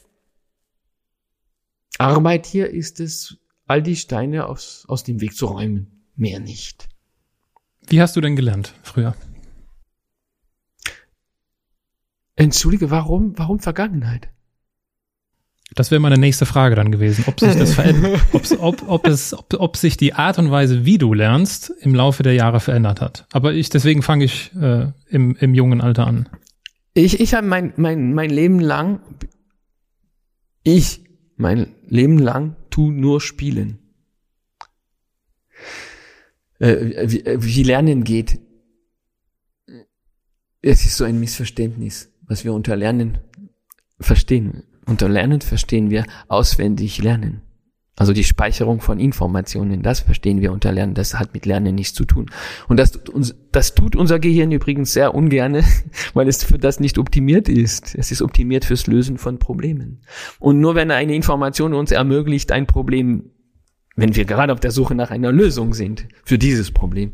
Arbeit 1.97 2.45
hier 2.45 2.69
ist 2.69 3.01
es, 3.01 3.37
all 3.69 3.83
die 3.83 3.95
Steine 3.95 4.47
aus, 4.47 4.83
aus 4.87 5.03
dem 5.03 5.21
Weg 5.21 5.35
zu 5.35 5.45
räumen. 5.45 6.03
Mehr 6.15 6.39
nicht. 6.39 6.89
Wie 7.87 8.01
hast 8.01 8.15
du 8.15 8.21
denn 8.21 8.35
gelernt 8.35 8.73
früher? 8.81 9.15
Entschuldige, 12.35 12.89
warum, 12.89 13.37
warum 13.37 13.59
Vergangenheit? 13.59 14.29
Das 15.75 15.91
wäre 15.91 16.01
meine 16.01 16.17
nächste 16.17 16.47
Frage 16.47 16.75
dann 16.75 16.91
gewesen, 16.91 17.25
ob 17.27 17.39
sich 17.39 17.53
das 17.55 17.75
verändert, 17.75 18.19
ob, 18.59 18.81
ob, 18.87 19.07
es, 19.07 19.37
ob, 19.37 19.53
ob 19.53 19.77
sich 19.77 19.97
die 19.97 20.13
Art 20.13 20.39
und 20.39 20.49
Weise, 20.49 20.83
wie 20.83 20.97
du 20.97 21.13
lernst, 21.13 21.71
im 21.81 21.93
Laufe 21.93 22.23
der 22.23 22.33
Jahre 22.33 22.59
verändert 22.59 23.01
hat. 23.01 23.27
Aber 23.31 23.53
ich, 23.53 23.69
deswegen 23.69 24.01
fange 24.01 24.25
ich 24.25 24.51
äh, 24.55 24.87
im, 25.09 25.35
im 25.35 25.53
jungen 25.53 25.79
Alter 25.79 26.07
an. 26.07 26.27
Ich, 26.95 27.19
ich 27.19 27.35
habe 27.35 27.45
mein, 27.45 27.73
mein, 27.77 28.13
mein 28.13 28.31
Leben 28.31 28.59
lang, 28.59 29.01
ich 30.63 31.01
mein 31.37 31.67
Leben 31.87 32.17
lang 32.17 32.55
tu 32.79 32.91
nur 32.91 33.19
spielen. 33.19 33.79
Äh, 36.59 37.09
wie, 37.11 37.23
wie 37.25 37.63
Lernen 37.63 38.05
geht. 38.05 38.39
Es 40.61 40.85
ist 40.85 40.95
so 40.95 41.03
ein 41.03 41.19
Missverständnis, 41.19 42.09
was 42.21 42.45
wir 42.45 42.53
unter 42.53 42.77
Lernen 42.77 43.17
verstehen. 43.99 44.63
Unter 44.85 45.09
Lernen 45.09 45.41
verstehen 45.41 45.89
wir 45.89 46.05
auswendig 46.29 47.03
lernen. 47.03 47.41
Also 47.99 48.13
die 48.13 48.23
Speicherung 48.23 48.79
von 48.79 48.97
Informationen, 48.97 49.83
das 49.83 49.99
verstehen 49.99 50.39
wir 50.39 50.53
unter 50.53 50.71
Lernen, 50.71 50.93
das 50.93 51.19
hat 51.19 51.33
mit 51.33 51.45
Lernen 51.45 51.75
nichts 51.75 51.93
zu 51.93 52.05
tun. 52.05 52.31
Und 52.69 52.77
das, 52.77 52.97
das 53.51 53.75
tut 53.75 53.97
unser 53.97 54.19
Gehirn 54.19 54.53
übrigens 54.53 54.93
sehr 54.93 55.13
ungerne, 55.13 55.65
weil 56.13 56.29
es 56.29 56.45
für 56.45 56.57
das 56.57 56.79
nicht 56.79 56.97
optimiert 56.97 57.49
ist. 57.49 57.95
Es 57.95 58.09
ist 58.09 58.21
optimiert 58.21 58.63
fürs 58.63 58.87
Lösen 58.87 59.17
von 59.17 59.37
Problemen. 59.37 59.99
Und 60.39 60.61
nur 60.61 60.75
wenn 60.75 60.91
eine 60.91 61.13
Information 61.13 61.73
uns 61.73 61.91
ermöglicht, 61.91 62.53
ein 62.53 62.67
Problem, 62.67 63.31
wenn 63.97 64.15
wir 64.15 64.23
gerade 64.23 64.53
auf 64.53 64.61
der 64.61 64.71
Suche 64.71 64.95
nach 64.95 65.11
einer 65.11 65.33
Lösung 65.33 65.73
sind 65.73 66.07
für 66.23 66.37
dieses 66.37 66.71
Problem, 66.71 67.11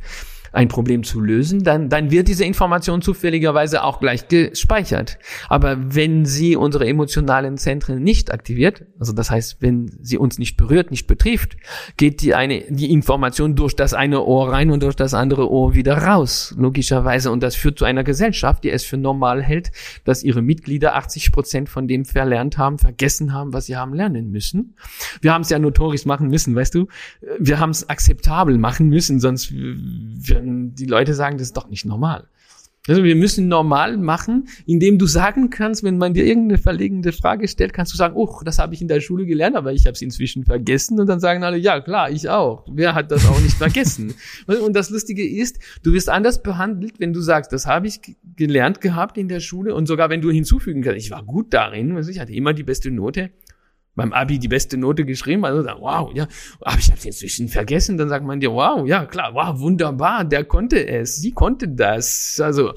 ein 0.56 0.68
Problem 0.68 1.03
zu 1.03 1.20
lösen, 1.20 1.64
dann, 1.64 1.89
dann 1.89 2.12
wird 2.12 2.28
diese 2.28 2.45
Information 2.45 3.01
zufälligerweise 3.01 3.84
auch 3.84 3.99
gleich 3.99 4.28
gespeichert. 4.28 5.18
Aber 5.49 5.78
wenn 5.93 6.26
sie 6.26 6.56
unsere 6.56 6.88
emotionalen 6.88 7.58
Zentren 7.58 8.01
nicht 8.01 8.32
aktiviert, 8.32 8.86
also 8.99 9.14
das 9.14 9.32
heißt, 9.32 9.58
wenn 9.60 9.91
sie 10.01 10.18
uns 10.18 10.39
nicht 10.39 10.56
berührt, 10.58 10.91
nicht 10.91 11.08
betrifft, 11.08 11.58
geht 11.97 12.22
die 12.22 12.36
eine, 12.36 12.64
die 12.70 12.91
Information 12.91 13.56
durch 13.56 13.76
das 13.76 13.93
eine 13.93 14.24
Ohr 14.24 14.51
rein 14.51 14.72
und 14.72 14.84
durch 14.84 14.95
das 14.95 15.14
andere 15.14 15.51
Ohr 15.51 15.74
wieder 15.74 15.97
raus, 15.97 16.56
logischerweise. 16.58 17.32
Und 17.32 17.43
das 17.43 17.56
führt 17.56 17.80
zu 17.80 17.86
einer 17.86 18.03
Gesellschaft, 18.03 18.64
die 18.64 18.72
es 18.72 18.84
für 18.86 18.97
normal 18.97 19.43
hält, 19.43 19.72
dass 20.06 20.24
ihre 20.24 20.41
Mitglieder 20.41 20.95
80 20.95 21.32
Prozent 21.32 21.70
von 21.70 21.88
dem 21.88 22.06
verlernt 22.06 22.58
haben, 22.58 22.78
vergessen 22.78 23.34
haben, 23.34 23.53
was 23.53 23.66
sie 23.66 23.76
haben 23.76 23.93
lernen 23.93 24.32
müssen. 24.32 24.76
Wir 25.22 25.34
haben 25.34 25.41
es 25.41 25.49
ja 25.49 25.60
notorisch 25.60 26.06
machen 26.06 26.30
müssen, 26.30 26.56
weißt 26.56 26.76
du? 26.76 26.88
Wir 27.39 27.60
haben 27.60 27.72
es 27.72 27.89
akzeptabel 27.89 28.58
machen 28.58 28.88
müssen, 28.88 29.20
sonst 29.20 29.51
wir, 29.51 30.45
die 30.46 30.86
Leute 30.86 31.14
sagen, 31.14 31.38
das 31.38 31.48
ist 31.48 31.58
doch 31.58 31.70
nicht 31.70 31.86
normal. 31.86 32.28
Also 32.88 33.04
wir 33.04 33.16
müssen 33.16 33.48
normal 33.48 33.98
machen, 33.98 34.48
indem 34.68 35.00
du 35.00 35.08
sagen 35.08 35.50
kannst, 35.50 35.84
wenn 35.84 35.98
man 35.98 36.14
dir 36.14 36.26
irgendeine 36.26 36.60
verlegende 36.60 37.12
Frage 37.12 37.48
stellt, 37.48 37.74
kannst 37.74 37.91
du 37.93 37.98
sagen, 37.98 38.16
oh, 38.16 38.41
das 38.43 38.60
habe 38.60 38.76
ich 38.76 38.82
in 38.82 38.88
der 38.88 39.02
Schule 39.02 39.26
gelernt, 39.26 39.56
aber 39.56 39.74
ich 39.74 39.86
habe 39.88 39.93
es 39.93 40.02
inzwischen 40.04 40.46
vergessen. 40.46 41.00
Und 41.00 41.08
dann 41.08 41.20
sagen 41.20 41.43
alle, 41.43 41.58
ja 41.58 41.82
klar, 41.82 42.12
ich 42.12 42.30
auch. 42.30 42.66
Wer 42.72 42.93
hat 42.93 43.12
das 43.12 43.26
auch 43.28 43.39
nicht 43.41 43.58
vergessen? 43.58 44.14
Und 44.46 44.76
das 44.76 44.91
Lustige 44.91 45.28
ist, 45.28 45.58
du 45.82 45.93
wirst 45.93 46.10
anders 46.10 46.43
behandelt, 46.43 47.00
wenn 47.00 47.12
du 47.12 47.22
sagst, 47.22 47.52
das 47.52 47.66
habe 47.66 47.88
ich 47.88 48.02
gelernt 48.36 48.82
gehabt 48.82 49.18
in 49.18 49.30
der 49.30 49.39
Schule. 49.39 49.74
Und 49.74 49.88
sogar 49.88 50.10
wenn 50.12 50.22
du 50.22 50.30
hinzufügen 50.30 50.84
kannst, 50.84 51.00
ich 51.00 51.12
war 51.12 51.24
gut 51.24 51.54
darin, 51.54 51.96
also 51.96 52.12
ich 52.12 52.20
hatte 52.20 52.34
immer 52.34 52.54
die 52.54 52.64
beste 52.64 52.91
Note 52.91 53.32
beim 53.96 54.14
Abi 54.14 54.39
die 54.39 54.48
beste 54.48 54.78
Note 54.78 55.06
geschrieben, 55.06 55.46
also 55.46 55.64
da, 55.64 55.78
wow, 55.80 56.12
ja, 56.14 56.28
aber 56.62 56.78
ich 56.78 56.88
habe 56.88 56.98
es 56.98 57.06
inzwischen 57.06 57.48
vergessen, 57.48 57.98
dann 57.98 58.10
sagt 58.10 58.26
man 58.26 58.39
dir, 58.39 58.52
wow, 58.52 58.86
ja 58.86 59.06
klar, 59.06 59.34
wow, 59.34 59.60
wunderbar, 59.60 60.24
der 60.26 60.43
konnte 60.43 60.86
es, 60.88 61.18
sie 61.18 61.32
konnte 61.32 61.70
das, 61.70 62.39
also 62.43 62.74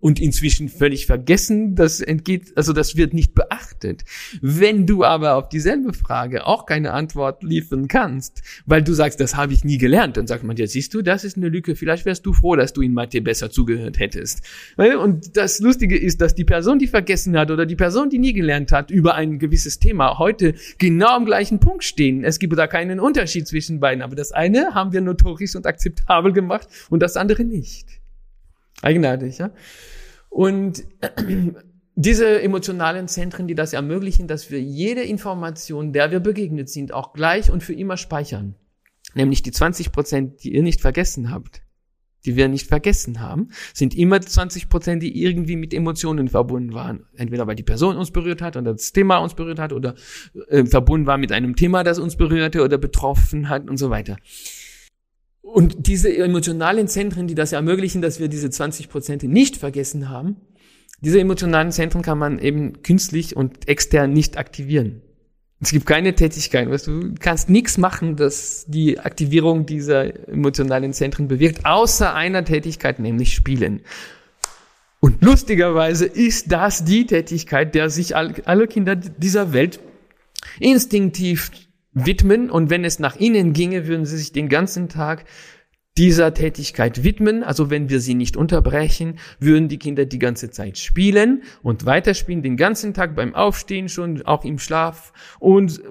und 0.00 0.20
inzwischen 0.20 0.68
völlig 0.68 1.06
vergessen. 1.06 1.74
Das 1.74 2.00
entgeht, 2.00 2.56
also 2.56 2.72
das 2.72 2.96
wird 2.96 3.14
nicht 3.14 3.34
beachtet. 3.34 4.04
Wenn 4.40 4.86
du 4.86 5.04
aber 5.04 5.34
auf 5.34 5.48
dieselbe 5.48 5.92
Frage 5.92 6.46
auch 6.46 6.66
keine 6.66 6.92
Antwort 6.92 7.42
liefern 7.42 7.88
kannst, 7.88 8.42
weil 8.66 8.82
du 8.82 8.92
sagst, 8.92 9.20
das 9.20 9.36
habe 9.36 9.52
ich 9.52 9.64
nie 9.64 9.78
gelernt, 9.78 10.16
dann 10.16 10.26
sagt 10.26 10.44
man 10.44 10.56
dir, 10.56 10.68
siehst 10.68 10.94
du, 10.94 11.02
das 11.02 11.24
ist 11.24 11.36
eine 11.36 11.48
Lücke. 11.48 11.74
Vielleicht 11.74 12.04
wärst 12.04 12.24
du 12.26 12.32
froh, 12.32 12.54
dass 12.56 12.72
du 12.72 12.82
in 12.82 12.94
Mathe 12.94 13.20
besser 13.20 13.50
zugehört 13.50 13.98
hättest. 13.98 14.42
Und 14.76 15.36
das 15.36 15.58
Lustige 15.60 15.98
ist, 15.98 16.20
dass 16.20 16.34
die 16.34 16.44
Person, 16.44 16.78
die 16.78 16.86
vergessen 16.86 17.36
hat 17.36 17.50
oder 17.50 17.66
die 17.66 17.76
Person, 17.76 18.08
die 18.10 18.18
nie 18.18 18.32
gelernt 18.32 18.72
hat, 18.72 18.90
über 18.90 19.14
ein 19.14 19.38
gewisses 19.38 19.78
Thema 19.78 20.18
heute 20.18 20.54
genau 20.78 21.08
am 21.08 21.24
gleichen 21.24 21.60
Punkt 21.60 21.84
stehen. 21.84 22.24
Es 22.24 22.38
gibt 22.38 22.56
da 22.56 22.66
keinen 22.66 23.00
Unterschied 23.00 23.46
zwischen 23.46 23.80
beiden. 23.80 24.02
Aber 24.02 24.16
das 24.16 24.32
eine 24.32 24.74
haben 24.74 24.92
wir 24.92 25.00
notorisch 25.00 25.56
und 25.56 25.66
akzeptabel 25.66 26.32
gemacht 26.32 26.68
und 26.88 27.00
das 27.00 27.16
andere 27.16 27.44
nicht. 27.44 27.97
Eigenartig, 28.82 29.38
ja. 29.38 29.50
Und 30.28 30.84
diese 31.94 32.40
emotionalen 32.40 33.08
Zentren, 33.08 33.48
die 33.48 33.54
das 33.54 33.72
ermöglichen, 33.72 34.28
dass 34.28 34.50
wir 34.50 34.60
jede 34.60 35.02
Information, 35.02 35.92
der 35.92 36.10
wir 36.10 36.20
begegnet 36.20 36.68
sind, 36.68 36.92
auch 36.92 37.12
gleich 37.12 37.50
und 37.50 37.62
für 37.62 37.74
immer 37.74 37.96
speichern. 37.96 38.54
Nämlich 39.14 39.42
die 39.42 39.52
20 39.52 39.90
Prozent, 39.90 40.44
die 40.44 40.54
ihr 40.54 40.62
nicht 40.62 40.80
vergessen 40.80 41.30
habt, 41.30 41.62
die 42.24 42.36
wir 42.36 42.48
nicht 42.48 42.66
vergessen 42.66 43.20
haben, 43.20 43.48
sind 43.72 43.96
immer 43.96 44.20
20 44.20 44.68
Prozent, 44.68 45.02
die 45.02 45.22
irgendwie 45.22 45.56
mit 45.56 45.72
Emotionen 45.72 46.28
verbunden 46.28 46.74
waren. 46.74 47.06
Entweder 47.16 47.46
weil 47.46 47.56
die 47.56 47.62
Person 47.62 47.96
uns 47.96 48.10
berührt 48.10 48.42
hat 48.42 48.56
oder 48.56 48.72
das 48.72 48.92
Thema 48.92 49.18
uns 49.18 49.34
berührt 49.34 49.58
hat 49.58 49.72
oder 49.72 49.94
äh, 50.48 50.64
verbunden 50.66 51.06
war 51.06 51.16
mit 51.16 51.32
einem 51.32 51.56
Thema, 51.56 51.84
das 51.84 51.98
uns 51.98 52.16
berührte 52.16 52.62
oder 52.62 52.78
betroffen 52.78 53.48
hat 53.48 53.68
und 53.68 53.76
so 53.76 53.90
weiter. 53.90 54.18
Und 55.40 55.86
diese 55.86 56.14
emotionalen 56.14 56.88
Zentren, 56.88 57.26
die 57.26 57.34
das 57.34 57.52
ermöglichen, 57.52 58.02
dass 58.02 58.20
wir 58.20 58.28
diese 58.28 58.50
20 58.50 58.88
Prozent 58.88 59.22
nicht 59.22 59.56
vergessen 59.56 60.08
haben, 60.08 60.36
diese 61.00 61.20
emotionalen 61.20 61.70
Zentren 61.70 62.02
kann 62.02 62.18
man 62.18 62.38
eben 62.38 62.82
künstlich 62.82 63.36
und 63.36 63.68
extern 63.68 64.12
nicht 64.12 64.36
aktivieren. 64.36 65.02
Es 65.60 65.72
gibt 65.72 65.86
keine 65.86 66.14
Tätigkeit, 66.14 66.70
weißt 66.70 66.86
du, 66.86 67.00
du 67.00 67.14
kannst 67.18 67.50
nichts 67.50 67.78
machen, 67.78 68.14
das 68.14 68.64
die 68.68 69.00
Aktivierung 69.00 69.66
dieser 69.66 70.28
emotionalen 70.28 70.92
Zentren 70.92 71.26
bewirkt, 71.26 71.64
außer 71.66 72.14
einer 72.14 72.44
Tätigkeit, 72.44 73.00
nämlich 73.00 73.34
Spielen. 73.34 73.80
Und 75.00 75.22
lustigerweise 75.22 76.06
ist 76.06 76.52
das 76.52 76.84
die 76.84 77.06
Tätigkeit, 77.06 77.74
der 77.74 77.90
sich 77.90 78.14
alle 78.16 78.66
Kinder 78.66 78.96
dieser 78.96 79.52
Welt 79.52 79.80
instinktiv 80.60 81.50
widmen. 82.06 82.50
Und 82.50 82.70
wenn 82.70 82.84
es 82.84 82.98
nach 82.98 83.16
ihnen 83.16 83.52
ginge, 83.52 83.86
würden 83.86 84.04
sie 84.04 84.18
sich 84.18 84.32
den 84.32 84.48
ganzen 84.48 84.88
Tag 84.88 85.24
dieser 85.98 86.32
Tätigkeit 86.32 87.02
widmen. 87.02 87.42
Also 87.42 87.70
wenn 87.70 87.90
wir 87.90 88.00
sie 88.00 88.14
nicht 88.14 88.36
unterbrechen, 88.36 89.18
würden 89.40 89.68
die 89.68 89.78
Kinder 89.78 90.06
die 90.06 90.20
ganze 90.20 90.50
Zeit 90.50 90.78
spielen 90.78 91.42
und 91.62 91.84
weiterspielen, 91.84 92.42
den 92.42 92.56
ganzen 92.56 92.94
Tag 92.94 93.16
beim 93.16 93.34
Aufstehen 93.34 93.88
schon, 93.88 94.22
auch 94.22 94.44
im 94.44 94.60
Schlaf 94.60 95.12
und 95.40 95.82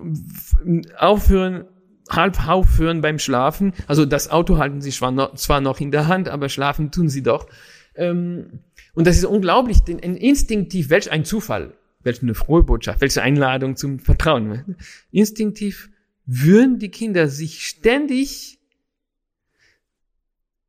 aufhören, 0.98 1.66
halb 2.10 2.48
aufhören 2.48 3.02
beim 3.02 3.20
Schlafen. 3.20 3.74
Also 3.86 4.06
das 4.06 4.32
Auto 4.32 4.58
halten 4.58 4.82
sie 4.82 4.92
zwar 4.92 5.62
noch 5.62 5.80
in 5.82 5.92
der 5.92 6.08
Hand, 6.08 6.30
aber 6.30 6.48
schlafen 6.48 6.90
tun 6.90 7.10
sie 7.10 7.22
doch. 7.22 7.48
Ähm, 7.96 8.62
und 8.94 9.08
das 9.08 9.18
ist 9.18 9.26
unglaublich, 9.26 9.80
denn 9.82 10.00
instinktiv, 10.00 10.90
welch 10.90 11.12
ein 11.12 11.26
Zufall, 11.26 11.74
welch 12.04 12.24
eine 12.24 12.34
frohe 12.34 12.64
Botschaft, 12.64 13.02
welche 13.02 13.22
Einladung 13.22 13.76
zum 13.76 14.00
Vertrauen. 14.00 14.78
Instinktiv 15.12 15.90
würden 16.28 16.78
die 16.78 16.90
Kinder 16.90 17.30
sich 17.30 17.66
ständig 17.66 18.60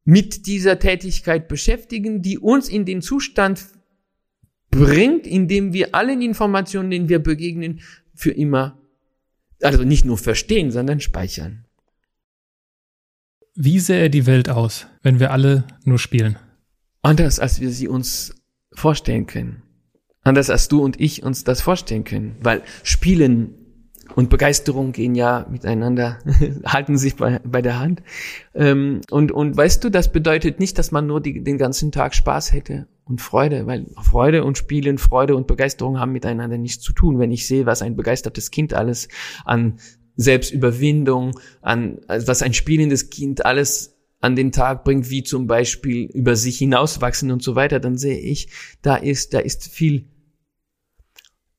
mit 0.04 0.46
dieser 0.46 0.78
Tätigkeit 0.78 1.48
beschäftigen, 1.48 2.22
die 2.22 2.38
uns 2.38 2.70
in 2.70 2.86
den 2.86 3.02
Zustand 3.02 3.66
bringt, 4.70 5.26
in 5.26 5.48
dem 5.48 5.74
wir 5.74 5.94
allen 5.94 6.22
Informationen, 6.22 6.90
denen 6.90 7.08
wir 7.10 7.18
begegnen, 7.18 7.80
für 8.14 8.30
immer, 8.30 8.80
also 9.60 9.82
nicht 9.82 10.04
nur 10.04 10.16
verstehen, 10.16 10.70
sondern 10.70 11.00
speichern. 11.00 11.66
Wie 13.54 13.80
sähe 13.80 14.08
die 14.08 14.26
Welt 14.26 14.48
aus, 14.48 14.86
wenn 15.02 15.18
wir 15.18 15.32
alle 15.32 15.64
nur 15.84 15.98
spielen? 15.98 16.38
Anders, 17.02 17.40
als 17.40 17.60
wir 17.60 17.70
sie 17.70 17.88
uns 17.88 18.34
vorstellen 18.72 19.26
können. 19.26 19.62
Anders, 20.22 20.50
als 20.50 20.68
du 20.68 20.82
und 20.82 21.00
ich 21.00 21.22
uns 21.22 21.42
das 21.42 21.60
vorstellen 21.60 22.04
können. 22.04 22.36
Weil 22.40 22.62
Spielen 22.82 23.57
und 24.18 24.30
Begeisterung 24.30 24.90
gehen 24.90 25.14
ja 25.14 25.46
miteinander, 25.48 26.18
halten 26.66 26.98
sich 26.98 27.14
bei, 27.14 27.38
bei 27.44 27.62
der 27.62 27.78
Hand. 27.78 28.02
Ähm, 28.52 29.00
und, 29.10 29.30
und 29.30 29.56
weißt 29.56 29.84
du, 29.84 29.90
das 29.90 30.10
bedeutet 30.10 30.58
nicht, 30.58 30.76
dass 30.76 30.90
man 30.90 31.06
nur 31.06 31.20
die, 31.20 31.44
den 31.44 31.56
ganzen 31.56 31.92
Tag 31.92 32.16
Spaß 32.16 32.52
hätte 32.52 32.88
und 33.04 33.20
Freude, 33.20 33.68
weil 33.68 33.86
Freude 34.02 34.42
und 34.42 34.58
Spielen, 34.58 34.98
Freude 34.98 35.36
und 35.36 35.46
Begeisterung 35.46 36.00
haben 36.00 36.10
miteinander 36.10 36.58
nichts 36.58 36.82
zu 36.82 36.92
tun. 36.92 37.20
Wenn 37.20 37.30
ich 37.30 37.46
sehe, 37.46 37.64
was 37.64 37.80
ein 37.80 37.94
begeistertes 37.94 38.50
Kind 38.50 38.74
alles 38.74 39.06
an 39.44 39.78
Selbstüberwindung, 40.16 41.38
an 41.62 42.00
also 42.08 42.26
was 42.26 42.42
ein 42.42 42.54
spielendes 42.54 43.10
Kind 43.10 43.46
alles 43.46 44.00
an 44.20 44.34
den 44.34 44.50
Tag 44.50 44.82
bringt, 44.82 45.10
wie 45.10 45.22
zum 45.22 45.46
Beispiel 45.46 46.06
über 46.06 46.34
sich 46.34 46.58
hinauswachsen 46.58 47.30
und 47.30 47.44
so 47.44 47.54
weiter, 47.54 47.78
dann 47.78 47.96
sehe 47.96 48.18
ich, 48.18 48.48
da 48.82 48.96
ist, 48.96 49.32
da 49.32 49.38
ist 49.38 49.68
viel 49.68 50.08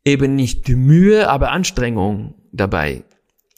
eben 0.03 0.35
nicht 0.35 0.67
Mühe, 0.67 1.29
aber 1.29 1.51
Anstrengung 1.51 2.35
dabei. 2.51 3.03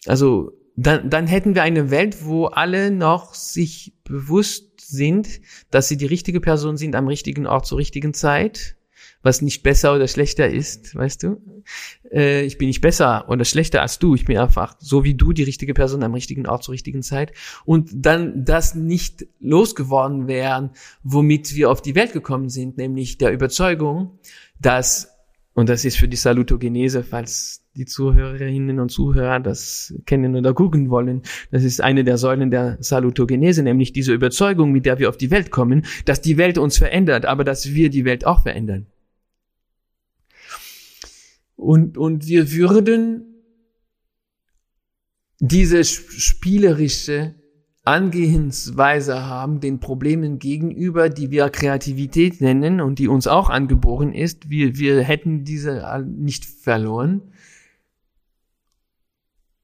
Also 0.06 0.52
dann, 0.76 1.10
dann 1.10 1.28
hätten 1.28 1.56
wir 1.56 1.64
eine 1.64 1.92
Welt, 1.92 2.26
wo 2.26 2.46
alle 2.46 2.92
noch 2.92 3.34
sich 3.34 3.94
bewusst 4.04 4.82
sind, 4.82 5.42
dass 5.70 5.88
sie 5.88 5.98
die 5.98 6.06
richtige 6.06 6.42
Person 6.42 6.78
sind 6.78 6.96
am 6.96 7.08
richtigen 7.08 7.46
Ort 7.46 7.66
zur 7.66 7.78
richtigen 7.78 8.14
Zeit, 8.14 8.76
was 9.24 9.42
nicht 9.42 9.62
besser 9.62 9.94
oder 9.96 10.08
schlechter 10.08 10.50
ist, 10.50 10.96
weißt 10.96 11.24
du? 11.24 11.42
Äh, 12.12 12.44
ich 12.44 12.58
bin 12.58 12.68
nicht 12.68 12.82
besser 12.82 13.30
oder 13.30 13.46
schlechter 13.46 13.82
als 13.82 14.00
du, 14.00 14.16
ich 14.16 14.26
bin 14.26 14.38
einfach 14.38 14.76
so 14.80 15.04
wie 15.04 15.14
du 15.14 15.34
die 15.34 15.44
richtige 15.44 15.74
Person 15.74 16.04
am 16.04 16.14
richtigen 16.14 16.48
Ort 16.48 16.64
zur 16.64 16.74
richtigen 16.74 17.04
Zeit 17.04 17.32
und 17.66 17.89
dann 17.94 18.44
das 18.44 18.74
nicht 18.74 19.28
losgeworden 19.39 20.28
wären, 20.28 20.72
womit 21.04 21.54
wir 21.54 21.70
auf 21.70 21.82
die 21.82 21.96
Welt 21.96 22.14
gekommen 22.14 22.50
sind, 22.50 22.78
nämlich 22.78 23.18
der 23.18 23.32
Überzeugung, 23.32 24.20
dass 24.60 25.10
und 25.54 25.68
das 25.68 25.84
ist 25.84 25.98
für 25.98 26.08
die 26.08 26.18
Salutogenese, 26.18 27.04
falls 27.04 27.61
die 27.76 27.86
Zuhörerinnen 27.86 28.80
und 28.80 28.89
Zuhörer 28.89 29.39
das 29.39 29.93
kennen 30.05 30.36
oder 30.36 30.53
gucken 30.53 30.89
wollen, 30.89 31.22
das 31.51 31.63
ist 31.63 31.82
eine 31.82 32.03
der 32.03 32.17
Säulen 32.17 32.51
der 32.51 32.78
Salutogenese, 32.80 33.63
nämlich 33.63 33.93
diese 33.93 34.13
Überzeugung, 34.13 34.72
mit 34.72 34.86
der 34.86 34.99
wir 34.99 35.09
auf 35.09 35.17
die 35.17 35.32
Welt 35.32 35.51
kommen, 35.51 35.86
dass 36.05 36.22
die 36.22 36.38
Welt 36.38 36.57
uns 36.57 36.78
verändert, 36.78 37.26
aber 37.26 37.43
dass 37.43 37.74
wir 37.74 37.89
die 37.89 38.05
Welt 38.05 38.26
auch 38.26 38.43
verändern. 38.43 38.88
Und, 41.55 41.97
und 41.97 42.28
wir 42.28 42.51
würden 42.51 43.32
diese 45.39 45.84
spielerische 45.84 47.36
Angehensweise 47.84 49.26
haben 49.26 49.59
den 49.59 49.80
Problemen 49.80 50.38
gegenüber, 50.38 51.09
die 51.09 51.32
wir 51.32 51.49
Kreativität 51.49 52.39
nennen 52.39 52.80
und 52.80 52.99
die 52.99 53.07
uns 53.07 53.26
auch 53.26 53.49
angeboren 53.49 54.13
ist. 54.13 54.51
Wir, 54.51 54.78
wir 54.78 55.01
hätten 55.01 55.43
diese 55.45 56.05
nicht 56.05 56.45
verloren. 56.45 57.22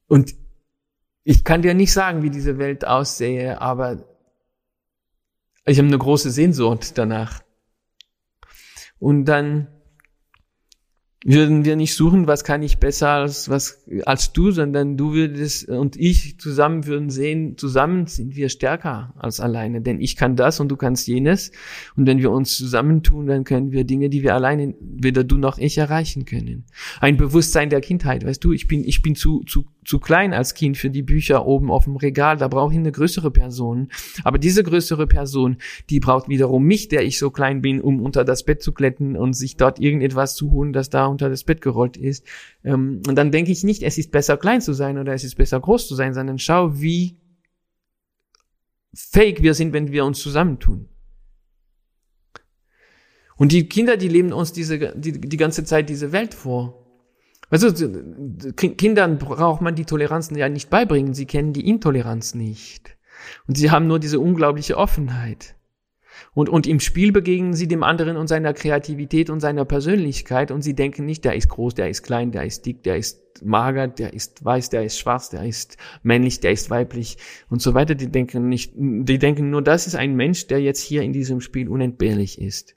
Und 0.08 0.36
ich 1.24 1.44
kann 1.44 1.62
dir 1.62 1.74
nicht 1.74 1.92
sagen, 1.92 2.24
wie 2.24 2.30
diese 2.30 2.58
Welt 2.58 2.86
aussähe, 2.86 3.62
aber 3.62 4.06
ich 5.66 5.78
habe 5.78 5.88
eine 5.88 5.98
große 5.98 6.32
Sehnsucht 6.32 6.98
danach. 6.98 7.42
Und 9.00 9.26
dann 9.26 9.68
würden 11.26 11.66
wir 11.66 11.76
nicht 11.76 11.94
suchen, 11.96 12.28
was 12.28 12.46
kann 12.46 12.62
ich 12.62 12.78
besser 12.78 13.10
als, 13.10 13.50
was, 13.50 13.86
als 14.06 14.32
du, 14.32 14.52
sondern 14.52 14.96
du 14.96 15.14
würdest 15.14 15.68
und 15.68 15.98
ich 15.98 16.40
zusammen 16.40 16.86
würden 16.86 17.10
sehen, 17.10 17.58
zusammen 17.58 18.08
sind 18.08 18.36
wir 18.36 18.48
stärker 18.48 19.14
als 19.18 19.42
alleine, 19.42 19.82
denn 19.82 20.00
ich 20.00 20.16
kann 20.16 20.36
das 20.36 20.60
und 20.62 20.70
du 20.70 20.78
kannst 20.78 21.08
jenes. 21.08 21.52
Und 21.98 22.06
wenn 22.06 22.20
wir 22.20 22.32
uns 22.32 22.56
zusammentun, 22.56 23.26
dann 23.28 23.44
können 23.44 23.72
wir 23.72 23.84
Dinge, 23.84 24.10
die 24.10 24.22
wir 24.24 24.36
alleine, 24.36 24.76
weder 24.80 25.24
du 25.24 25.38
noch 25.38 25.58
ich 25.58 25.78
erreichen 25.78 26.24
können. 26.24 26.66
Ein 27.02 27.18
Bewusstsein 27.18 27.70
der 27.70 27.82
Kindheit, 27.82 28.24
weißt 28.24 28.44
du, 28.44 28.54
ich 28.54 28.68
bin, 28.68 28.86
ich 28.86 29.02
bin 29.02 29.16
zu, 29.16 29.44
zu, 29.44 29.66
zu 29.88 30.00
klein 30.00 30.34
als 30.34 30.54
Kind 30.54 30.76
für 30.76 30.90
die 30.90 31.02
Bücher 31.02 31.46
oben 31.46 31.72
auf 31.72 31.86
dem 31.86 31.96
Regal, 31.96 32.36
da 32.36 32.50
brauche 32.50 32.74
ich 32.74 32.78
eine 32.78 32.92
größere 32.92 33.32
Person. 33.32 33.88
Aber 34.26 34.38
diese 34.38 34.62
größere 34.62 35.08
Person, 35.08 35.58
die 35.90 36.02
braucht 36.02 36.28
wiederum 36.28 36.66
mich, 36.66 36.90
der 36.90 37.06
ich 37.06 37.18
so 37.18 37.32
klein 37.32 37.62
bin, 37.62 37.80
um 37.80 38.02
unter 38.02 38.26
das 38.26 38.44
Bett 38.44 38.62
zu 38.62 38.74
kletten 38.74 39.16
und 39.16 39.32
sich 39.32 39.56
dort 39.56 39.80
irgendetwas 39.80 40.36
zu 40.36 40.52
holen, 40.52 40.74
das 40.74 40.90
da 40.90 41.06
unter 41.06 41.30
das 41.30 41.46
Bett 41.46 41.62
gerollt 41.62 41.96
ist. 41.96 42.26
Ähm, 42.66 43.02
und 43.08 43.16
dann 43.16 43.32
denke 43.32 43.54
ich 43.54 43.64
nicht, 43.64 43.82
es 43.82 43.98
ist 43.98 44.12
besser 44.12 44.36
klein 44.36 44.60
zu 44.60 44.74
sein 44.74 44.98
oder 44.98 45.14
es 45.14 45.24
ist 45.24 45.36
besser 45.36 45.62
groß 45.62 45.88
zu 45.88 45.96
sein, 45.96 46.14
sondern 46.14 46.38
schau, 46.38 46.82
wie 46.82 47.22
fake 48.94 49.42
wir 49.42 49.54
sind, 49.54 49.72
wenn 49.72 49.94
wir 49.94 50.04
uns 50.04 50.20
zusammentun. 50.20 50.90
Und 53.38 53.54
die 53.54 53.70
Kinder, 53.70 53.96
die 53.96 54.10
leben 54.10 54.34
uns 54.34 54.52
diese, 54.52 54.94
die, 54.98 55.14
die 55.14 55.38
ganze 55.38 55.64
Zeit 55.64 55.88
diese 55.88 56.12
Welt 56.12 56.34
vor. 56.34 56.87
Also 57.50 57.72
Kindern 58.56 59.18
braucht 59.18 59.62
man 59.62 59.76
die 59.76 59.86
Toleranzen 59.86 60.38
ja 60.38 60.50
nicht 60.50 60.70
beibringen, 60.70 61.14
sie 61.14 61.26
kennen 61.26 61.54
die 61.54 61.68
Intoleranz 61.68 62.36
nicht. 62.36 62.98
Und 63.48 63.58
sie 63.58 63.72
haben 63.72 63.88
nur 63.88 64.00
diese 64.00 64.20
unglaubliche 64.20 64.78
Offenheit. 64.78 65.56
Und, 66.34 66.50
und 66.50 66.68
im 66.68 66.80
Spiel 66.80 67.12
begegnen 67.12 67.54
sie 67.54 67.68
dem 67.68 67.84
anderen 67.84 68.18
und 68.18 68.28
seiner 68.28 68.54
Kreativität 68.54 69.30
und 69.30 69.40
seiner 69.40 69.66
Persönlichkeit 69.66 70.52
und 70.52 70.62
sie 70.62 70.76
denken 70.76 71.06
nicht, 71.06 71.26
der 71.26 71.36
ist 71.36 71.50
groß, 71.50 71.76
der 71.76 71.90
ist 71.90 72.04
klein, 72.04 72.32
der 72.32 72.44
ist 72.44 72.66
dick, 72.66 72.84
der 72.84 72.98
ist 72.98 73.44
mager, 73.44 73.88
der 73.88 74.14
ist 74.14 74.44
weiß, 74.44 74.70
der 74.70 74.84
ist 74.84 74.98
schwarz, 74.98 75.30
der 75.30 75.44
ist 75.44 75.78
männlich, 76.04 76.40
der 76.40 76.52
ist 76.52 76.70
weiblich 76.70 77.18
und 77.50 77.62
so 77.62 77.74
weiter. 77.74 77.96
Die 77.96 78.12
denken 78.12 78.50
nicht, 78.50 78.74
die 78.76 79.20
denken 79.20 79.50
nur, 79.50 79.62
das 79.62 79.88
ist 79.88 79.96
ein 79.96 80.16
Mensch, 80.16 80.48
der 80.48 80.62
jetzt 80.62 80.82
hier 80.82 81.04
in 81.04 81.14
diesem 81.14 81.42
Spiel 81.42 81.70
unentbehrlich 81.70 82.42
ist. 82.42 82.77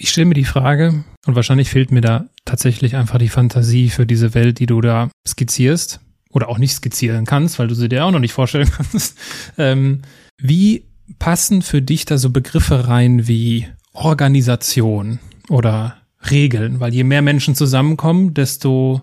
Ich 0.00 0.10
stelle 0.10 0.26
mir 0.26 0.34
die 0.34 0.44
Frage, 0.44 1.02
und 1.26 1.34
wahrscheinlich 1.34 1.70
fehlt 1.70 1.90
mir 1.90 2.00
da 2.00 2.26
tatsächlich 2.44 2.94
einfach 2.94 3.18
die 3.18 3.28
Fantasie 3.28 3.90
für 3.90 4.06
diese 4.06 4.32
Welt, 4.32 4.60
die 4.60 4.66
du 4.66 4.80
da 4.80 5.10
skizzierst 5.26 5.98
oder 6.30 6.48
auch 6.48 6.58
nicht 6.58 6.72
skizzieren 6.72 7.26
kannst, 7.26 7.58
weil 7.58 7.66
du 7.66 7.74
sie 7.74 7.88
dir 7.88 8.04
auch 8.04 8.12
noch 8.12 8.20
nicht 8.20 8.32
vorstellen 8.32 8.70
kannst. 8.76 9.18
Ähm, 9.58 10.02
wie 10.40 10.84
passen 11.18 11.62
für 11.62 11.82
dich 11.82 12.04
da 12.04 12.16
so 12.16 12.30
Begriffe 12.30 12.86
rein 12.86 13.26
wie 13.26 13.66
Organisation 13.92 15.18
oder 15.48 15.96
Regeln? 16.30 16.78
Weil 16.78 16.94
je 16.94 17.02
mehr 17.02 17.22
Menschen 17.22 17.56
zusammenkommen, 17.56 18.34
desto 18.34 19.02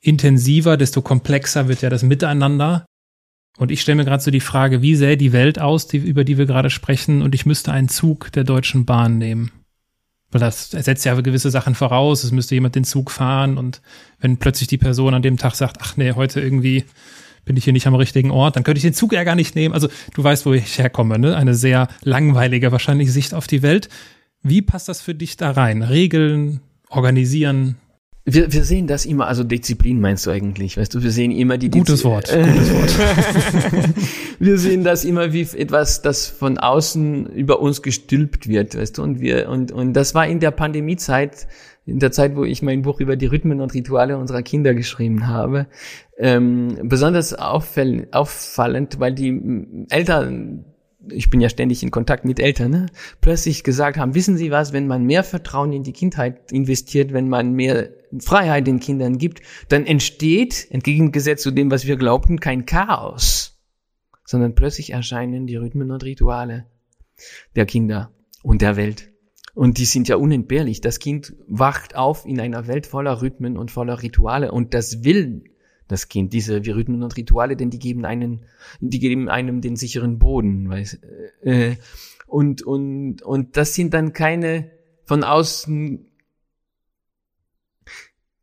intensiver, 0.00 0.78
desto 0.78 1.02
komplexer 1.02 1.68
wird 1.68 1.82
ja 1.82 1.90
das 1.90 2.04
Miteinander. 2.04 2.86
Und 3.58 3.70
ich 3.70 3.82
stelle 3.82 3.96
mir 3.96 4.06
gerade 4.06 4.22
so 4.22 4.30
die 4.30 4.40
Frage, 4.40 4.80
wie 4.80 4.96
sähe 4.96 5.18
die 5.18 5.32
Welt 5.32 5.60
aus, 5.60 5.88
die, 5.88 5.98
über 5.98 6.24
die 6.24 6.38
wir 6.38 6.46
gerade 6.46 6.70
sprechen, 6.70 7.20
und 7.20 7.34
ich 7.34 7.44
müsste 7.44 7.70
einen 7.70 7.90
Zug 7.90 8.32
der 8.32 8.44
Deutschen 8.44 8.86
Bahn 8.86 9.18
nehmen. 9.18 9.52
Weil 10.32 10.40
das 10.40 10.70
setzt 10.70 11.04
ja 11.04 11.14
gewisse 11.20 11.50
Sachen 11.50 11.74
voraus. 11.74 12.24
Es 12.24 12.32
müsste 12.32 12.54
jemand 12.54 12.74
den 12.74 12.84
Zug 12.84 13.10
fahren 13.10 13.58
und 13.58 13.82
wenn 14.20 14.38
plötzlich 14.38 14.66
die 14.66 14.78
Person 14.78 15.14
an 15.14 15.22
dem 15.22 15.36
Tag 15.36 15.54
sagt, 15.54 15.76
ach 15.80 15.96
nee, 15.96 16.12
heute 16.12 16.40
irgendwie 16.40 16.84
bin 17.44 17.56
ich 17.56 17.64
hier 17.64 17.72
nicht 17.72 17.86
am 17.86 17.94
richtigen 17.94 18.30
Ort, 18.30 18.56
dann 18.56 18.62
könnte 18.62 18.78
ich 18.78 18.82
den 18.84 18.94
Zug 18.94 19.12
ja 19.12 19.24
gar 19.24 19.34
nicht 19.34 19.54
nehmen. 19.54 19.74
Also 19.74 19.88
du 20.14 20.24
weißt, 20.24 20.46
wo 20.46 20.52
ich 20.52 20.78
herkomme, 20.78 21.18
ne? 21.18 21.36
Eine 21.36 21.54
sehr 21.54 21.88
langweilige 22.02 22.72
wahrscheinlich 22.72 23.12
Sicht 23.12 23.34
auf 23.34 23.46
die 23.46 23.62
Welt. 23.62 23.88
Wie 24.42 24.62
passt 24.62 24.88
das 24.88 25.00
für 25.00 25.14
dich 25.14 25.36
da 25.36 25.50
rein? 25.50 25.82
Regeln, 25.82 26.60
organisieren? 26.88 27.76
Wir, 28.24 28.52
wir 28.52 28.62
sehen 28.62 28.86
das 28.86 29.04
immer, 29.04 29.26
also 29.26 29.42
Disziplin 29.42 30.00
meinst 30.00 30.26
du 30.26 30.30
eigentlich, 30.30 30.76
weißt 30.76 30.94
du, 30.94 31.02
wir 31.02 31.10
sehen 31.10 31.32
immer 31.32 31.58
die 31.58 31.70
Gutes 31.70 32.04
Wort, 32.04 32.28
gutes 32.32 32.72
Wort. 32.72 33.88
wir 34.38 34.58
sehen 34.58 34.84
das 34.84 35.04
immer 35.04 35.32
wie 35.32 35.40
etwas, 35.40 36.02
das 36.02 36.28
von 36.28 36.56
außen 36.56 37.26
über 37.26 37.58
uns 37.58 37.82
gestülpt 37.82 38.46
wird, 38.46 38.76
weißt 38.76 38.98
du, 38.98 39.02
und 39.02 39.20
wir, 39.20 39.48
und, 39.48 39.72
und 39.72 39.92
das 39.94 40.14
war 40.14 40.24
in 40.24 40.38
der 40.38 40.52
Pandemiezeit, 40.52 41.48
in 41.84 41.98
der 41.98 42.12
Zeit, 42.12 42.36
wo 42.36 42.44
ich 42.44 42.62
mein 42.62 42.82
Buch 42.82 43.00
über 43.00 43.16
die 43.16 43.26
Rhythmen 43.26 43.60
und 43.60 43.74
Rituale 43.74 44.16
unserer 44.16 44.42
Kinder 44.42 44.72
geschrieben 44.72 45.26
habe, 45.26 45.66
ähm, 46.16 46.78
besonders 46.84 47.34
auffallend, 47.34 48.12
auffallend, 48.12 49.00
weil 49.00 49.14
die 49.14 49.86
Eltern 49.90 50.64
ich 51.10 51.30
bin 51.30 51.40
ja 51.40 51.48
ständig 51.48 51.82
in 51.82 51.90
Kontakt 51.90 52.24
mit 52.24 52.38
Eltern, 52.38 52.70
ne? 52.70 52.86
plötzlich 53.20 53.64
gesagt 53.64 53.96
haben, 53.96 54.14
wissen 54.14 54.36
Sie 54.36 54.52
was, 54.52 54.72
wenn 54.72 54.86
man 54.86 55.02
mehr 55.02 55.24
Vertrauen 55.24 55.72
in 55.72 55.82
die 55.82 55.92
Kindheit 55.92 56.52
investiert, 56.52 57.12
wenn 57.12 57.28
man 57.28 57.54
mehr 57.54 57.88
Freiheit 58.20 58.66
den 58.66 58.80
Kindern 58.80 59.18
gibt, 59.18 59.42
dann 59.68 59.86
entsteht, 59.86 60.66
entgegengesetzt 60.70 61.42
zu 61.42 61.50
dem, 61.50 61.70
was 61.70 61.86
wir 61.86 61.96
glaubten, 61.96 62.40
kein 62.40 62.66
Chaos, 62.66 63.58
sondern 64.24 64.54
plötzlich 64.54 64.90
erscheinen 64.90 65.46
die 65.46 65.56
Rhythmen 65.56 65.90
und 65.90 66.04
Rituale 66.04 66.66
der 67.54 67.66
Kinder 67.66 68.10
und 68.42 68.62
der 68.62 68.76
Welt. 68.76 69.10
Und 69.54 69.78
die 69.78 69.84
sind 69.84 70.08
ja 70.08 70.16
unentbehrlich. 70.16 70.80
Das 70.80 70.98
Kind 70.98 71.34
wacht 71.46 71.94
auf 71.94 72.24
in 72.24 72.40
einer 72.40 72.66
Welt 72.66 72.86
voller 72.86 73.20
Rhythmen 73.20 73.58
und 73.58 73.70
voller 73.70 74.02
Rituale 74.02 74.50
und 74.50 74.74
das 74.74 75.04
will 75.04 75.44
das 75.88 76.08
Kind, 76.08 76.32
diese 76.32 76.64
Rhythmen 76.64 77.02
und 77.02 77.16
Rituale, 77.16 77.54
denn 77.54 77.68
die 77.68 77.78
geben 77.78 78.06
einen, 78.06 78.46
die 78.80 78.98
geben 78.98 79.28
einem 79.28 79.60
den 79.60 79.76
sicheren 79.76 80.18
Boden, 80.18 80.70
weiß, 80.70 81.00
äh, 81.42 81.76
und, 82.26 82.62
und, 82.62 83.20
und 83.20 83.58
das 83.58 83.74
sind 83.74 83.92
dann 83.92 84.14
keine 84.14 84.70
von 85.04 85.22
außen 85.22 86.11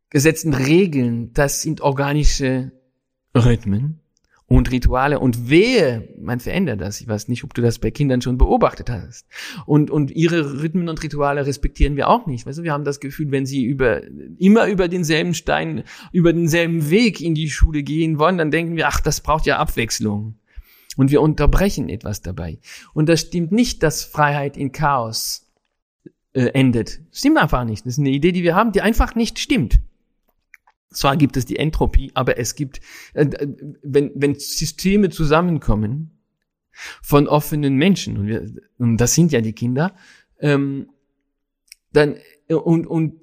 gesetzten 0.10 0.54
Regeln, 0.54 1.34
das 1.34 1.62
sind 1.62 1.82
organische 1.82 2.72
Rhythmen, 3.36 4.02
und 4.50 4.72
Rituale 4.72 5.20
und 5.20 5.50
wehe, 5.50 6.10
man 6.20 6.40
verändert 6.40 6.82
das. 6.82 7.00
Ich 7.00 7.08
weiß 7.08 7.28
nicht, 7.28 7.44
ob 7.44 7.54
du 7.54 7.62
das 7.62 7.78
bei 7.78 7.92
Kindern 7.92 8.20
schon 8.22 8.40
beobachtet 8.40 8.90
hast. 8.90 9.28
Und, 9.68 9.92
und 9.92 10.10
ihre 10.10 10.62
Rhythmen 10.62 10.90
und 10.90 11.02
Rituale 11.04 11.46
respektieren 11.46 11.96
wir 11.96 12.10
auch 12.10 12.26
nicht. 12.26 12.48
Weißt 12.48 12.58
du, 12.58 12.64
wir 12.64 12.74
haben 12.74 12.84
das 12.84 13.00
Gefühl, 13.00 13.30
wenn 13.30 13.46
sie 13.46 13.64
über, 13.64 14.02
immer 14.40 14.66
über 14.66 14.88
denselben 14.88 15.36
Stein, 15.36 15.84
über 16.12 16.34
denselben 16.34 16.90
Weg 16.90 17.22
in 17.22 17.36
die 17.36 17.50
Schule 17.50 17.84
gehen 17.84 18.18
wollen, 18.18 18.40
dann 18.40 18.50
denken 18.50 18.76
wir, 18.76 18.88
ach, 18.88 19.00
das 19.00 19.22
braucht 19.22 19.46
ja 19.46 19.60
Abwechslung. 19.60 20.40
Und 20.98 21.12
wir 21.12 21.22
unterbrechen 21.22 21.88
etwas 21.88 22.24
dabei. 22.24 22.58
Und 22.96 23.08
das 23.08 23.22
stimmt 23.22 23.52
nicht, 23.52 23.84
dass 23.84 24.04
Freiheit 24.04 24.58
in 24.58 24.72
Chaos 24.72 25.48
äh, 26.34 26.48
endet. 26.48 27.02
Stimmt 27.12 27.38
einfach 27.38 27.66
nicht. 27.66 27.86
Das 27.86 27.94
ist 27.94 28.00
eine 28.00 28.10
Idee, 28.10 28.32
die 28.32 28.42
wir 28.42 28.56
haben, 28.56 28.72
die 28.72 28.82
einfach 28.82 29.14
nicht 29.14 29.38
stimmt. 29.38 29.80
Zwar 30.92 31.18
gibt 31.18 31.38
es 31.38 31.46
die 31.46 31.58
Entropie, 31.58 32.12
aber 32.16 32.38
es 32.38 32.56
gibt, 32.56 32.82
äh, 33.14 33.28
wenn, 33.84 34.12
wenn 34.16 34.36
Systeme 34.36 35.10
zusammenkommen 35.10 36.20
von 37.02 37.28
offenen 37.28 37.76
Menschen, 37.76 38.18
und, 38.18 38.28
wir, 38.28 38.52
und 38.78 38.98
das 38.98 39.14
sind 39.14 39.32
ja 39.32 39.42
die 39.42 39.54
Kinder, 39.54 39.96
ähm, 40.40 40.90
dann, 41.92 42.16
und, 42.48 42.88
und, 42.88 43.14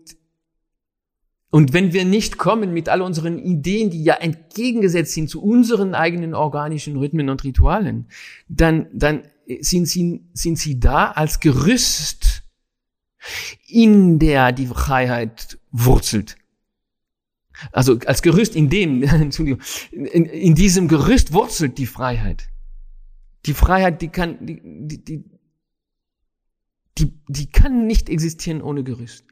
und 1.50 1.72
wenn 1.72 1.92
wir 1.92 2.04
nicht 2.04 2.38
kommen 2.38 2.72
mit 2.72 2.88
all 2.88 3.02
unseren 3.02 3.38
Ideen, 3.38 3.90
die 3.90 4.04
ja 4.04 4.14
entgegengesetzt 4.14 5.14
sind 5.14 5.30
zu 5.30 5.42
unseren 5.42 5.94
eigenen 5.94 6.34
organischen 6.34 6.96
Rhythmen 6.96 7.30
und 7.30 7.44
Ritualen, 7.44 8.08
dann, 8.48 8.88
dann 8.92 9.22
sind 9.60 9.86
sie, 9.86 10.24
sind 10.34 10.58
sie 10.58 10.78
da 10.78 11.12
als 11.12 11.40
Gerüst, 11.40 12.42
in 13.66 14.18
der 14.18 14.52
die 14.52 14.66
Freiheit 14.66 15.58
wurzelt. 15.70 16.36
Also 17.72 17.98
als 18.06 18.22
Gerüst 18.22 18.56
in 18.56 18.68
dem, 18.68 19.02
in, 19.92 20.26
in 20.26 20.54
diesem 20.54 20.88
Gerüst 20.88 21.32
wurzelt 21.32 21.78
die 21.78 21.86
Freiheit. 21.86 22.48
Die 23.46 23.54
Freiheit, 23.54 24.02
die 24.02 24.08
kann, 24.08 24.44
die, 24.44 24.60
die, 24.62 25.24
die, 26.98 27.12
die, 27.28 27.46
kann 27.46 27.86
nicht 27.86 28.08
existieren 28.08 28.60
ohne 28.60 28.82
Gerüst. 28.82 29.24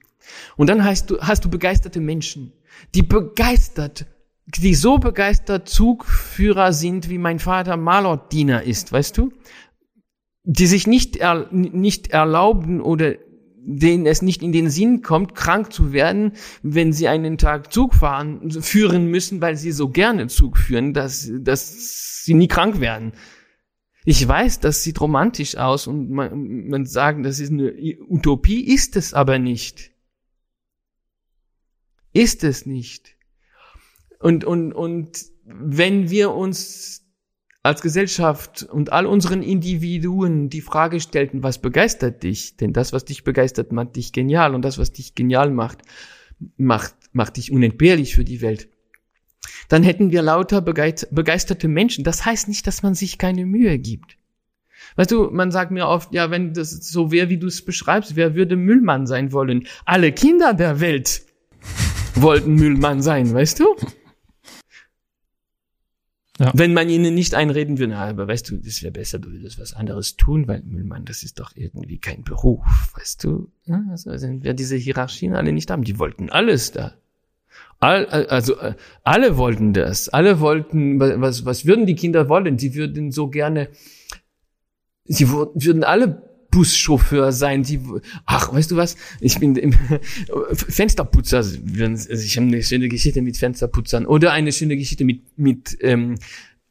Und 0.57 0.69
dann 0.69 0.85
hast 0.85 1.11
du, 1.11 1.21
hast 1.21 1.45
du 1.45 1.51
begeisterte 1.51 2.01
Menschen, 2.01 2.53
die 2.95 3.03
begeistert, 3.03 4.07
die 4.47 4.75
so 4.75 4.99
begeistert 4.99 5.69
Zugführer 5.69 6.73
sind, 6.73 7.09
wie 7.09 7.19
mein 7.19 7.39
Vater 7.39 7.77
Malordiener 7.77 8.63
ist, 8.63 8.93
weißt 8.93 9.19
du? 9.19 9.33
Die 10.45 10.67
sich 10.67 10.87
nicht, 10.87 11.17
er, 11.17 11.49
nicht 11.51 12.09
erlauben 12.09 12.81
oder 12.81 13.15
denen 13.67 14.07
es 14.07 14.23
nicht 14.23 14.43
in 14.43 14.53
den 14.53 14.69
Sinn 14.69 15.03
kommt, 15.03 15.35
krank 15.35 15.73
zu 15.73 15.93
werden, 15.93 16.33
wenn 16.63 16.93
sie 16.93 17.09
einen 17.09 17.39
Tag 17.39 17.73
Zug 17.73 17.95
fahren, 17.95 18.51
führen 18.51 19.07
müssen, 19.07 19.41
weil 19.41 19.57
sie 19.57 19.73
so 19.73 19.89
gerne 19.89 20.29
Zug 20.29 20.59
führen, 20.59 20.93
dass, 20.93 21.31
dass 21.41 22.23
sie 22.25 22.35
nie 22.35 22.49
krank 22.49 22.81
werden. 22.81 23.13
Ich 24.05 24.27
weiß, 24.27 24.61
das 24.61 24.83
sieht 24.83 25.01
romantisch 25.01 25.57
aus 25.57 25.87
und 25.87 26.11
man, 26.11 26.69
man 26.69 26.85
sagt, 26.85 27.25
das 27.25 27.41
ist 27.41 27.51
eine 27.51 27.73
Utopie, 28.07 28.63
ist 28.63 28.97
es 28.97 29.15
aber 29.15 29.39
nicht. 29.39 29.93
Ist 32.13 32.45
es 32.45 32.67
nicht. 32.67 33.17
Und, 34.21 34.45
und, 34.45 34.73
und 34.73 35.25
wenn 35.45 36.11
wir 36.11 36.33
uns 36.33 37.04
als 37.65 37.81
Gesellschaft 37.81 38.63
und 38.63 38.93
all 38.93 39.07
unseren 39.07 39.43
Individuen 39.43 40.51
die 40.51 40.61
Frage 40.61 41.01
stellten, 41.01 41.43
was 41.43 41.59
begeistert 41.59 42.23
dich? 42.23 42.59
Denn 42.59 42.75
das, 42.75 42.93
was 42.93 43.07
dich 43.07 43.25
begeistert, 43.25 43.73
macht 43.73 43.97
dich 43.97 44.13
genial 44.13 44.55
und 44.55 44.63
das, 44.63 44.77
was 44.77 44.93
dich 44.93 45.15
genial 45.15 45.51
macht, 45.51 45.79
macht, 46.59 46.95
macht 47.13 47.39
dich 47.39 47.51
unentbehrlich 47.51 48.15
für 48.15 48.25
die 48.25 48.43
Welt. 48.43 48.69
Dann 49.69 49.83
hätten 49.83 50.13
wir 50.13 50.21
lauter 50.21 50.61
begeisterte 50.61 51.67
Menschen. 51.69 52.05
Das 52.05 52.27
heißt 52.27 52.49
nicht, 52.49 52.67
dass 52.67 52.83
man 52.83 52.95
sich 52.95 53.17
keine 53.17 53.47
Mühe 53.47 53.79
gibt. 53.79 54.19
Weißt 54.97 55.11
du, 55.11 55.31
man 55.31 55.51
sagt 55.51 55.71
mir 55.71 55.89
oft, 55.89 56.13
ja, 56.13 56.31
wenn 56.31 56.53
das 56.53 56.71
so 56.71 57.11
wäre, 57.11 57.31
wie 57.31 57.39
du 57.39 57.47
es 57.47 57.65
beschreibst, 57.65 58.15
wer 58.15 58.35
würde 58.35 58.57
Müllmann 58.57 59.07
sein 59.07 59.33
wollen? 59.33 59.67
Alle 59.87 60.13
Kinder 60.13 60.53
der 60.53 60.81
Welt 60.81 61.23
wollten 62.15 62.57
Müllmann 62.57 63.01
sein, 63.01 63.33
weißt 63.33 63.61
du? 63.61 63.75
Ja. 66.41 66.51
Wenn 66.53 66.75
man 66.75 66.89
ihnen 66.89 67.15
nicht 67.15 67.35
einreden 67.35 67.79
würde, 67.79 67.97
aber 67.97 68.27
weißt 68.27 68.51
du, 68.51 68.57
das 68.57 68.83
wäre 68.83 68.91
besser, 68.91 69.21
du 69.21 69.31
würdest 69.31 69.61
was 69.61 69.73
anderes 69.73 70.17
tun, 70.17 70.49
weil 70.49 70.63
Müllmann, 70.63 71.05
das 71.05 71.23
ist 71.23 71.39
doch 71.39 71.53
irgendwie 71.55 71.99
kein 71.99 72.25
Beruf, 72.25 72.65
weißt 72.97 73.23
du? 73.23 73.53
Ja, 73.67 73.85
also, 73.89 74.11
also 74.11 74.27
wir 74.43 74.53
diese 74.55 74.75
Hierarchien 74.75 75.37
alle 75.37 75.53
nicht 75.53 75.71
haben, 75.71 75.85
die 75.85 75.99
wollten 76.01 76.31
alles 76.31 76.73
da. 76.73 76.95
All, 77.79 78.07
also 78.07 78.57
äh, 78.57 78.75
alle 79.05 79.37
wollten 79.37 79.75
das, 79.75 80.09
alle 80.09 80.41
wollten, 80.41 80.99
was, 80.99 81.45
was 81.45 81.67
würden 81.67 81.87
die 81.87 81.95
Kinder 81.95 82.29
wollen? 82.29 82.59
Sie 82.59 82.75
würden 82.75 83.13
so 83.13 83.29
gerne, 83.29 83.69
sie 85.05 85.29
würden 85.29 85.85
alle 85.85 86.34
Buschauffeur 86.55 87.33
sein, 87.33 87.65
die, 87.65 87.81
ach, 88.27 88.53
weißt 88.53 88.71
du 88.71 88.77
was? 88.77 88.97
Ich 89.21 89.41
bin 89.41 89.57
im 89.57 89.73
Fensterputzer. 90.53 91.39
Also 91.39 91.59
ich 91.59 92.37
habe 92.37 92.47
eine 92.47 92.63
schöne 92.63 92.89
Geschichte 92.89 93.23
mit 93.23 93.37
Fensterputzern 93.37 94.07
oder 94.07 94.33
eine 94.33 94.53
schöne 94.53 94.77
Geschichte 94.77 95.05
mit 95.05 95.23
mit 95.37 95.77
ähm, 95.81 96.15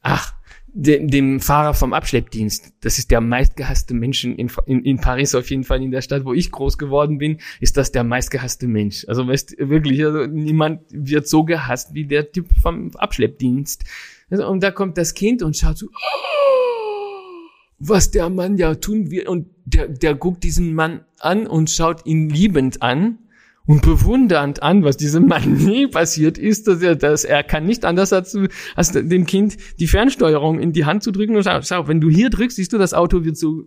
ach 0.02 0.34
dem, 0.68 1.10
dem 1.10 1.40
Fahrer 1.42 1.74
vom 1.74 1.94
Abschleppdienst. 1.94 2.74
Das 2.80 2.98
ist 2.98 3.12
der 3.12 3.20
meistgehasste 3.20 3.94
Mensch 3.94 4.24
in, 4.24 4.38
in, 4.38 4.86
in 4.86 4.98
Paris 5.00 5.36
auf 5.36 5.50
jeden 5.50 5.66
Fall 5.66 5.84
in 5.84 5.92
der 5.92 6.02
Stadt, 6.02 6.24
wo 6.24 6.34
ich 6.34 6.50
groß 6.50 6.78
geworden 6.78 7.18
bin, 7.18 7.40
ist 7.60 7.76
das 7.76 7.92
der 7.92 8.06
meistgehasste 8.06 8.68
Mensch. 8.68 9.06
Also 9.10 9.28
weißt 9.28 9.58
wirklich, 9.60 10.04
also 10.04 10.26
niemand 10.26 10.82
wird 10.92 11.28
so 11.28 11.44
gehasst 11.44 11.94
wie 11.94 12.06
der 12.06 12.32
Typ 12.32 12.48
vom 12.62 12.96
Abschleppdienst. 12.96 13.84
Also, 14.30 14.48
und 14.48 14.64
da 14.64 14.72
kommt 14.72 14.98
das 14.98 15.14
Kind 15.14 15.44
und 15.44 15.58
schaut 15.58 15.78
so. 15.78 15.88
Oh, 15.88 16.53
was 17.88 18.12
der 18.12 18.30
Mann 18.30 18.58
ja 18.58 18.76
tun 18.76 19.12
will. 19.12 19.28
Und 19.28 19.48
der, 19.66 19.88
der 19.88 20.16
guckt 20.16 20.44
diesen 20.44 20.74
Mann 20.74 21.02
an 21.20 21.48
und 21.48 21.70
schaut 21.70 22.06
ihn 22.06 22.30
liebend 22.30 22.82
an 22.82 23.20
und 23.66 23.82
bewundernd 23.82 24.62
an, 24.62 24.84
was 24.84 24.98
diesem 24.98 25.28
Mann 25.28 25.54
nie 25.66 25.88
passiert 25.88 26.38
ist, 26.38 26.68
dass 26.68 26.82
er, 26.82 26.96
dass 26.96 27.24
er 27.24 27.44
kann 27.44 27.66
nicht 27.66 27.86
anders 27.86 28.14
als, 28.14 28.38
als 28.76 28.92
dem 28.92 29.26
Kind 29.26 29.58
die 29.80 29.88
Fernsteuerung 29.88 30.60
in 30.60 30.74
die 30.74 30.86
Hand 30.86 31.04
zu 31.04 31.12
drücken 31.12 31.36
und 31.36 31.44
schau, 31.44 31.62
schau, 31.62 31.88
wenn 31.88 32.02
du 32.02 32.10
hier 32.10 32.30
drückst, 32.30 32.58
siehst 32.58 32.74
du, 32.74 32.78
das 32.78 32.94
Auto 32.94 33.24
wird 33.24 33.38
so 33.38 33.62
äh, 33.62 33.66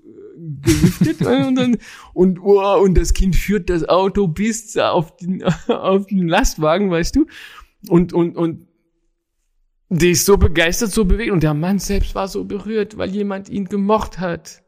gelüftet 0.62 1.23
und, 1.27 1.55
dann, 1.55 1.77
und, 2.12 2.41
oh, 2.43 2.81
und 2.83 2.97
das 2.97 3.14
Kind 3.14 3.37
führt 3.37 3.71
das 3.71 3.89
Auto 3.89 4.29
bis 4.29 4.77
auf 4.77 5.17
den, 5.17 5.43
auf 5.69 6.07
den 6.07 6.29
Lastwagen, 6.29 6.91
weißt 6.91 7.17
du, 7.17 7.27
und, 7.89 8.12
und, 8.12 8.37
und 8.37 8.66
die 9.89 10.11
ist 10.11 10.26
so 10.26 10.37
begeistert, 10.37 10.91
so 10.91 11.05
bewegt. 11.05 11.32
Und 11.32 11.43
der 11.43 11.55
Mann 11.55 11.78
selbst 11.78 12.14
war 12.14 12.28
so 12.28 12.45
berührt, 12.45 12.99
weil 12.99 13.11
jemand 13.11 13.49
ihn 13.49 13.66
gemocht 13.66 14.18
hat. 14.18 14.62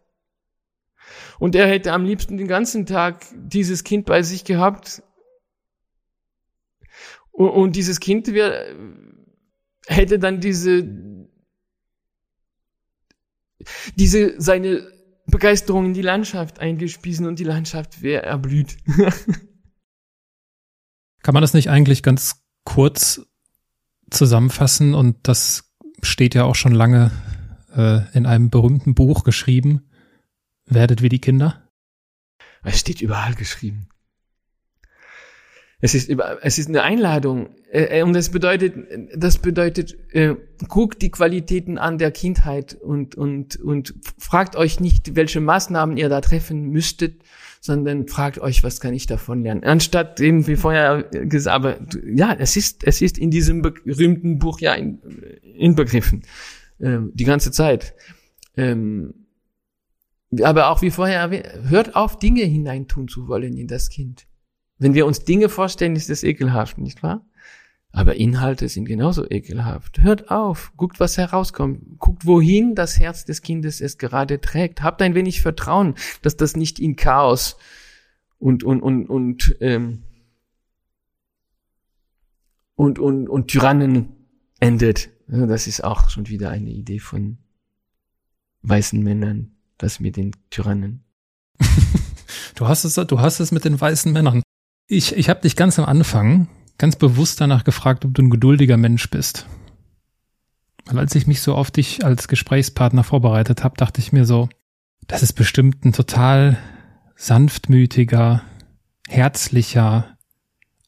Und 1.39 1.55
er 1.55 1.67
hätte 1.69 1.93
am 1.93 2.05
liebsten 2.05 2.37
den 2.37 2.49
ganzen 2.49 2.87
Tag 2.87 3.25
dieses 3.35 3.85
Kind 3.85 4.07
bei 4.07 4.23
sich 4.23 4.45
gehabt. 4.45 5.03
Und, 7.31 7.51
und 7.51 7.77
dieses 7.77 8.01
Kind 8.01 8.27
wär, 8.29 8.75
hätte 9.87 10.19
dann 10.19 10.41
diese, 10.41 10.87
diese, 13.97 14.41
seine 14.41 14.91
Begeisterung 15.27 15.87
in 15.87 15.95
die 15.95 16.03
Landschaft 16.03 16.59
eingespiesen 16.59 17.27
und 17.27 17.39
die 17.39 17.45
Landschaft 17.45 18.03
wäre 18.03 18.25
erblüht. 18.25 18.77
Kann 21.23 21.35
man 21.35 21.43
das 21.43 21.55
nicht 21.55 21.71
eigentlich 21.71 22.03
ganz 22.03 22.43
kurz 22.65 23.27
zusammenfassen? 24.11 24.95
Und 24.95 25.17
das 25.23 25.73
steht 26.03 26.35
ja 26.35 26.45
auch 26.45 26.55
schon 26.55 26.73
lange 26.73 27.11
äh, 27.75 28.01
in 28.13 28.27
einem 28.27 28.51
berühmten 28.51 28.95
Buch 28.95 29.25
geschrieben. 29.25 29.89
Werdet 30.67 31.03
wie 31.03 31.09
die 31.09 31.21
Kinder? 31.21 31.69
Es 32.63 32.81
steht 32.81 33.01
überall 33.01 33.35
geschrieben. 33.35 33.89
Es 35.81 35.95
ist, 35.95 36.09
über, 36.09 36.39
es 36.43 36.59
ist 36.59 36.69
eine 36.69 36.83
Einladung. 36.83 37.51
Äh, 37.71 38.01
äh, 38.01 38.03
und 38.03 38.13
das 38.13 38.31
bedeutet, 38.31 38.75
das 39.15 39.39
bedeutet, 39.39 39.97
äh, 40.13 40.35
guckt 40.67 41.03
die 41.03 41.11
Qualitäten 41.11 41.79
an 41.79 41.99
der 41.99 42.11
Kindheit 42.11 42.75
und, 42.75 43.15
und, 43.15 43.57
und 43.57 43.95
fragt 44.19 44.57
euch 44.57 44.81
nicht, 44.81 45.15
welche 45.15 45.41
Maßnahmen 45.41 45.97
ihr 45.97 46.09
da 46.09 46.21
treffen 46.21 46.71
müsstet, 46.71 47.23
sondern 47.69 48.09
fragt 48.09 48.39
euch, 48.41 48.65
was 48.65 48.81
kann 48.81 48.95
ich 48.95 49.07
davon 49.07 49.43
lernen? 49.43 49.63
Anstatt 49.63 50.19
eben 50.21 50.47
wie 50.47 50.57
vorher 50.57 51.03
gesagt, 51.03 51.55
aber 51.55 51.79
ja, 52.03 52.35
es 52.39 52.57
ist, 52.57 52.83
es 52.85 53.03
ist 53.03 53.19
in 53.19 53.31
diesem 53.31 53.61
berühmten 53.61 54.39
Buch 54.39 54.59
ja 54.61 54.73
in, 54.73 54.99
inbegriffen. 55.43 56.23
Ähm, 56.81 57.13
die 57.13 57.25
ganze 57.25 57.53
Zeit. 57.53 57.95
Ähm, 58.57 59.27
aber 60.43 60.71
auch 60.71 60.81
wie 60.81 60.91
vorher 60.91 61.21
erwähnt, 61.21 61.47
hört 61.69 61.95
auf, 61.95 62.19
Dinge 62.19 62.43
hineintun 62.43 63.07
zu 63.07 63.29
wollen 63.29 63.59
in 63.59 63.67
das 63.69 63.91
Kind. 63.91 64.27
Wenn 64.79 64.95
wir 64.95 65.05
uns 65.05 65.25
Dinge 65.25 65.51
vorstellen, 65.51 65.95
ist 65.95 66.09
das 66.09 66.23
ekelhaft, 66.23 66.79
nicht 66.79 67.03
wahr? 67.03 67.28
Aber 67.91 68.17
Inhalte 68.17 68.69
sind 68.69 68.85
genauso 68.85 69.29
ekelhaft. 69.29 70.01
Hört 70.01 70.31
auf, 70.31 70.73
guckt, 70.77 71.01
was 71.01 71.17
herauskommt, 71.17 71.99
guckt, 71.99 72.27
wohin 72.27 72.75
das 72.75 72.99
Herz 72.99 73.25
des 73.25 73.41
Kindes 73.41 73.81
es 73.81 73.97
gerade 73.97 74.41
trägt. 74.41 74.83
Habt 74.83 75.01
ein 75.01 75.15
wenig 75.15 75.41
Vertrauen, 75.41 75.95
dass 76.23 76.37
das 76.37 76.55
nicht 76.55 76.79
in 76.79 76.97
Chaos 76.97 77.57
und 78.39 78.63
und 78.63 78.83
und 78.83 79.07
und 79.07 79.57
ähm, 79.61 80.03
und 82.75 82.99
und, 82.99 83.29
und 83.29 83.49
Tyrannen 83.49 84.11
endet. 84.61 85.11
Also 85.29 85.47
das 85.47 85.67
ist 85.67 85.83
auch 85.83 86.11
schon 86.11 86.29
wieder 86.29 86.51
eine 86.51 86.71
Idee 86.71 86.99
von 86.99 87.39
weißen 88.63 89.03
Männern, 89.03 89.57
das 89.79 89.99
mit 89.99 90.17
den 90.17 90.33
Tyrannen. 90.51 91.05
du 92.55 92.69
hast 92.69 92.85
es, 92.85 92.95
du 92.95 93.21
hast 93.21 93.41
es 93.41 93.51
mit 93.51 93.65
den 93.65 93.81
weißen 93.81 94.13
Männern. 94.13 94.43
Ich, 94.87 95.17
ich 95.17 95.29
habe 95.29 95.41
dich 95.41 95.57
ganz 95.57 95.79
am 95.79 95.85
Anfang 95.87 96.49
ganz 96.79 96.97
bewusst 96.97 97.41
danach 97.41 97.65
gefragt, 97.65 98.05
ob 98.05 98.15
du 98.15 98.23
ein 98.23 98.31
geduldiger 98.31 98.77
Mensch 98.77 99.11
bist. 99.11 99.47
Weil 100.87 101.01
als 101.01 101.15
ich 101.15 101.27
mich 101.27 101.43
so 101.43 101.55
auf 101.55 101.71
dich 101.71 102.05
als 102.05 102.29
Gesprächspartner 102.29 103.05
vorbereitet 103.05 103.63
habe, 103.63 103.77
dachte 103.77 104.01
ich 104.01 104.13
mir 104.13 104.25
so, 104.25 104.49
das 105.07 105.23
ist 105.23 105.35
bestimmt 105.35 105.85
ein 105.85 105.93
total 105.93 106.57
sanftmütiger, 107.17 108.43
herzlicher 109.09 110.17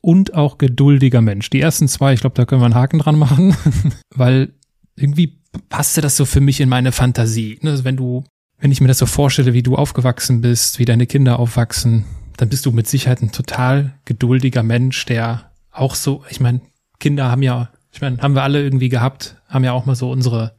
und 0.01 0.35
auch 0.35 0.59
geduldiger 0.59 1.21
Mensch. 1.21 1.51
Die 1.51 1.61
ersten 1.61 1.89
zwei, 1.89 2.15
ich 2.15 2.21
glaube, 2.21 2.35
da 2.35 2.47
können 2.47 2.63
wir 2.63 2.67
einen 2.67 2.75
Haken 2.75 3.01
dran 3.01 3.19
machen, 3.19 3.55
weil 4.15 4.55
irgendwie 4.97 5.41
passte 5.69 6.01
das 6.01 6.17
so 6.17 6.25
für 6.25 6.41
mich 6.41 6.61
in 6.61 6.69
meine 6.69 6.93
Fantasie. 6.93 7.59
Also 7.65 7.85
wenn 7.85 7.97
du, 7.97 8.25
wenn 8.59 8.73
ich 8.73 8.81
mir 8.81 8.89
das 8.89 8.99
so 8.99 9.07
vorstelle, 9.07 9.53
wie 9.53 9.63
du 9.63 9.77
aufgewachsen 9.77 10.41
bist, 10.41 10.79
wie 10.79 10.85
deine 10.85 11.07
Kinder 11.07 11.39
aufwachsen, 11.39 12.05
dann 12.37 12.49
bist 12.49 12.65
du 12.65 12.73
mit 12.73 12.87
Sicherheit 12.87 13.21
ein 13.21 13.33
total 13.33 13.99
geduldiger 14.05 14.63
Mensch, 14.63 15.05
der 15.05 15.50
auch 15.71 15.95
so, 15.95 16.25
ich 16.31 16.41
meine, 16.41 16.61
Kinder 16.99 17.31
haben 17.31 17.43
ja, 17.43 17.71
ich 17.93 18.01
meine, 18.01 18.19
haben 18.19 18.35
wir 18.35 18.43
alle 18.43 18.63
irgendwie 18.63 18.89
gehabt, 18.89 19.37
haben 19.49 19.65
ja 19.65 19.73
auch 19.73 19.87
mal 19.87 19.95
so 19.97 20.11
unsere, 20.11 20.57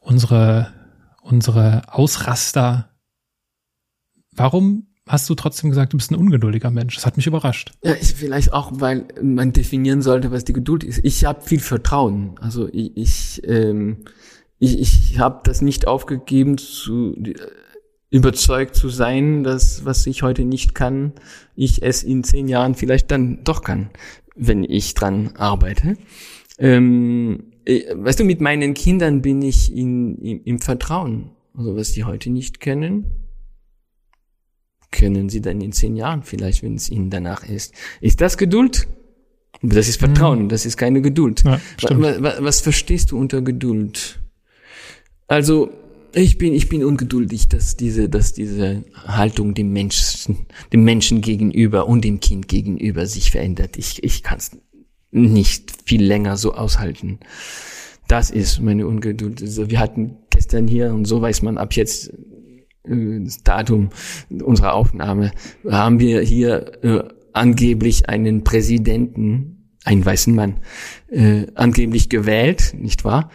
unsere, 0.00 0.72
unsere 1.22 1.82
Ausraster. 1.92 2.90
Warum 4.32 4.88
hast 5.08 5.30
du 5.30 5.34
trotzdem 5.34 5.70
gesagt, 5.70 5.92
du 5.92 5.96
bist 5.96 6.10
ein 6.10 6.16
ungeduldiger 6.16 6.70
Mensch? 6.70 6.94
Das 6.94 7.06
hat 7.06 7.16
mich 7.16 7.26
überrascht. 7.26 7.72
Ja, 7.82 7.94
ich, 7.94 8.14
vielleicht 8.14 8.52
auch, 8.52 8.72
weil 8.74 9.06
man 9.22 9.52
definieren 9.52 10.02
sollte, 10.02 10.30
was 10.30 10.44
die 10.44 10.52
Geduld 10.52 10.84
ist. 10.84 11.04
Ich 11.04 11.24
habe 11.24 11.40
viel 11.42 11.60
Vertrauen. 11.60 12.34
Also 12.40 12.68
ich, 12.72 12.96
ich, 12.96 13.42
ähm, 13.46 14.04
ich, 14.58 14.78
ich 14.78 15.18
habe 15.18 15.40
das 15.44 15.62
nicht 15.62 15.86
aufgegeben 15.86 16.58
zu 16.58 17.14
überzeugt 18.10 18.76
zu 18.76 18.88
sein, 18.88 19.42
dass 19.42 19.84
was 19.84 20.06
ich 20.06 20.22
heute 20.22 20.44
nicht 20.44 20.74
kann, 20.74 21.12
ich 21.54 21.82
es 21.82 22.02
in 22.02 22.24
zehn 22.24 22.48
Jahren 22.48 22.74
vielleicht 22.74 23.10
dann 23.10 23.42
doch 23.44 23.62
kann, 23.62 23.90
wenn 24.34 24.64
ich 24.64 24.94
dran 24.94 25.32
arbeite. 25.36 25.96
Ähm, 26.58 27.52
äh, 27.64 27.82
weißt 27.94 28.20
du, 28.20 28.24
mit 28.24 28.40
meinen 28.40 28.74
Kindern 28.74 29.22
bin 29.22 29.42
ich 29.42 29.74
in, 29.74 30.18
im, 30.18 30.40
im 30.44 30.58
Vertrauen. 30.60 31.30
Also 31.54 31.74
was 31.76 31.92
die 31.92 32.04
heute 32.04 32.30
nicht 32.30 32.60
kennen, 32.60 33.06
können 34.92 35.28
sie 35.28 35.40
dann 35.40 35.60
in 35.60 35.72
zehn 35.72 35.96
Jahren 35.96 36.22
vielleicht, 36.22 36.62
wenn 36.62 36.74
es 36.74 36.88
ihnen 36.90 37.10
danach 37.10 37.46
ist. 37.46 37.74
Ist 38.00 38.20
das 38.20 38.38
Geduld? 38.38 38.86
Das 39.62 39.88
ist 39.88 39.98
Vertrauen, 39.98 40.44
mhm. 40.44 40.48
das 40.48 40.66
ist 40.66 40.76
keine 40.76 41.00
Geduld. 41.00 41.42
Ja, 41.44 41.60
was, 41.80 42.22
was, 42.22 42.42
was 42.42 42.60
verstehst 42.60 43.10
du 43.10 43.18
unter 43.18 43.42
Geduld? 43.42 44.20
Also 45.28 45.70
ich 46.22 46.38
bin, 46.38 46.54
ich 46.54 46.68
bin 46.68 46.82
ungeduldig, 46.82 47.48
dass 47.48 47.76
diese, 47.76 48.08
dass 48.08 48.32
diese 48.32 48.84
Haltung 49.06 49.54
dem 49.54 49.72
Menschen, 49.72 50.46
dem 50.72 50.82
Menschen 50.82 51.20
gegenüber 51.20 51.86
und 51.86 52.04
dem 52.04 52.20
Kind 52.20 52.48
gegenüber 52.48 53.06
sich 53.06 53.30
verändert. 53.30 53.76
Ich, 53.76 54.02
ich 54.02 54.22
kann 54.22 54.38
es 54.38 54.52
nicht 55.10 55.72
viel 55.84 56.02
länger 56.02 56.36
so 56.36 56.54
aushalten. 56.54 57.20
Das 58.08 58.30
ist 58.30 58.60
meine 58.60 58.86
Ungeduld. 58.86 59.42
Also 59.42 59.68
wir 59.68 59.78
hatten 59.78 60.16
gestern 60.30 60.66
hier, 60.68 60.94
und 60.94 61.04
so 61.04 61.20
weiß 61.20 61.42
man 61.42 61.58
ab 61.58 61.74
jetzt 61.74 62.08
äh, 62.84 63.20
das 63.22 63.42
Datum 63.42 63.90
unserer 64.30 64.72
Aufnahme, 64.72 65.32
haben 65.68 66.00
wir 66.00 66.22
hier 66.22 66.82
äh, 66.82 67.04
angeblich 67.34 68.08
einen 68.08 68.42
Präsidenten, 68.42 69.70
einen 69.84 70.04
weißen 70.04 70.34
Mann, 70.34 70.60
äh, 71.08 71.46
angeblich 71.54 72.08
gewählt, 72.08 72.74
nicht 72.78 73.04
wahr? 73.04 73.30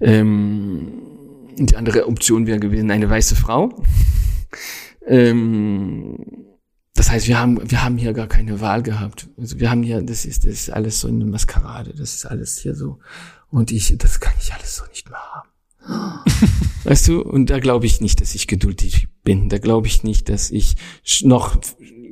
Ähm, 0.00 0.92
die 1.56 1.76
andere 1.76 2.06
Option 2.06 2.46
wäre 2.46 2.60
gewesen, 2.60 2.90
eine 2.90 3.08
weiße 3.08 3.36
Frau. 3.36 3.82
ähm, 5.06 6.16
das 6.94 7.10
heißt, 7.10 7.26
wir 7.26 7.38
haben, 7.38 7.70
wir 7.70 7.82
haben 7.82 7.96
hier 7.96 8.12
gar 8.12 8.26
keine 8.26 8.60
Wahl 8.60 8.82
gehabt. 8.82 9.28
Also 9.38 9.58
wir 9.58 9.70
haben 9.70 9.82
hier, 9.82 10.02
das 10.02 10.24
ist, 10.24 10.44
das 10.44 10.52
ist 10.52 10.70
alles 10.70 11.00
so 11.00 11.08
eine 11.08 11.24
Maskerade. 11.24 11.94
Das 11.96 12.14
ist 12.14 12.26
alles 12.26 12.58
hier 12.58 12.74
so. 12.74 12.98
Und 13.48 13.72
ich, 13.72 13.96
das 13.98 14.20
kann 14.20 14.34
ich 14.40 14.52
alles 14.52 14.76
so 14.76 14.84
nicht 14.86 15.08
mehr 15.08 15.18
haben. 15.18 15.48
weißt 16.84 17.08
du? 17.08 17.22
Und 17.22 17.50
da 17.50 17.58
glaube 17.58 17.86
ich 17.86 18.00
nicht, 18.00 18.20
dass 18.20 18.34
ich 18.34 18.46
geduldig 18.46 19.08
bin. 19.24 19.48
Da 19.48 19.58
glaube 19.58 19.86
ich 19.86 20.02
nicht, 20.02 20.28
dass 20.28 20.50
ich 20.50 20.76
noch 21.22 21.56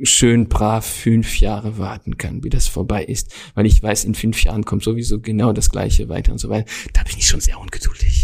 schön 0.03 0.49
brav 0.49 0.85
fünf 0.85 1.41
Jahre 1.41 1.79
warten 1.79 2.17
kann, 2.17 2.43
wie 2.43 2.51
das 2.51 2.67
vorbei 2.67 3.05
ist. 3.05 3.33
Weil 3.55 3.67
ich 3.67 3.83
weiß, 3.83 4.05
in 4.05 4.15
fünf 4.15 4.43
Jahren 4.43 4.65
kommt 4.65 4.83
sowieso 4.83 5.21
genau 5.21 5.53
das 5.53 5.71
Gleiche 5.71 6.09
weiter 6.09 6.33
und 6.33 6.39
so 6.39 6.49
weiter. 6.49 6.71
Da 6.93 7.03
bin 7.03 7.17
ich 7.19 7.27
schon 7.27 7.41
sehr 7.41 7.61
ungeduldig. 7.61 8.20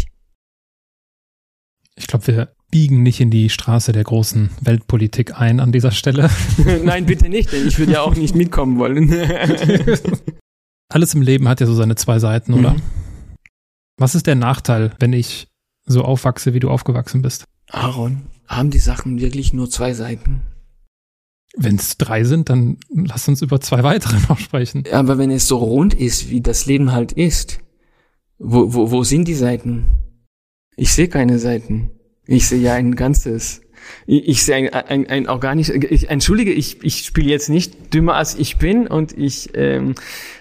Ich 1.97 2.07
glaube, 2.07 2.27
wir 2.27 2.49
biegen 2.69 3.01
nicht 3.01 3.19
in 3.19 3.31
die 3.31 3.49
Straße 3.49 3.91
der 3.91 4.03
großen 4.03 4.51
Weltpolitik 4.61 5.39
ein 5.39 5.59
an 5.59 5.71
dieser 5.71 5.91
Stelle. 5.91 6.29
Nein, 6.83 7.05
bitte 7.05 7.27
nicht, 7.27 7.51
denn 7.51 7.67
ich 7.67 7.79
würde 7.79 7.93
ja 7.93 8.01
auch 8.01 8.15
nicht 8.15 8.35
mitkommen 8.35 8.77
wollen. 8.77 9.11
Alles 10.89 11.13
im 11.15 11.21
Leben 11.21 11.47
hat 11.47 11.59
ja 11.59 11.65
so 11.65 11.73
seine 11.73 11.95
zwei 11.95 12.19
Seiten, 12.19 12.53
oder? 12.53 12.73
Mhm. 12.73 12.81
Was 13.97 14.15
ist 14.15 14.27
der 14.27 14.35
Nachteil, 14.35 14.91
wenn 14.99 15.11
ich 15.11 15.47
so 15.85 16.03
aufwachse, 16.03 16.53
wie 16.53 16.59
du 16.59 16.69
aufgewachsen 16.69 17.21
bist? 17.21 17.45
Aaron, 17.69 18.27
haben 18.47 18.69
die 18.69 18.79
Sachen 18.79 19.19
wirklich 19.19 19.53
nur 19.53 19.69
zwei 19.69 19.93
Seiten? 19.93 20.41
Wenn 21.55 21.77
es 21.77 21.97
drei 21.97 22.23
sind, 22.23 22.49
dann 22.49 22.77
lass 22.93 23.27
uns 23.27 23.41
über 23.41 23.59
zwei 23.59 23.83
weitere 23.83 24.19
noch 24.29 24.37
sprechen. 24.37 24.83
Aber 24.91 25.17
wenn 25.17 25.31
es 25.31 25.47
so 25.47 25.57
rund 25.57 25.93
ist, 25.93 26.29
wie 26.29 26.41
das 26.41 26.67
Leben 26.67 26.91
halt 26.91 27.11
ist, 27.11 27.59
wo, 28.37 28.73
wo, 28.73 28.91
wo 28.91 29.03
sind 29.03 29.27
die 29.27 29.33
Seiten? 29.33 29.87
Ich 30.77 30.93
sehe 30.93 31.09
keine 31.09 31.39
Seiten. 31.39 31.91
Ich 32.27 32.47
sehe 32.47 32.61
ja 32.61 32.75
ein 32.75 32.95
Ganzes. 32.95 33.61
Ich, 34.05 34.27
ich 34.27 34.43
sehe 34.43 34.55
ein, 34.55 34.69
ein, 34.69 35.07
ein 35.07 35.27
organisch. 35.27 35.69
Ich, 35.69 36.09
entschuldige, 36.09 36.53
ich, 36.53 36.83
ich 36.83 37.03
spiele 37.03 37.29
jetzt 37.29 37.49
nicht 37.49 37.93
dümmer 37.93 38.15
als 38.15 38.35
ich 38.35 38.57
bin 38.57 38.87
und 38.87 39.17
ich 39.17 39.49
ähm, 39.55 39.95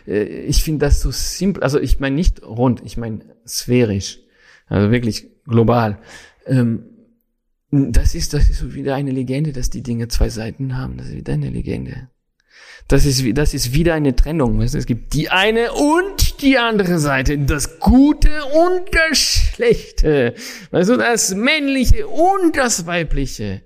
äh, 0.06 0.24
ich 0.24 0.62
finde 0.62 0.86
das 0.86 1.00
so 1.00 1.10
simpel. 1.10 1.62
Also 1.62 1.80
ich 1.80 1.98
meine 2.00 2.14
nicht 2.14 2.42
rund, 2.42 2.82
ich 2.84 2.96
meine 2.96 3.20
sphärisch, 3.46 4.20
also 4.66 4.90
wirklich 4.90 5.26
global. 5.46 5.98
Ähm, 6.46 6.84
das 7.70 8.14
ist 8.14 8.34
das 8.34 8.50
ist 8.50 8.74
wieder 8.74 8.94
eine 8.94 9.10
Legende, 9.10 9.52
dass 9.52 9.70
die 9.70 9.82
Dinge 9.82 10.08
zwei 10.08 10.28
Seiten 10.28 10.76
haben. 10.76 10.98
Das 10.98 11.08
ist 11.08 11.16
wieder 11.16 11.32
eine 11.32 11.50
Legende. 11.50 12.10
Das 12.88 13.04
ist, 13.04 13.24
das 13.36 13.54
ist 13.54 13.72
wieder 13.72 13.94
eine 13.94 14.14
Trennung. 14.14 14.60
Es 14.60 14.86
gibt 14.86 15.14
die 15.14 15.28
eine 15.30 15.72
und 15.72 16.25
die 16.36 16.58
andere 16.58 16.98
Seite. 16.98 17.38
Das 17.38 17.80
Gute 17.80 18.44
und 18.44 18.94
das 18.94 19.18
Schlechte. 19.18 20.34
Weißt 20.70 20.90
du, 20.90 20.96
das 20.96 21.34
Männliche 21.34 22.06
und 22.06 22.56
das 22.56 22.86
Weibliche. 22.86 23.62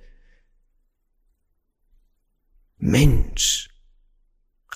Mensch. 2.79 3.69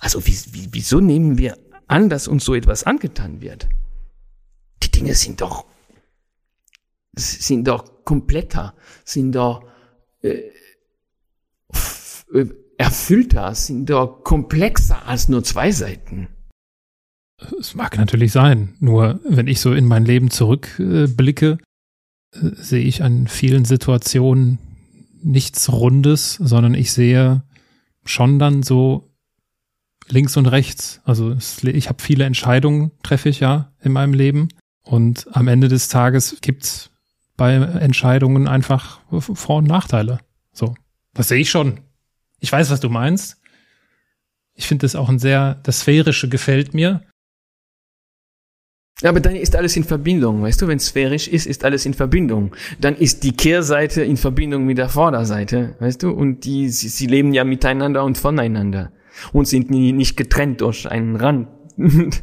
Also 0.00 0.26
wie, 0.26 0.36
wie, 0.52 0.68
wieso 0.72 1.00
nehmen 1.00 1.38
wir 1.38 1.56
an, 1.86 2.08
dass 2.08 2.28
uns 2.28 2.44
so 2.44 2.54
etwas 2.54 2.84
angetan 2.84 3.40
wird? 3.40 3.68
Die 4.82 4.90
Dinge 4.90 5.14
sind 5.14 5.40
doch, 5.40 5.64
sind 7.14 7.66
doch 7.66 8.04
kompletter, 8.04 8.74
sind 9.04 9.32
doch 9.32 9.66
äh, 10.20 10.50
erfüllter, 12.76 13.54
sind 13.54 13.88
doch 13.88 14.24
komplexer 14.24 15.06
als 15.06 15.28
nur 15.28 15.42
zwei 15.44 15.70
Seiten. 15.70 16.28
Es 17.58 17.74
mag 17.74 17.96
natürlich 17.96 18.32
sein, 18.32 18.74
nur 18.80 19.20
wenn 19.28 19.46
ich 19.46 19.60
so 19.60 19.72
in 19.72 19.86
mein 19.86 20.04
Leben 20.04 20.30
zurückblicke, 20.30 21.58
äh, 22.32 22.38
sehe 22.54 22.84
ich 22.84 23.02
an 23.02 23.26
vielen 23.28 23.64
Situationen 23.64 24.58
nichts 25.22 25.72
Rundes, 25.72 26.34
sondern 26.34 26.74
ich 26.74 26.92
sehe 26.92 27.42
schon 28.04 28.38
dann 28.38 28.62
so 28.62 29.10
links 30.08 30.36
und 30.36 30.46
rechts. 30.46 31.00
Also 31.04 31.36
ich 31.62 31.88
habe 31.88 32.02
viele 32.02 32.24
Entscheidungen, 32.24 32.90
treffe 33.02 33.28
ich 33.28 33.40
ja 33.40 33.72
in 33.80 33.92
meinem 33.92 34.12
Leben. 34.12 34.48
Und 34.82 35.26
am 35.32 35.48
Ende 35.48 35.68
des 35.68 35.88
Tages 35.88 36.36
gibt's 36.42 36.90
bei 37.36 37.54
Entscheidungen 37.54 38.46
einfach 38.46 39.00
Vor- 39.10 39.58
und 39.58 39.66
Nachteile. 39.66 40.18
So, 40.52 40.74
das 41.14 41.28
sehe 41.28 41.40
ich 41.40 41.50
schon. 41.50 41.80
Ich 42.40 42.52
weiß, 42.52 42.70
was 42.70 42.80
du 42.80 42.90
meinst. 42.90 43.40
Ich 44.54 44.66
finde 44.66 44.82
das 44.82 44.94
auch 44.94 45.08
ein 45.08 45.18
sehr, 45.18 45.56
das 45.62 45.80
Sphärische 45.80 46.28
gefällt 46.28 46.74
mir. 46.74 47.02
Ja, 49.02 49.10
aber 49.10 49.20
dann 49.20 49.34
ist 49.34 49.56
alles 49.56 49.76
in 49.76 49.82
Verbindung, 49.82 50.42
weißt 50.42 50.62
du, 50.62 50.68
wenn 50.68 50.78
sphärisch 50.78 51.26
ist, 51.26 51.46
ist 51.46 51.64
alles 51.64 51.84
in 51.84 51.94
Verbindung. 51.94 52.54
Dann 52.80 52.94
ist 52.96 53.24
die 53.24 53.32
Kehrseite 53.32 54.04
in 54.04 54.16
Verbindung 54.16 54.64
mit 54.66 54.78
der 54.78 54.88
Vorderseite, 54.88 55.74
weißt 55.80 56.02
du, 56.04 56.10
und 56.10 56.44
die, 56.44 56.68
sie, 56.68 56.88
sie 56.88 57.06
leben 57.06 57.34
ja 57.34 57.42
miteinander 57.42 58.04
und 58.04 58.18
voneinander 58.18 58.92
und 59.32 59.48
sind 59.48 59.70
nie, 59.70 59.92
nicht 59.92 60.16
getrennt 60.16 60.60
durch 60.60 60.88
einen 60.88 61.16
Rand. 61.16 61.48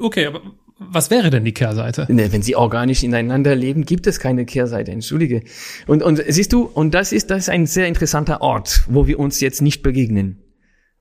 okay, 0.00 0.26
aber 0.26 0.42
was 0.78 1.10
wäre 1.10 1.30
denn 1.30 1.44
die 1.44 1.54
Kehrseite? 1.54 2.06
Ne, 2.08 2.32
wenn 2.32 2.42
sie 2.42 2.54
organisch 2.54 3.02
ineinander 3.02 3.56
leben, 3.56 3.84
gibt 3.84 4.06
es 4.06 4.20
keine 4.20 4.44
Kehrseite, 4.44 4.92
entschuldige. 4.92 5.42
Und, 5.86 6.02
und 6.02 6.22
siehst 6.28 6.52
du, 6.52 6.62
und 6.62 6.94
das 6.94 7.12
ist, 7.12 7.30
das 7.30 7.44
ist 7.44 7.48
ein 7.48 7.66
sehr 7.66 7.88
interessanter 7.88 8.42
Ort, 8.42 8.84
wo 8.86 9.06
wir 9.06 9.18
uns 9.18 9.40
jetzt 9.40 9.62
nicht 9.62 9.82
begegnen. 9.82 10.45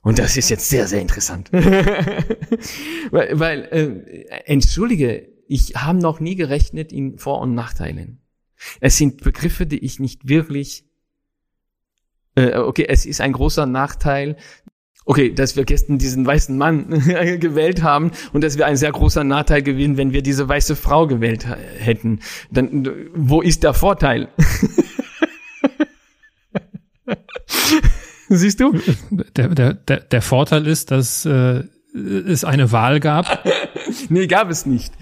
Und 0.05 0.19
das 0.19 0.37
ist 0.37 0.49
jetzt 0.51 0.69
sehr, 0.69 0.87
sehr 0.87 1.01
interessant. 1.01 1.51
weil, 3.11 3.39
weil 3.39 3.63
äh, 3.71 4.27
entschuldige, 4.45 5.27
ich 5.47 5.75
habe 5.75 5.97
noch 5.97 6.19
nie 6.19 6.35
gerechnet 6.35 6.93
in 6.93 7.17
Vor- 7.17 7.41
und 7.41 7.55
Nachteilen. 7.55 8.21
Es 8.79 8.97
sind 8.97 9.23
Begriffe, 9.23 9.65
die 9.65 9.83
ich 9.83 9.99
nicht 9.99 10.29
wirklich. 10.29 10.85
Äh, 12.35 12.55
okay, 12.59 12.85
es 12.87 13.07
ist 13.07 13.19
ein 13.19 13.33
großer 13.33 13.65
Nachteil. 13.65 14.37
Okay, 15.05 15.33
dass 15.33 15.55
wir 15.55 15.65
gestern 15.65 15.97
diesen 15.97 16.23
weißen 16.23 16.55
Mann 16.55 16.87
gewählt 17.39 17.81
haben 17.81 18.11
und 18.31 18.43
das 18.43 18.59
wäre 18.59 18.69
ein 18.69 18.77
sehr 18.77 18.91
großer 18.91 19.23
Nachteil 19.23 19.63
gewesen, 19.63 19.97
wenn 19.97 20.13
wir 20.13 20.21
diese 20.21 20.47
weiße 20.47 20.75
Frau 20.75 21.07
gewählt 21.07 21.47
hätten. 21.79 22.19
Dann, 22.51 23.09
wo 23.15 23.41
ist 23.41 23.63
der 23.63 23.73
Vorteil? 23.73 24.29
Siehst 28.29 28.59
du? 28.59 28.79
Der, 29.35 29.49
der, 29.49 29.73
der, 29.73 29.99
der 29.99 30.21
Vorteil 30.21 30.67
ist, 30.67 30.91
dass 30.91 31.25
äh, 31.25 31.63
es 31.93 32.43
eine 32.43 32.71
Wahl 32.71 32.99
gab. 32.99 33.47
nee, 34.09 34.27
gab 34.27 34.49
es 34.49 34.65
nicht. 34.65 34.93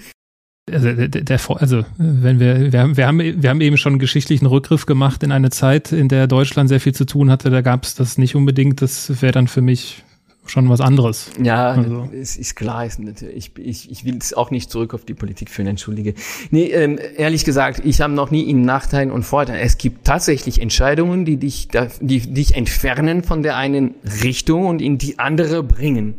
Also, 0.71 0.93
der, 0.93 1.07
der, 1.07 1.39
also 1.59 1.83
wenn 1.97 2.39
wir, 2.39 2.71
wir 2.71 2.79
haben, 2.79 2.95
wir 2.97 3.07
haben, 3.07 3.19
wir 3.19 3.49
haben 3.49 3.61
eben 3.61 3.77
schon 3.77 3.93
einen 3.93 3.99
geschichtlichen 3.99 4.45
Rückgriff 4.45 4.85
gemacht 4.85 5.23
in 5.23 5.31
eine 5.31 5.49
Zeit, 5.49 5.91
in 5.91 6.07
der 6.07 6.27
Deutschland 6.27 6.69
sehr 6.69 6.79
viel 6.79 6.93
zu 6.93 7.05
tun 7.05 7.29
hatte. 7.29 7.49
Da 7.49 7.61
gab 7.61 7.83
es 7.83 7.95
das 7.95 8.17
nicht 8.17 8.35
unbedingt. 8.35 8.81
Das 8.81 9.21
wäre 9.21 9.33
dann 9.33 9.47
für 9.47 9.61
mich 9.61 10.03
schon 10.45 10.69
was 10.69 10.81
anderes. 10.81 11.31
Ja, 11.41 11.71
also. 11.71 12.09
es 12.13 12.35
ist 12.35 12.55
klar. 12.55 12.85
Ich, 12.85 13.51
ich, 13.57 13.91
ich 13.91 14.05
will 14.05 14.17
es 14.17 14.33
auch 14.33 14.51
nicht 14.51 14.69
zurück 14.69 14.93
auf 14.93 15.05
die 15.05 15.13
Politik 15.13 15.49
führen, 15.49 15.67
entschuldige. 15.67 16.13
Nee, 16.51 16.65
ähm, 16.65 16.99
ehrlich 17.17 17.45
gesagt, 17.45 17.81
ich 17.85 18.01
habe 18.01 18.13
noch 18.13 18.29
nie 18.31 18.49
in 18.49 18.61
Nachteilen 18.63 19.11
und 19.11 19.23
Vorteilen. 19.23 19.61
Es 19.61 19.77
gibt 19.77 20.05
tatsächlich 20.05 20.61
Entscheidungen, 20.61 21.25
die 21.25 21.37
dich, 21.37 21.69
die 22.01 22.33
dich 22.33 22.55
entfernen 22.55 23.23
von 23.23 23.43
der 23.43 23.57
einen 23.57 23.95
Richtung 24.23 24.65
und 24.67 24.81
in 24.81 24.97
die 24.97 25.19
andere 25.19 25.63
bringen. 25.63 26.15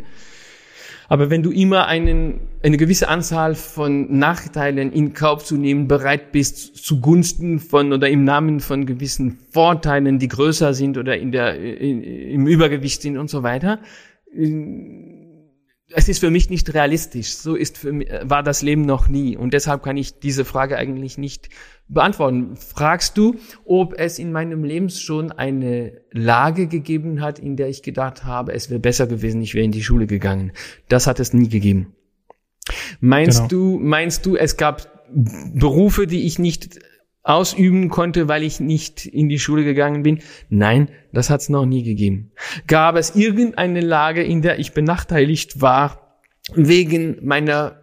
Aber 1.09 1.29
wenn 1.29 1.43
du 1.43 1.51
immer 1.51 1.87
einen, 1.87 2.41
eine 2.63 2.77
gewisse 2.77 3.09
Anzahl 3.09 3.55
von 3.55 4.19
Nachteilen 4.19 4.91
in 4.91 5.13
Kauf 5.13 5.45
zu 5.45 5.57
nehmen 5.57 5.87
bereit 5.87 6.33
bist, 6.33 6.77
zugunsten 6.77 7.61
von 7.61 7.93
oder 7.93 8.09
im 8.09 8.25
Namen 8.25 8.61
von 8.61 8.87
gewissen 8.87 9.39
Vorteilen, 9.51 10.19
die 10.19 10.29
größer 10.29 10.73
sind 10.73 10.97
oder 10.97 11.17
in 11.19 11.31
der, 11.31 11.57
in, 11.57 12.03
im 12.03 12.47
Übergewicht 12.47 13.03
sind 13.03 13.19
und 13.19 13.29
so 13.29 13.43
weiter, 13.43 13.81
es 15.97 16.09
ist 16.09 16.19
für 16.19 16.31
mich 16.31 16.51
nicht 16.51 16.73
realistisch. 16.75 17.35
So 17.35 17.55
ist 17.55 17.79
für 17.79 17.93
mich, 17.93 18.09
war 18.23 18.43
das 18.43 18.63
Leben 18.63 18.83
noch 18.83 19.09
nie. 19.09 19.37
Und 19.37 19.55
deshalb 19.55 19.83
kann 19.83 19.97
ich 19.97 20.19
diese 20.19 20.45
Frage 20.45 20.77
eigentlich 20.77 21.19
nicht 21.19 21.51
beantworten. 21.89 22.57
Fragst 22.57 23.17
du, 23.19 23.37
ob 23.65 23.95
es 23.99 24.19
in 24.19 24.33
meinem 24.33 24.65
Leben 24.65 24.89
schon 24.91 25.31
eine 25.31 26.01
Lage 26.11 26.67
gegeben 26.67 27.21
hat, 27.21 27.39
in 27.39 27.57
der 27.57 27.69
ich 27.69 27.83
gedacht 27.83 28.25
habe, 28.25 28.53
es 28.53 28.71
wäre 28.71 28.81
besser 28.81 29.07
gewesen, 29.07 29.43
ich 29.43 29.55
wäre 29.55 29.65
in 29.65 29.73
die 29.73 29.83
Schule 29.83 30.07
gegangen. 30.07 30.53
Das 30.89 31.07
hat 31.07 31.21
es 31.21 31.33
nie 31.33 31.49
gegeben. 31.49 31.95
Meinst 33.01 33.49
genau. 33.49 33.49
du, 33.49 33.79
meinst 33.79 34.25
du, 34.27 34.37
es 34.37 34.57
gab 34.57 35.05
Berufe, 35.55 36.07
die 36.07 36.27
ich 36.27 36.39
nicht 36.39 36.79
ausüben 37.25 37.89
konnte, 37.89 38.29
weil 38.29 38.43
ich 38.43 38.61
nicht 38.61 39.07
in 39.07 39.29
die 39.29 39.39
Schule 39.39 39.65
gegangen 39.65 40.03
bin? 40.03 40.21
Nein, 40.51 40.91
das 41.13 41.31
hat 41.31 41.41
es 41.41 41.49
noch 41.49 41.67
nie 41.67 41.83
gegeben. 41.83 42.31
Gab 42.67 42.97
es 42.97 43.17
irgendeine 43.17 43.81
Lage, 43.81 44.23
in 44.23 44.43
der 44.43 44.59
ich 44.59 44.73
benachteiligt 44.73 45.61
war, 45.61 46.21
wegen 46.55 47.25
meiner 47.25 47.83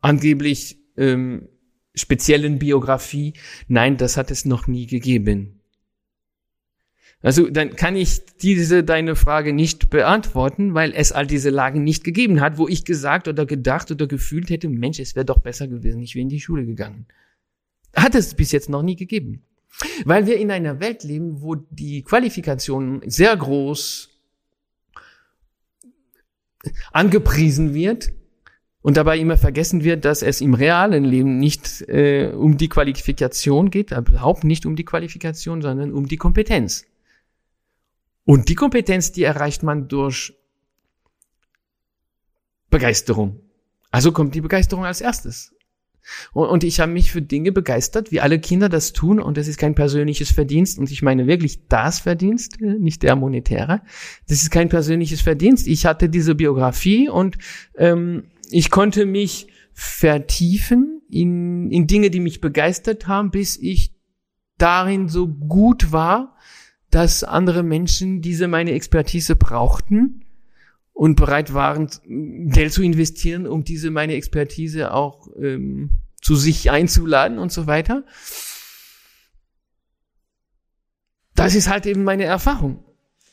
angeblich 0.00 0.78
ähm, 0.96 1.48
speziellen 1.94 2.58
Biografie? 2.58 3.34
Nein, 3.66 3.96
das 3.96 4.16
hat 4.16 4.30
es 4.30 4.44
noch 4.44 4.68
nie 4.68 4.86
gegeben. 4.86 5.60
Also 7.22 7.50
dann 7.50 7.76
kann 7.76 7.96
ich 7.96 8.24
diese 8.40 8.82
deine 8.82 9.14
Frage 9.14 9.52
nicht 9.52 9.90
beantworten, 9.90 10.72
weil 10.72 10.94
es 10.94 11.12
all 11.12 11.26
diese 11.26 11.50
Lagen 11.50 11.84
nicht 11.84 12.02
gegeben 12.02 12.40
hat, 12.40 12.56
wo 12.56 12.66
ich 12.66 12.84
gesagt 12.84 13.28
oder 13.28 13.44
gedacht 13.44 13.90
oder 13.90 14.06
gefühlt 14.06 14.48
hätte, 14.48 14.68
Mensch, 14.70 15.00
es 15.00 15.16
wäre 15.16 15.26
doch 15.26 15.40
besser 15.40 15.68
gewesen, 15.68 16.00
ich 16.00 16.14
wäre 16.14 16.22
in 16.22 16.30
die 16.30 16.40
Schule 16.40 16.64
gegangen. 16.64 17.06
Hat 17.94 18.14
es 18.14 18.34
bis 18.34 18.52
jetzt 18.52 18.68
noch 18.68 18.82
nie 18.82 18.96
gegeben. 18.96 19.42
Weil 20.04 20.26
wir 20.26 20.38
in 20.38 20.50
einer 20.50 20.80
Welt 20.80 21.04
leben, 21.04 21.40
wo 21.40 21.54
die 21.54 22.02
Qualifikation 22.02 23.02
sehr 23.06 23.36
groß 23.36 24.08
angepriesen 26.92 27.72
wird 27.72 28.12
und 28.82 28.96
dabei 28.96 29.18
immer 29.18 29.36
vergessen 29.36 29.84
wird, 29.84 30.04
dass 30.04 30.22
es 30.22 30.40
im 30.40 30.54
realen 30.54 31.04
Leben 31.04 31.38
nicht 31.38 31.82
äh, 31.88 32.32
um 32.34 32.56
die 32.56 32.68
Qualifikation 32.68 33.70
geht, 33.70 33.92
überhaupt 33.92 34.44
nicht 34.44 34.66
um 34.66 34.76
die 34.76 34.84
Qualifikation, 34.84 35.62
sondern 35.62 35.92
um 35.92 36.06
die 36.06 36.16
Kompetenz. 36.16 36.86
Und 38.24 38.48
die 38.48 38.54
Kompetenz, 38.54 39.12
die 39.12 39.24
erreicht 39.24 39.62
man 39.62 39.88
durch 39.88 40.34
Begeisterung. 42.70 43.40
Also 43.90 44.12
kommt 44.12 44.34
die 44.34 44.40
Begeisterung 44.40 44.84
als 44.84 45.00
erstes. 45.00 45.52
Und 46.32 46.64
ich 46.64 46.80
habe 46.80 46.92
mich 46.92 47.10
für 47.10 47.22
Dinge 47.22 47.52
begeistert, 47.52 48.10
wie 48.10 48.20
alle 48.20 48.38
Kinder 48.38 48.68
das 48.68 48.92
tun. 48.92 49.20
Und 49.20 49.36
das 49.36 49.48
ist 49.48 49.58
kein 49.58 49.74
persönliches 49.74 50.30
Verdienst. 50.30 50.78
Und 50.78 50.90
ich 50.90 51.02
meine 51.02 51.26
wirklich 51.26 51.66
das 51.68 52.00
Verdienst, 52.00 52.60
äh, 52.60 52.78
nicht 52.78 53.02
der 53.02 53.16
monetäre. 53.16 53.82
Das 54.28 54.42
ist 54.42 54.50
kein 54.50 54.68
persönliches 54.68 55.20
Verdienst. 55.20 55.66
Ich 55.66 55.86
hatte 55.86 56.08
diese 56.08 56.34
Biografie 56.34 57.08
und 57.08 57.38
ähm, 57.76 58.24
ich 58.50 58.70
konnte 58.70 59.06
mich 59.06 59.48
vertiefen 59.72 61.02
in, 61.08 61.70
in 61.70 61.86
Dinge, 61.86 62.10
die 62.10 62.20
mich 62.20 62.40
begeistert 62.40 63.06
haben, 63.06 63.30
bis 63.30 63.56
ich 63.56 63.94
darin 64.58 65.08
so 65.08 65.28
gut 65.28 65.92
war, 65.92 66.36
dass 66.90 67.24
andere 67.24 67.62
Menschen 67.62 68.20
diese 68.20 68.48
meine 68.48 68.72
Expertise 68.72 69.36
brauchten 69.36 70.24
und 70.92 71.16
bereit 71.16 71.54
waren, 71.54 71.88
Geld 72.52 72.72
zu 72.72 72.82
investieren, 72.82 73.46
um 73.46 73.64
diese 73.64 73.90
meine 73.90 74.14
Expertise 74.14 74.92
auch 74.92 75.28
ähm, 75.40 75.90
zu 76.20 76.36
sich 76.36 76.70
einzuladen 76.70 77.38
und 77.38 77.52
so 77.52 77.66
weiter. 77.66 78.04
Das 81.34 81.54
ist 81.54 81.68
halt 81.68 81.86
eben 81.86 82.04
meine 82.04 82.24
Erfahrung. 82.24 82.84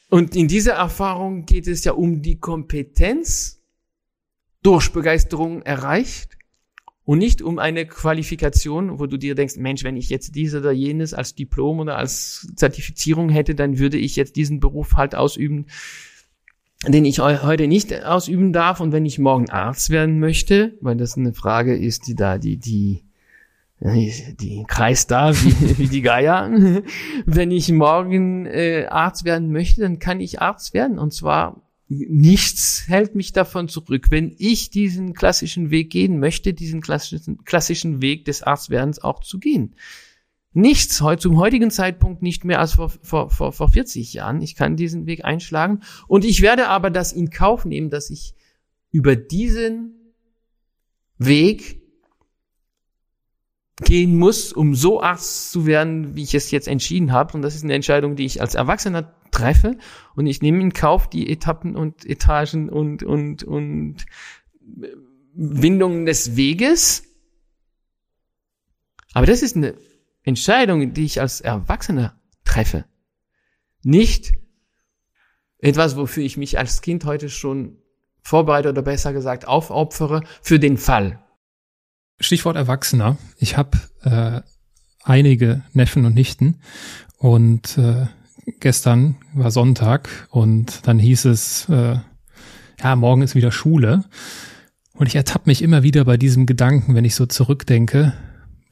Und 0.09 0.35
in 0.35 0.47
dieser 0.47 0.73
Erfahrung 0.73 1.45
geht 1.45 1.67
es 1.67 1.83
ja 1.83 1.91
um 1.91 2.21
die 2.21 2.39
Kompetenz 2.39 3.61
durch 4.63 4.91
Begeisterung 4.93 5.61
erreicht 5.61 6.37
und 7.03 7.19
nicht 7.19 7.41
um 7.41 7.59
eine 7.59 7.85
Qualifikation, 7.85 8.99
wo 8.99 9.05
du 9.05 9.17
dir 9.17 9.35
denkst, 9.35 9.55
Mensch, 9.57 9.83
wenn 9.83 9.97
ich 9.97 10.09
jetzt 10.09 10.35
dieses 10.35 10.61
oder 10.61 10.71
jenes 10.71 11.13
als 11.13 11.35
Diplom 11.35 11.79
oder 11.79 11.97
als 11.97 12.47
Zertifizierung 12.55 13.29
hätte, 13.29 13.55
dann 13.55 13.79
würde 13.79 13.97
ich 13.97 14.15
jetzt 14.15 14.35
diesen 14.35 14.59
Beruf 14.59 14.93
halt 14.93 15.15
ausüben, 15.15 15.67
den 16.85 17.05
ich 17.05 17.19
heute 17.19 17.67
nicht 17.67 18.03
ausüben 18.03 18.53
darf. 18.53 18.79
Und 18.79 18.91
wenn 18.91 19.05
ich 19.05 19.19
morgen 19.19 19.49
Arzt 19.49 19.89
werden 19.89 20.19
möchte, 20.19 20.77
weil 20.81 20.97
das 20.97 21.17
eine 21.17 21.33
Frage 21.33 21.75
ist, 21.75 22.07
die 22.07 22.15
da, 22.15 22.37
die, 22.37 22.57
die, 22.57 23.03
die 23.81 24.63
kreist 24.67 25.11
da 25.11 25.33
wie, 25.33 25.77
wie 25.77 25.87
die 25.87 26.01
Geier. 26.01 26.49
wenn 27.25 27.51
ich 27.51 27.71
morgen 27.71 28.45
äh, 28.45 28.85
Arzt 28.89 29.25
werden 29.25 29.51
möchte, 29.51 29.81
dann 29.81 29.99
kann 29.99 30.19
ich 30.19 30.41
Arzt 30.41 30.73
werden. 30.73 30.99
Und 30.99 31.13
zwar 31.13 31.61
nichts 31.89 32.83
hält 32.87 33.15
mich 33.15 33.31
davon 33.31 33.69
zurück. 33.69 34.07
Wenn 34.09 34.35
ich 34.37 34.69
diesen 34.69 35.13
klassischen 35.13 35.71
Weg 35.71 35.89
gehen 35.89 36.19
möchte, 36.19 36.53
diesen 36.53 36.81
klassischen, 36.81 37.43
klassischen 37.45 38.01
Weg 38.01 38.25
des 38.25 38.43
Arztwerdens 38.43 38.99
auch 38.99 39.21
zu 39.21 39.39
gehen. 39.39 39.73
Nichts, 40.57 41.03
zum 41.19 41.37
heutigen 41.37 41.69
Zeitpunkt 41.69 42.23
nicht 42.23 42.43
mehr 42.43 42.59
als 42.59 42.73
vor, 42.73 42.89
vor, 42.89 43.29
vor, 43.29 43.51
vor 43.51 43.69
40 43.69 44.11
Jahren. 44.13 44.41
Ich 44.41 44.55
kann 44.55 44.75
diesen 44.75 45.05
Weg 45.05 45.23
einschlagen. 45.23 45.81
Und 46.07 46.25
ich 46.25 46.41
werde 46.41 46.67
aber 46.67 46.89
das 46.89 47.13
in 47.13 47.29
Kauf 47.29 47.63
nehmen, 47.63 47.91
dass 47.91 48.09
ich 48.09 48.33
über 48.89 49.15
diesen 49.15 50.13
Weg 51.19 51.83
gehen 53.83 54.17
muss, 54.17 54.51
um 54.51 54.73
so 54.73 54.99
Arzt 54.99 55.51
zu 55.51 55.67
werden, 55.67 56.15
wie 56.15 56.23
ich 56.23 56.33
es 56.33 56.49
jetzt 56.49 56.67
entschieden 56.67 57.11
habe. 57.11 57.33
Und 57.35 57.43
das 57.43 57.53
ist 57.53 57.63
eine 57.63 57.75
Entscheidung, 57.75 58.15
die 58.15 58.25
ich 58.25 58.41
als 58.41 58.55
Erwachsener 58.55 59.13
treffe. 59.29 59.77
Und 60.15 60.25
ich 60.25 60.41
nehme 60.41 60.59
in 60.59 60.73
Kauf 60.73 61.07
die 61.07 61.29
Etappen 61.29 61.75
und 61.75 62.03
Etagen 62.03 62.69
und, 62.69 63.03
und, 63.03 63.43
und 63.43 64.07
Windungen 65.35 66.07
des 66.07 66.35
Weges. 66.35 67.03
Aber 69.13 69.27
das 69.27 69.43
ist 69.43 69.55
eine 69.55 69.75
Entscheidung, 70.27 70.93
die 70.93 71.05
ich 71.05 71.21
als 71.21 71.39
Erwachsener 71.39 72.19
treffe. 72.43 72.83
Nicht 73.81 74.33
etwas, 75.59 75.95
wofür 75.95 76.21
ich 76.21 76.35
mich 76.35 76.59
als 76.59 76.81
Kind 76.81 77.05
heute 77.05 77.29
schon 77.29 77.77
vorbereite 78.21 78.69
oder 78.69 78.81
besser 78.81 79.13
gesagt 79.13 79.47
aufopfere 79.47 80.21
für 80.41 80.59
den 80.59 80.77
Fall. 80.77 81.23
Stichwort 82.19 82.57
Erwachsener. 82.57 83.17
Ich 83.37 83.55
habe 83.55 83.77
äh, 84.03 84.41
einige 85.01 85.63
Neffen 85.71 86.03
und 86.05 86.13
Nichten 86.13 86.59
und 87.17 87.77
äh, 87.77 88.07
gestern 88.59 89.15
war 89.33 89.49
Sonntag 89.49 90.09
und 90.29 90.85
dann 90.87 90.99
hieß 90.99 91.23
es, 91.23 91.69
äh, 91.69 91.99
ja, 92.83 92.95
morgen 92.97 93.21
ist 93.21 93.35
wieder 93.35 93.53
Schule. 93.53 94.03
Und 94.93 95.07
ich 95.07 95.15
ertappe 95.15 95.49
mich 95.49 95.61
immer 95.61 95.83
wieder 95.83 96.03
bei 96.03 96.17
diesem 96.17 96.45
Gedanken, 96.45 96.95
wenn 96.95 97.05
ich 97.05 97.15
so 97.15 97.27
zurückdenke, 97.27 98.13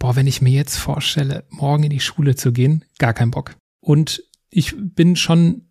boah, 0.05 0.15
wenn 0.15 0.27
ich 0.27 0.39
mir 0.39 0.51
jetzt 0.51 0.77
vorstelle, 0.77 1.45
morgen 1.49 1.81
in 1.81 1.89
die 1.89 1.99
Schule 1.99 2.35
zu 2.35 2.51
gehen, 2.51 2.85
gar 2.99 3.15
kein 3.15 3.31
Bock. 3.31 3.55
Und 3.79 4.21
ich 4.51 4.75
bin 4.77 5.15
schon, 5.15 5.63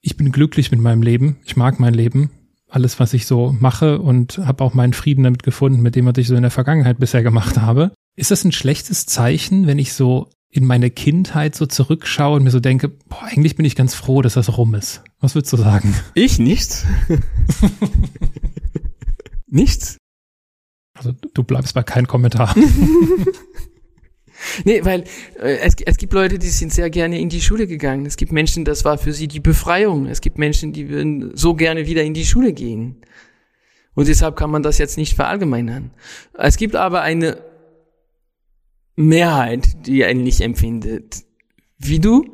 ich 0.00 0.16
bin 0.16 0.30
glücklich 0.30 0.70
mit 0.70 0.78
meinem 0.78 1.02
Leben. 1.02 1.38
Ich 1.44 1.56
mag 1.56 1.80
mein 1.80 1.92
Leben 1.92 2.30
alles, 2.68 3.00
was 3.00 3.12
ich 3.14 3.26
so 3.26 3.52
mache 3.58 3.98
und 3.98 4.38
habe 4.38 4.62
auch 4.62 4.74
meinen 4.74 4.92
Frieden 4.92 5.24
damit 5.24 5.42
gefunden, 5.42 5.82
mit 5.82 5.96
dem, 5.96 6.06
was 6.06 6.16
ich 6.18 6.28
so 6.28 6.36
in 6.36 6.42
der 6.42 6.52
Vergangenheit 6.52 7.00
bisher 7.00 7.24
gemacht 7.24 7.60
habe. 7.60 7.90
Ist 8.14 8.30
das 8.30 8.44
ein 8.44 8.52
schlechtes 8.52 9.06
Zeichen, 9.06 9.66
wenn 9.66 9.80
ich 9.80 9.92
so 9.92 10.30
in 10.50 10.64
meine 10.64 10.90
Kindheit 10.90 11.56
so 11.56 11.66
zurückschaue 11.66 12.36
und 12.36 12.44
mir 12.44 12.52
so 12.52 12.60
denke, 12.60 12.90
boah, 12.90 13.24
eigentlich 13.24 13.56
bin 13.56 13.66
ich 13.66 13.74
ganz 13.74 13.96
froh, 13.96 14.22
dass 14.22 14.34
das 14.34 14.56
rum 14.56 14.76
ist. 14.76 15.02
Was 15.18 15.34
würdest 15.34 15.52
du 15.52 15.56
sagen? 15.56 15.96
Ich 16.14 16.38
nicht. 16.38 16.86
Nichts. 19.48 19.96
Also 20.94 21.12
du 21.12 21.42
bleibst 21.42 21.74
bei 21.74 21.82
keinem 21.82 22.06
Kommentar. 22.06 22.54
Nee, 24.64 24.84
weil 24.84 25.04
äh, 25.40 25.58
es, 25.58 25.74
es 25.84 25.96
gibt 25.96 26.12
Leute, 26.12 26.38
die 26.38 26.48
sind 26.48 26.72
sehr 26.72 26.90
gerne 26.90 27.18
in 27.18 27.28
die 27.28 27.40
Schule 27.40 27.66
gegangen. 27.66 28.06
Es 28.06 28.16
gibt 28.16 28.32
Menschen, 28.32 28.64
das 28.64 28.84
war 28.84 28.98
für 28.98 29.12
sie 29.12 29.28
die 29.28 29.40
Befreiung. 29.40 30.06
Es 30.06 30.20
gibt 30.20 30.38
Menschen, 30.38 30.72
die 30.72 30.88
würden 30.88 31.36
so 31.36 31.54
gerne 31.54 31.86
wieder 31.86 32.02
in 32.02 32.14
die 32.14 32.24
Schule 32.24 32.52
gehen. 32.52 32.96
Und 33.94 34.08
deshalb 34.08 34.36
kann 34.36 34.50
man 34.50 34.62
das 34.62 34.78
jetzt 34.78 34.98
nicht 34.98 35.14
verallgemeinern. 35.14 35.92
Es 36.34 36.56
gibt 36.56 36.76
aber 36.76 37.02
eine 37.02 37.38
Mehrheit, 38.96 39.86
die 39.86 40.02
ähnlich 40.02 40.40
empfindet 40.40 41.24
wie 41.78 42.00
du 42.00 42.24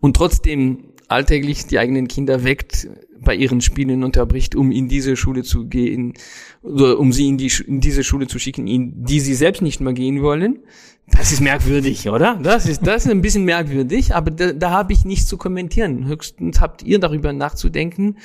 und 0.00 0.16
trotzdem 0.16 0.92
alltäglich 1.08 1.66
die 1.66 1.78
eigenen 1.78 2.08
Kinder 2.08 2.44
weckt, 2.44 2.88
bei 3.22 3.34
ihren 3.34 3.60
Spielen 3.60 4.02
unterbricht, 4.04 4.54
um 4.54 4.70
in 4.70 4.88
diese 4.88 5.16
Schule 5.16 5.42
zu 5.42 5.66
gehen, 5.66 6.14
oder 6.62 6.98
um 6.98 7.12
sie 7.12 7.28
in, 7.28 7.38
die, 7.38 7.52
in 7.66 7.80
diese 7.80 8.04
Schule 8.04 8.26
zu 8.26 8.38
schicken, 8.38 8.66
in 8.66 9.04
die 9.04 9.20
sie 9.20 9.34
selbst 9.34 9.62
nicht 9.62 9.80
mehr 9.80 9.92
gehen 9.92 10.22
wollen. 10.22 10.60
Das 11.06 11.32
ist 11.32 11.40
merkwürdig, 11.40 12.08
oder? 12.08 12.38
Das 12.40 12.66
ist, 12.66 12.86
das 12.86 13.04
ist 13.04 13.10
ein 13.10 13.20
bisschen 13.20 13.44
merkwürdig, 13.44 14.14
aber 14.14 14.30
da, 14.30 14.52
da 14.52 14.70
habe 14.70 14.92
ich 14.92 15.04
nichts 15.04 15.26
zu 15.26 15.36
kommentieren. 15.36 16.06
Höchstens 16.06 16.60
habt 16.60 16.84
ihr 16.84 17.00
darüber 17.00 17.32
nachzudenken. 17.32 18.18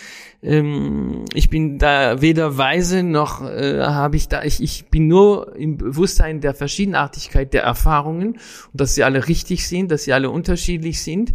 Ähm, 0.44 1.26
ich 1.34 1.50
bin 1.50 1.80
da 1.80 2.22
weder 2.22 2.58
weise 2.58 3.02
noch 3.02 3.42
äh, 3.42 3.82
habe 3.82 4.18
ich 4.18 4.28
da, 4.28 4.44
ich, 4.44 4.62
ich 4.62 4.86
bin 4.90 5.08
nur 5.08 5.56
im 5.56 5.78
Bewusstsein 5.78 6.42
der 6.42 6.54
Verschiedenartigkeit 6.54 7.54
der 7.54 7.64
Erfahrungen 7.64 8.34
und 8.34 8.82
dass 8.82 8.94
sie 8.94 9.04
alle 9.04 9.28
richtig 9.28 9.68
sind, 9.68 9.90
dass 9.90 10.04
sie 10.04 10.14
alle 10.14 10.30
unterschiedlich 10.30 11.02
sind 11.02 11.34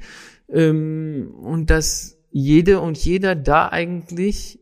ähm, 0.53 1.33
und 1.43 1.71
dass 1.71 2.20
jede 2.31 2.81
und 2.81 2.99
jeder 2.99 3.35
da 3.35 3.69
eigentlich 3.69 4.61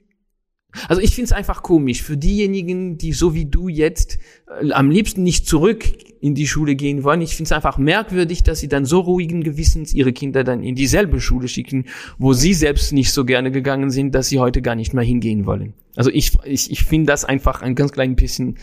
also 0.86 1.00
ich 1.00 1.14
finde 1.14 1.26
es 1.26 1.32
einfach 1.32 1.62
komisch 1.62 2.02
für 2.02 2.16
diejenigen, 2.16 2.98
die 2.98 3.12
so 3.12 3.34
wie 3.34 3.46
du 3.46 3.68
jetzt 3.68 4.18
äh, 4.60 4.72
am 4.72 4.90
liebsten 4.90 5.22
nicht 5.22 5.46
zurück 5.46 5.84
in 6.20 6.34
die 6.34 6.46
Schule 6.46 6.74
gehen 6.74 7.04
wollen. 7.04 7.22
Ich 7.22 7.36
finde 7.36 7.48
es 7.48 7.52
einfach 7.52 7.78
merkwürdig, 7.78 8.42
dass 8.42 8.60
sie 8.60 8.68
dann 8.68 8.84
so 8.84 9.00
ruhigen 9.00 9.42
Gewissens 9.42 9.94
ihre 9.94 10.12
Kinder 10.12 10.44
dann 10.44 10.62
in 10.62 10.74
dieselbe 10.74 11.20
Schule 11.20 11.48
schicken, 11.48 11.86
wo 12.18 12.32
sie 12.32 12.54
selbst 12.54 12.92
nicht 12.92 13.12
so 13.12 13.24
gerne 13.24 13.50
gegangen 13.50 13.90
sind, 13.90 14.14
dass 14.14 14.28
sie 14.28 14.38
heute 14.38 14.60
gar 14.60 14.74
nicht 14.74 14.92
mehr 14.92 15.04
hingehen 15.04 15.46
wollen. 15.46 15.74
Also 15.96 16.10
ich, 16.10 16.32
ich, 16.44 16.70
ich 16.70 16.84
finde 16.84 17.06
das 17.06 17.24
einfach 17.24 17.62
ein 17.62 17.74
ganz 17.74 17.92
klein 17.92 18.14
bisschen 18.14 18.58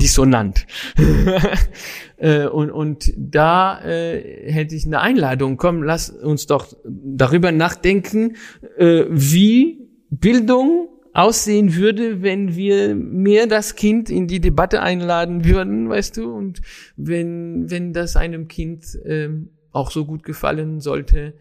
dissonant. 0.00 0.66
äh, 2.16 2.46
und, 2.46 2.70
und 2.70 3.12
da 3.16 3.82
äh, 3.84 4.50
hätte 4.50 4.74
ich 4.74 4.86
eine 4.86 5.00
Einladung. 5.00 5.56
Komm, 5.56 5.82
lass 5.82 6.08
uns 6.10 6.46
doch 6.46 6.74
darüber 6.84 7.52
nachdenken, 7.52 8.36
äh, 8.76 9.04
wie 9.08 9.88
Bildung 10.10 10.88
aussehen 11.12 11.74
würde, 11.74 12.22
wenn 12.22 12.54
wir 12.54 12.94
mehr 12.94 13.48
das 13.48 13.74
Kind 13.74 14.08
in 14.08 14.28
die 14.28 14.40
Debatte 14.40 14.82
einladen 14.82 15.44
würden, 15.44 15.88
weißt 15.88 16.16
du, 16.16 16.32
und 16.32 16.60
wenn, 16.96 17.70
wenn 17.70 17.92
das 17.92 18.14
einem 18.14 18.46
Kind 18.46 18.96
ähm, 19.04 19.50
auch 19.72 19.90
so 19.90 20.04
gut 20.04 20.22
gefallen 20.22 20.80
sollte, 20.80 21.34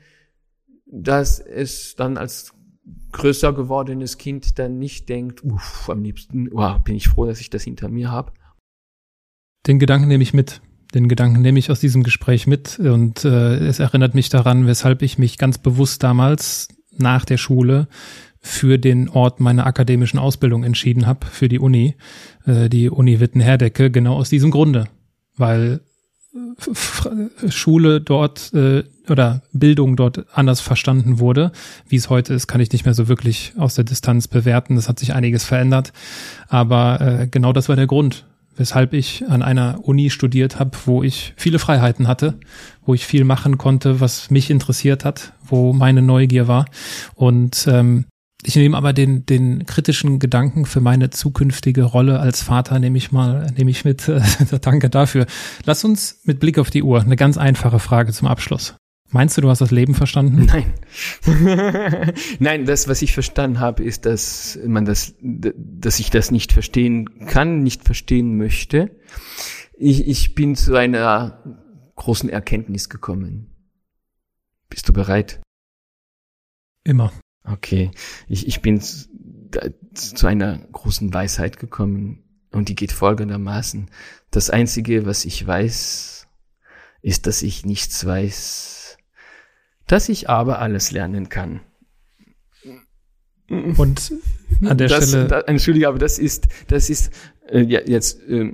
dass 0.87 1.39
es 1.39 1.95
dann 1.95 2.17
als 2.17 2.53
größer 3.11 3.53
gewordenes 3.53 4.17
Kind 4.17 4.57
dann 4.57 4.79
nicht 4.79 5.09
denkt, 5.09 5.43
uff, 5.43 5.89
am 5.89 6.01
liebsten, 6.01 6.49
wow, 6.51 6.79
bin 6.79 6.95
ich 6.95 7.09
froh, 7.09 7.25
dass 7.25 7.41
ich 7.41 7.49
das 7.49 7.63
hinter 7.63 7.89
mir 7.89 8.09
habe. 8.09 8.31
Den 9.67 9.79
Gedanken 9.79 10.07
nehme 10.07 10.23
ich 10.23 10.33
mit. 10.33 10.61
Den 10.93 11.09
Gedanken 11.09 11.41
nehme 11.41 11.59
ich 11.59 11.69
aus 11.69 11.81
diesem 11.81 12.03
Gespräch 12.03 12.47
mit 12.47 12.79
und 12.79 13.25
äh, 13.25 13.57
es 13.67 13.79
erinnert 13.79 14.15
mich 14.15 14.29
daran, 14.29 14.67
weshalb 14.67 15.01
ich 15.01 15.17
mich 15.17 15.37
ganz 15.37 15.57
bewusst 15.57 16.01
damals 16.01 16.69
nach 16.97 17.25
der 17.25 17.37
Schule 17.37 17.89
für 18.39 18.77
den 18.77 19.09
Ort 19.09 19.41
meiner 19.41 19.65
akademischen 19.65 20.17
Ausbildung 20.17 20.63
entschieden 20.63 21.05
habe, 21.05 21.25
für 21.25 21.49
die 21.49 21.59
Uni, 21.59 21.95
äh, 22.45 22.69
die 22.69 22.89
Uni 22.89 23.19
Witten-Herdecke, 23.19 23.91
genau 23.91 24.15
aus 24.15 24.29
diesem 24.29 24.51
Grunde. 24.51 24.85
Weil 25.35 25.81
äh, 26.33 27.51
Schule 27.51 27.99
dort 27.99 28.53
äh, 28.53 28.83
oder 29.09 29.41
Bildung 29.51 29.97
dort 29.97 30.25
anders 30.33 30.61
verstanden 30.61 31.19
wurde. 31.19 31.51
Wie 31.87 31.97
es 31.97 32.09
heute 32.09 32.33
ist, 32.33 32.47
kann 32.47 32.61
ich 32.61 32.71
nicht 32.71 32.85
mehr 32.85 32.93
so 32.93 33.09
wirklich 33.09 33.53
aus 33.57 33.75
der 33.75 33.83
Distanz 33.83 34.29
bewerten. 34.29 34.75
Das 34.75 34.87
hat 34.87 34.99
sich 34.99 35.13
einiges 35.13 35.43
verändert. 35.43 35.91
Aber 36.47 37.01
äh, 37.01 37.27
genau 37.27 37.51
das 37.51 37.67
war 37.67 37.75
der 37.75 37.87
Grund, 37.87 38.25
weshalb 38.57 38.93
ich 38.93 39.23
an 39.29 39.41
einer 39.41 39.79
Uni 39.83 40.09
studiert 40.09 40.59
habe, 40.59 40.71
wo 40.85 41.03
ich 41.03 41.33
viele 41.37 41.59
Freiheiten 41.59 42.07
hatte, 42.07 42.39
wo 42.85 42.93
ich 42.93 43.05
viel 43.05 43.23
machen 43.23 43.57
konnte, 43.57 44.01
was 44.01 44.29
mich 44.29 44.49
interessiert 44.49 45.05
hat, 45.05 45.33
wo 45.45 45.73
meine 45.73 46.01
Neugier 46.01 46.47
war. 46.47 46.65
Und 47.15 47.67
ähm, 47.71 48.05
ich 48.43 48.55
nehme 48.55 48.77
aber 48.77 48.93
den, 48.93 49.25
den 49.25 49.65
kritischen 49.65 50.19
Gedanken 50.19 50.65
für 50.65 50.79
meine 50.79 51.09
zukünftige 51.09 51.83
Rolle 51.83 52.19
als 52.19 52.41
Vater, 52.41 52.79
nehme 52.79 52.97
ich 52.97 53.11
mal, 53.11 53.51
nehme 53.57 53.71
ich 53.71 53.83
mit. 53.83 54.11
Danke 54.61 54.89
dafür. 54.89 55.25
Lass 55.65 55.83
uns 55.83 56.21
mit 56.23 56.39
Blick 56.39 56.59
auf 56.59 56.69
die 56.69 56.83
Uhr 56.83 57.01
eine 57.01 57.15
ganz 57.15 57.37
einfache 57.37 57.79
Frage 57.79 58.11
zum 58.13 58.27
Abschluss. 58.27 58.75
Meinst 59.09 59.37
du, 59.37 59.41
du 59.41 59.49
hast 59.49 59.59
das 59.59 59.71
Leben 59.71 59.93
verstanden? 59.93 60.45
Nein. 60.53 60.73
Nein, 62.39 62.65
das, 62.65 62.87
was 62.87 63.01
ich 63.01 63.13
verstanden 63.13 63.59
habe, 63.59 63.83
ist, 63.83 64.05
dass 64.05 64.59
man 64.65 64.85
das, 64.85 65.15
dass 65.21 65.99
ich 65.99 66.09
das 66.09 66.31
nicht 66.31 66.51
verstehen 66.51 67.25
kann, 67.27 67.63
nicht 67.63 67.83
verstehen 67.83 68.37
möchte. 68.37 68.91
Ich, 69.77 70.07
ich 70.07 70.35
bin 70.35 70.55
zu 70.55 70.75
einer 70.75 71.41
großen 71.95 72.29
Erkenntnis 72.29 72.89
gekommen. 72.89 73.53
Bist 74.69 74.89
du 74.89 74.93
bereit? 74.93 75.41
Immer. 76.83 77.11
Okay, 77.43 77.91
ich, 78.27 78.47
ich 78.47 78.61
bin 78.61 78.81
zu 78.81 80.27
einer 80.27 80.57
großen 80.57 81.13
Weisheit 81.13 81.59
gekommen 81.59 82.23
und 82.51 82.67
die 82.67 82.75
geht 82.75 82.91
folgendermaßen. 82.91 83.89
Das 84.31 84.49
Einzige, 84.49 85.05
was 85.05 85.23
ich 85.23 85.45
weiß, 85.45 86.27
ist, 87.01 87.27
dass 87.27 87.41
ich 87.41 87.65
nichts 87.65 88.05
weiß, 88.05 88.76
dass 89.87 90.09
ich 90.09 90.29
aber 90.29 90.59
alles 90.59 90.91
lernen 90.91 91.29
kann. 91.29 91.61
Und 93.49 94.13
an 94.65 94.77
der 94.77 94.87
das, 94.87 95.09
Stelle. 95.09 95.27
Da, 95.27 95.41
Entschuldige, 95.41 95.87
aber 95.87 95.99
das 95.99 96.19
ist, 96.19 96.47
das 96.67 96.89
ist 96.89 97.11
äh, 97.47 97.61
ja, 97.61 97.79
jetzt 97.85 98.21
äh, 98.27 98.53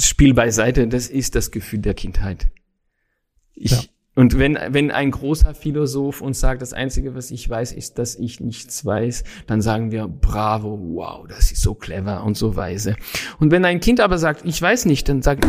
Spiel 0.00 0.32
beiseite, 0.32 0.86
das 0.88 1.08
ist 1.08 1.34
das 1.34 1.50
Gefühl 1.50 1.80
der 1.80 1.94
Kindheit. 1.94 2.46
Ich, 3.54 3.72
ja. 3.72 3.80
Und 4.14 4.38
wenn, 4.38 4.58
wenn 4.70 4.90
ein 4.90 5.10
großer 5.10 5.54
Philosoph 5.54 6.22
uns 6.22 6.40
sagt, 6.40 6.62
das 6.62 6.72
Einzige, 6.72 7.14
was 7.14 7.30
ich 7.30 7.48
weiß, 7.50 7.72
ist, 7.72 7.98
dass 7.98 8.14
ich 8.14 8.40
nichts 8.40 8.84
weiß, 8.84 9.24
dann 9.46 9.60
sagen 9.60 9.90
wir, 9.90 10.08
bravo, 10.08 10.78
wow, 10.94 11.26
das 11.28 11.52
ist 11.52 11.60
so 11.60 11.74
clever 11.74 12.24
und 12.24 12.34
so 12.34 12.56
weise. 12.56 12.96
Und 13.38 13.50
wenn 13.50 13.66
ein 13.66 13.80
Kind 13.80 14.00
aber 14.00 14.16
sagt, 14.16 14.46
ich 14.46 14.60
weiß 14.60 14.86
nicht, 14.86 15.10
dann 15.10 15.20
sagt, 15.20 15.46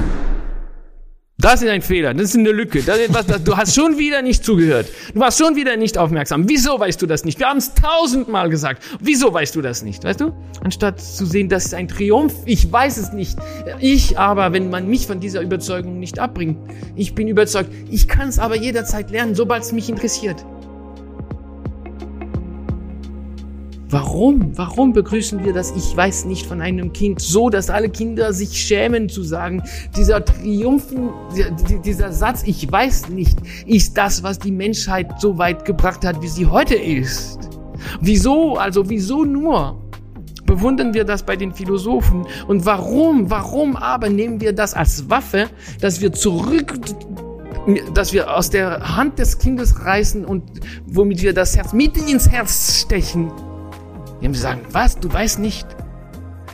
Das 1.40 1.62
ist 1.62 1.70
ein 1.70 1.84
Fehler, 1.84 2.16
das 2.16 2.30
ist 2.30 2.36
eine 2.36 2.52
Lücke. 2.52 2.82
Das 2.82 2.98
ist 2.98 3.14
was, 3.14 3.28
das, 3.28 3.44
du 3.44 3.56
hast 3.56 3.76
schon 3.76 4.00
wieder 4.00 4.24
nicht 4.24 4.44
zugehört. 4.44 4.88
Du 5.14 5.20
warst 5.20 5.38
schon 5.38 5.56
wieder 5.56 5.78
nicht 5.78 5.96
aufmerksam. 5.96 6.50
Wieso 6.50 6.80
weißt 6.80 7.00
du 7.00 7.06
das 7.06 7.26
nicht? 7.26 7.38
Wir 7.38 7.48
haben 7.48 7.60
es 7.60 7.76
tausendmal 7.76 8.50
gesagt. 8.50 8.82
Wieso 9.02 9.32
weißt 9.32 9.56
du 9.56 9.62
das 9.62 9.84
nicht? 9.84 10.04
Weißt 10.04 10.20
du? 10.20 10.34
Anstatt 10.64 11.00
zu 11.00 11.28
sehen, 11.28 11.48
das 11.48 11.66
ist 11.68 11.76
ein 11.76 11.88
Triumph, 11.88 12.34
ich 12.46 12.72
weiß 12.72 12.98
es 12.98 13.14
nicht. 13.14 13.38
Ich 13.80 14.18
aber, 14.18 14.52
wenn 14.52 14.72
man 14.72 14.88
mich 14.88 15.06
von 15.06 15.20
dieser 15.20 15.42
Überzeugung 15.42 16.00
nicht 16.00 16.18
abbringt, 16.18 16.58
ich 16.96 17.14
bin 17.14 17.28
überzeugt, 17.28 17.70
ich 17.92 18.08
kann 18.08 18.30
es 18.30 18.40
aber 18.40 18.56
jederzeit 18.56 19.12
lernen, 19.12 19.36
sobald 19.36 19.62
es 19.62 19.72
mich 19.72 19.90
interessiert. 19.90 20.44
Warum? 23.90 24.52
Warum 24.58 24.92
begrüßen 24.92 25.46
wir 25.46 25.54
das 25.54 25.72
Ich 25.72 25.96
weiß 25.96 26.26
nicht 26.26 26.46
von 26.46 26.60
einem 26.60 26.92
Kind 26.92 27.22
so, 27.22 27.50
dass 27.50 27.70
alle 27.70 27.88
Kinder 27.88 28.34
sich 28.34 28.62
schämen 28.62 29.08
zu 29.08 29.24
sagen, 29.24 29.64
dieser 29.96 30.26
Triumphen, 30.26 31.10
dieser 31.86 32.12
Satz 32.12 32.44
Ich 32.46 32.70
weiß 32.70 33.08
nicht, 33.10 33.38
ist 33.66 33.98
das, 33.98 34.24
was 34.24 34.40
die 34.40 34.52
Menschheit 34.52 35.22
so 35.22 35.38
weit 35.38 35.64
gebracht 35.64 36.04
hat, 36.04 36.22
wie 36.22 36.28
sie 36.28 36.46
heute 36.46 36.76
ist. 36.76 37.40
Wieso? 38.02 38.58
Also 38.58 38.90
wieso 38.90 39.24
nur? 39.24 39.82
Bewundern 40.46 40.94
wir 40.94 41.06
das 41.06 41.24
bei 41.24 41.38
den 41.38 41.54
Philosophen? 41.54 42.26
Und 42.48 42.66
warum? 42.66 43.30
Warum 43.30 43.78
aber 43.78 44.10
nehmen 44.10 44.42
wir 44.42 44.52
das 44.52 44.74
als 44.74 45.10
Waffe, 45.10 45.48
dass 45.80 46.02
wir 46.02 46.12
zurück 46.12 46.74
dass 47.94 48.14
wir 48.14 48.34
aus 48.34 48.50
der 48.50 48.96
Hand 48.96 49.20
des 49.20 49.40
Kindes 49.40 49.84
reißen 49.84 50.24
und 50.24 50.42
womit 50.86 51.22
wir 51.22 51.34
das 51.34 51.58
Herz 51.58 51.74
mitten 51.74 52.08
ins 52.08 52.30
Herz 52.30 52.80
stechen 52.80 53.30
die 54.22 54.34
sagen, 54.34 54.62
was, 54.72 55.00
du 55.00 55.12
weißt 55.12 55.40
nicht? 55.40 55.68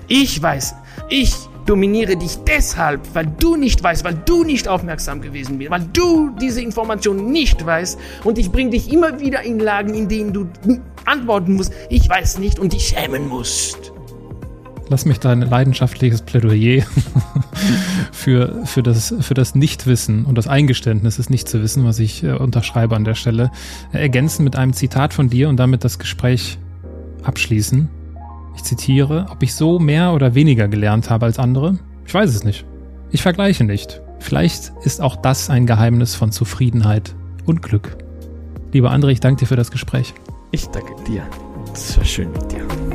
Ich 0.08 0.42
weiß, 0.42 0.76
ich 1.10 1.34
dominiere 1.66 2.18
dich 2.18 2.38
deshalb, 2.46 3.02
weil 3.14 3.28
du 3.40 3.56
nicht 3.56 3.82
weißt, 3.82 4.04
weil 4.04 4.16
du 4.26 4.44
nicht 4.44 4.68
aufmerksam 4.68 5.22
gewesen 5.22 5.58
bist, 5.58 5.72
weil 5.72 5.88
du 5.94 6.32
diese 6.42 6.62
Information 6.62 7.32
nicht 7.32 7.66
weißt 7.66 8.00
und 8.24 8.38
ich 8.38 8.52
bringe 8.52 8.72
dich 8.72 8.92
immer 8.92 9.20
wieder 9.20 9.44
in 9.44 9.60
Lagen, 9.60 9.94
in 9.94 10.10
denen 10.10 10.34
du 10.34 10.48
antworten 11.06 11.54
musst, 11.54 11.74
ich 11.90 12.10
weiß 12.10 12.40
nicht 12.40 12.60
und 12.60 12.74
dich 12.74 12.88
schämen 12.88 13.28
musst. 13.28 13.94
Lass 14.90 15.06
mich 15.06 15.20
dein 15.20 15.42
leidenschaftliches 15.42 16.22
Plädoyer 16.22 16.84
für, 18.12 18.66
für 18.66 18.84
das, 18.84 19.16
für 19.22 19.34
das 19.34 19.56
Nichtwissen 19.56 20.26
und 20.26 20.38
das 20.38 20.48
Eingeständnis, 20.48 21.20
es 21.20 21.30
nicht 21.30 21.48
zu 21.48 21.64
wissen, 21.64 21.86
was 21.86 22.00
ich 22.00 22.24
äh, 22.24 22.34
unterschreibe 22.34 22.96
an 22.96 23.06
der 23.06 23.16
Stelle, 23.16 23.50
ergänzen 23.94 24.44
mit 24.44 24.58
einem 24.58 24.74
Zitat 24.74 25.14
von 25.14 25.30
dir 25.30 25.48
und 25.48 25.58
damit 25.58 25.86
das 25.86 26.00
Gespräch 26.00 26.60
abschließen. 27.24 27.90
Ich 28.56 28.64
zitiere, 28.64 29.28
ob 29.30 29.42
ich 29.44 29.56
so 29.56 29.80
mehr 29.80 30.14
oder 30.14 30.36
weniger 30.36 30.68
gelernt 30.68 31.10
habe 31.10 31.26
als 31.26 31.40
andere? 31.40 31.80
Ich 32.06 32.14
weiß 32.14 32.30
es 32.30 32.44
nicht. 32.44 32.66
Ich 33.12 33.22
vergleiche 33.22 33.64
nicht. 33.64 34.02
Vielleicht 34.20 34.74
ist 34.84 35.02
auch 35.02 35.16
das 35.16 35.50
ein 35.50 35.66
Geheimnis 35.66 36.16
von 36.16 36.32
Zufriedenheit 36.32 37.16
und 37.46 37.62
Glück. 37.62 37.98
Lieber 38.72 38.92
André, 38.92 39.10
ich 39.10 39.20
danke 39.20 39.42
dir 39.42 39.48
für 39.48 39.56
das 39.56 39.72
Gespräch. 39.72 40.14
Ich 40.52 40.68
danke 40.68 40.96
dir. 41.04 41.24
Es 41.74 41.98
war 41.98 42.06
schön 42.06 42.32
mit 42.32 42.52
dir. 42.52 42.93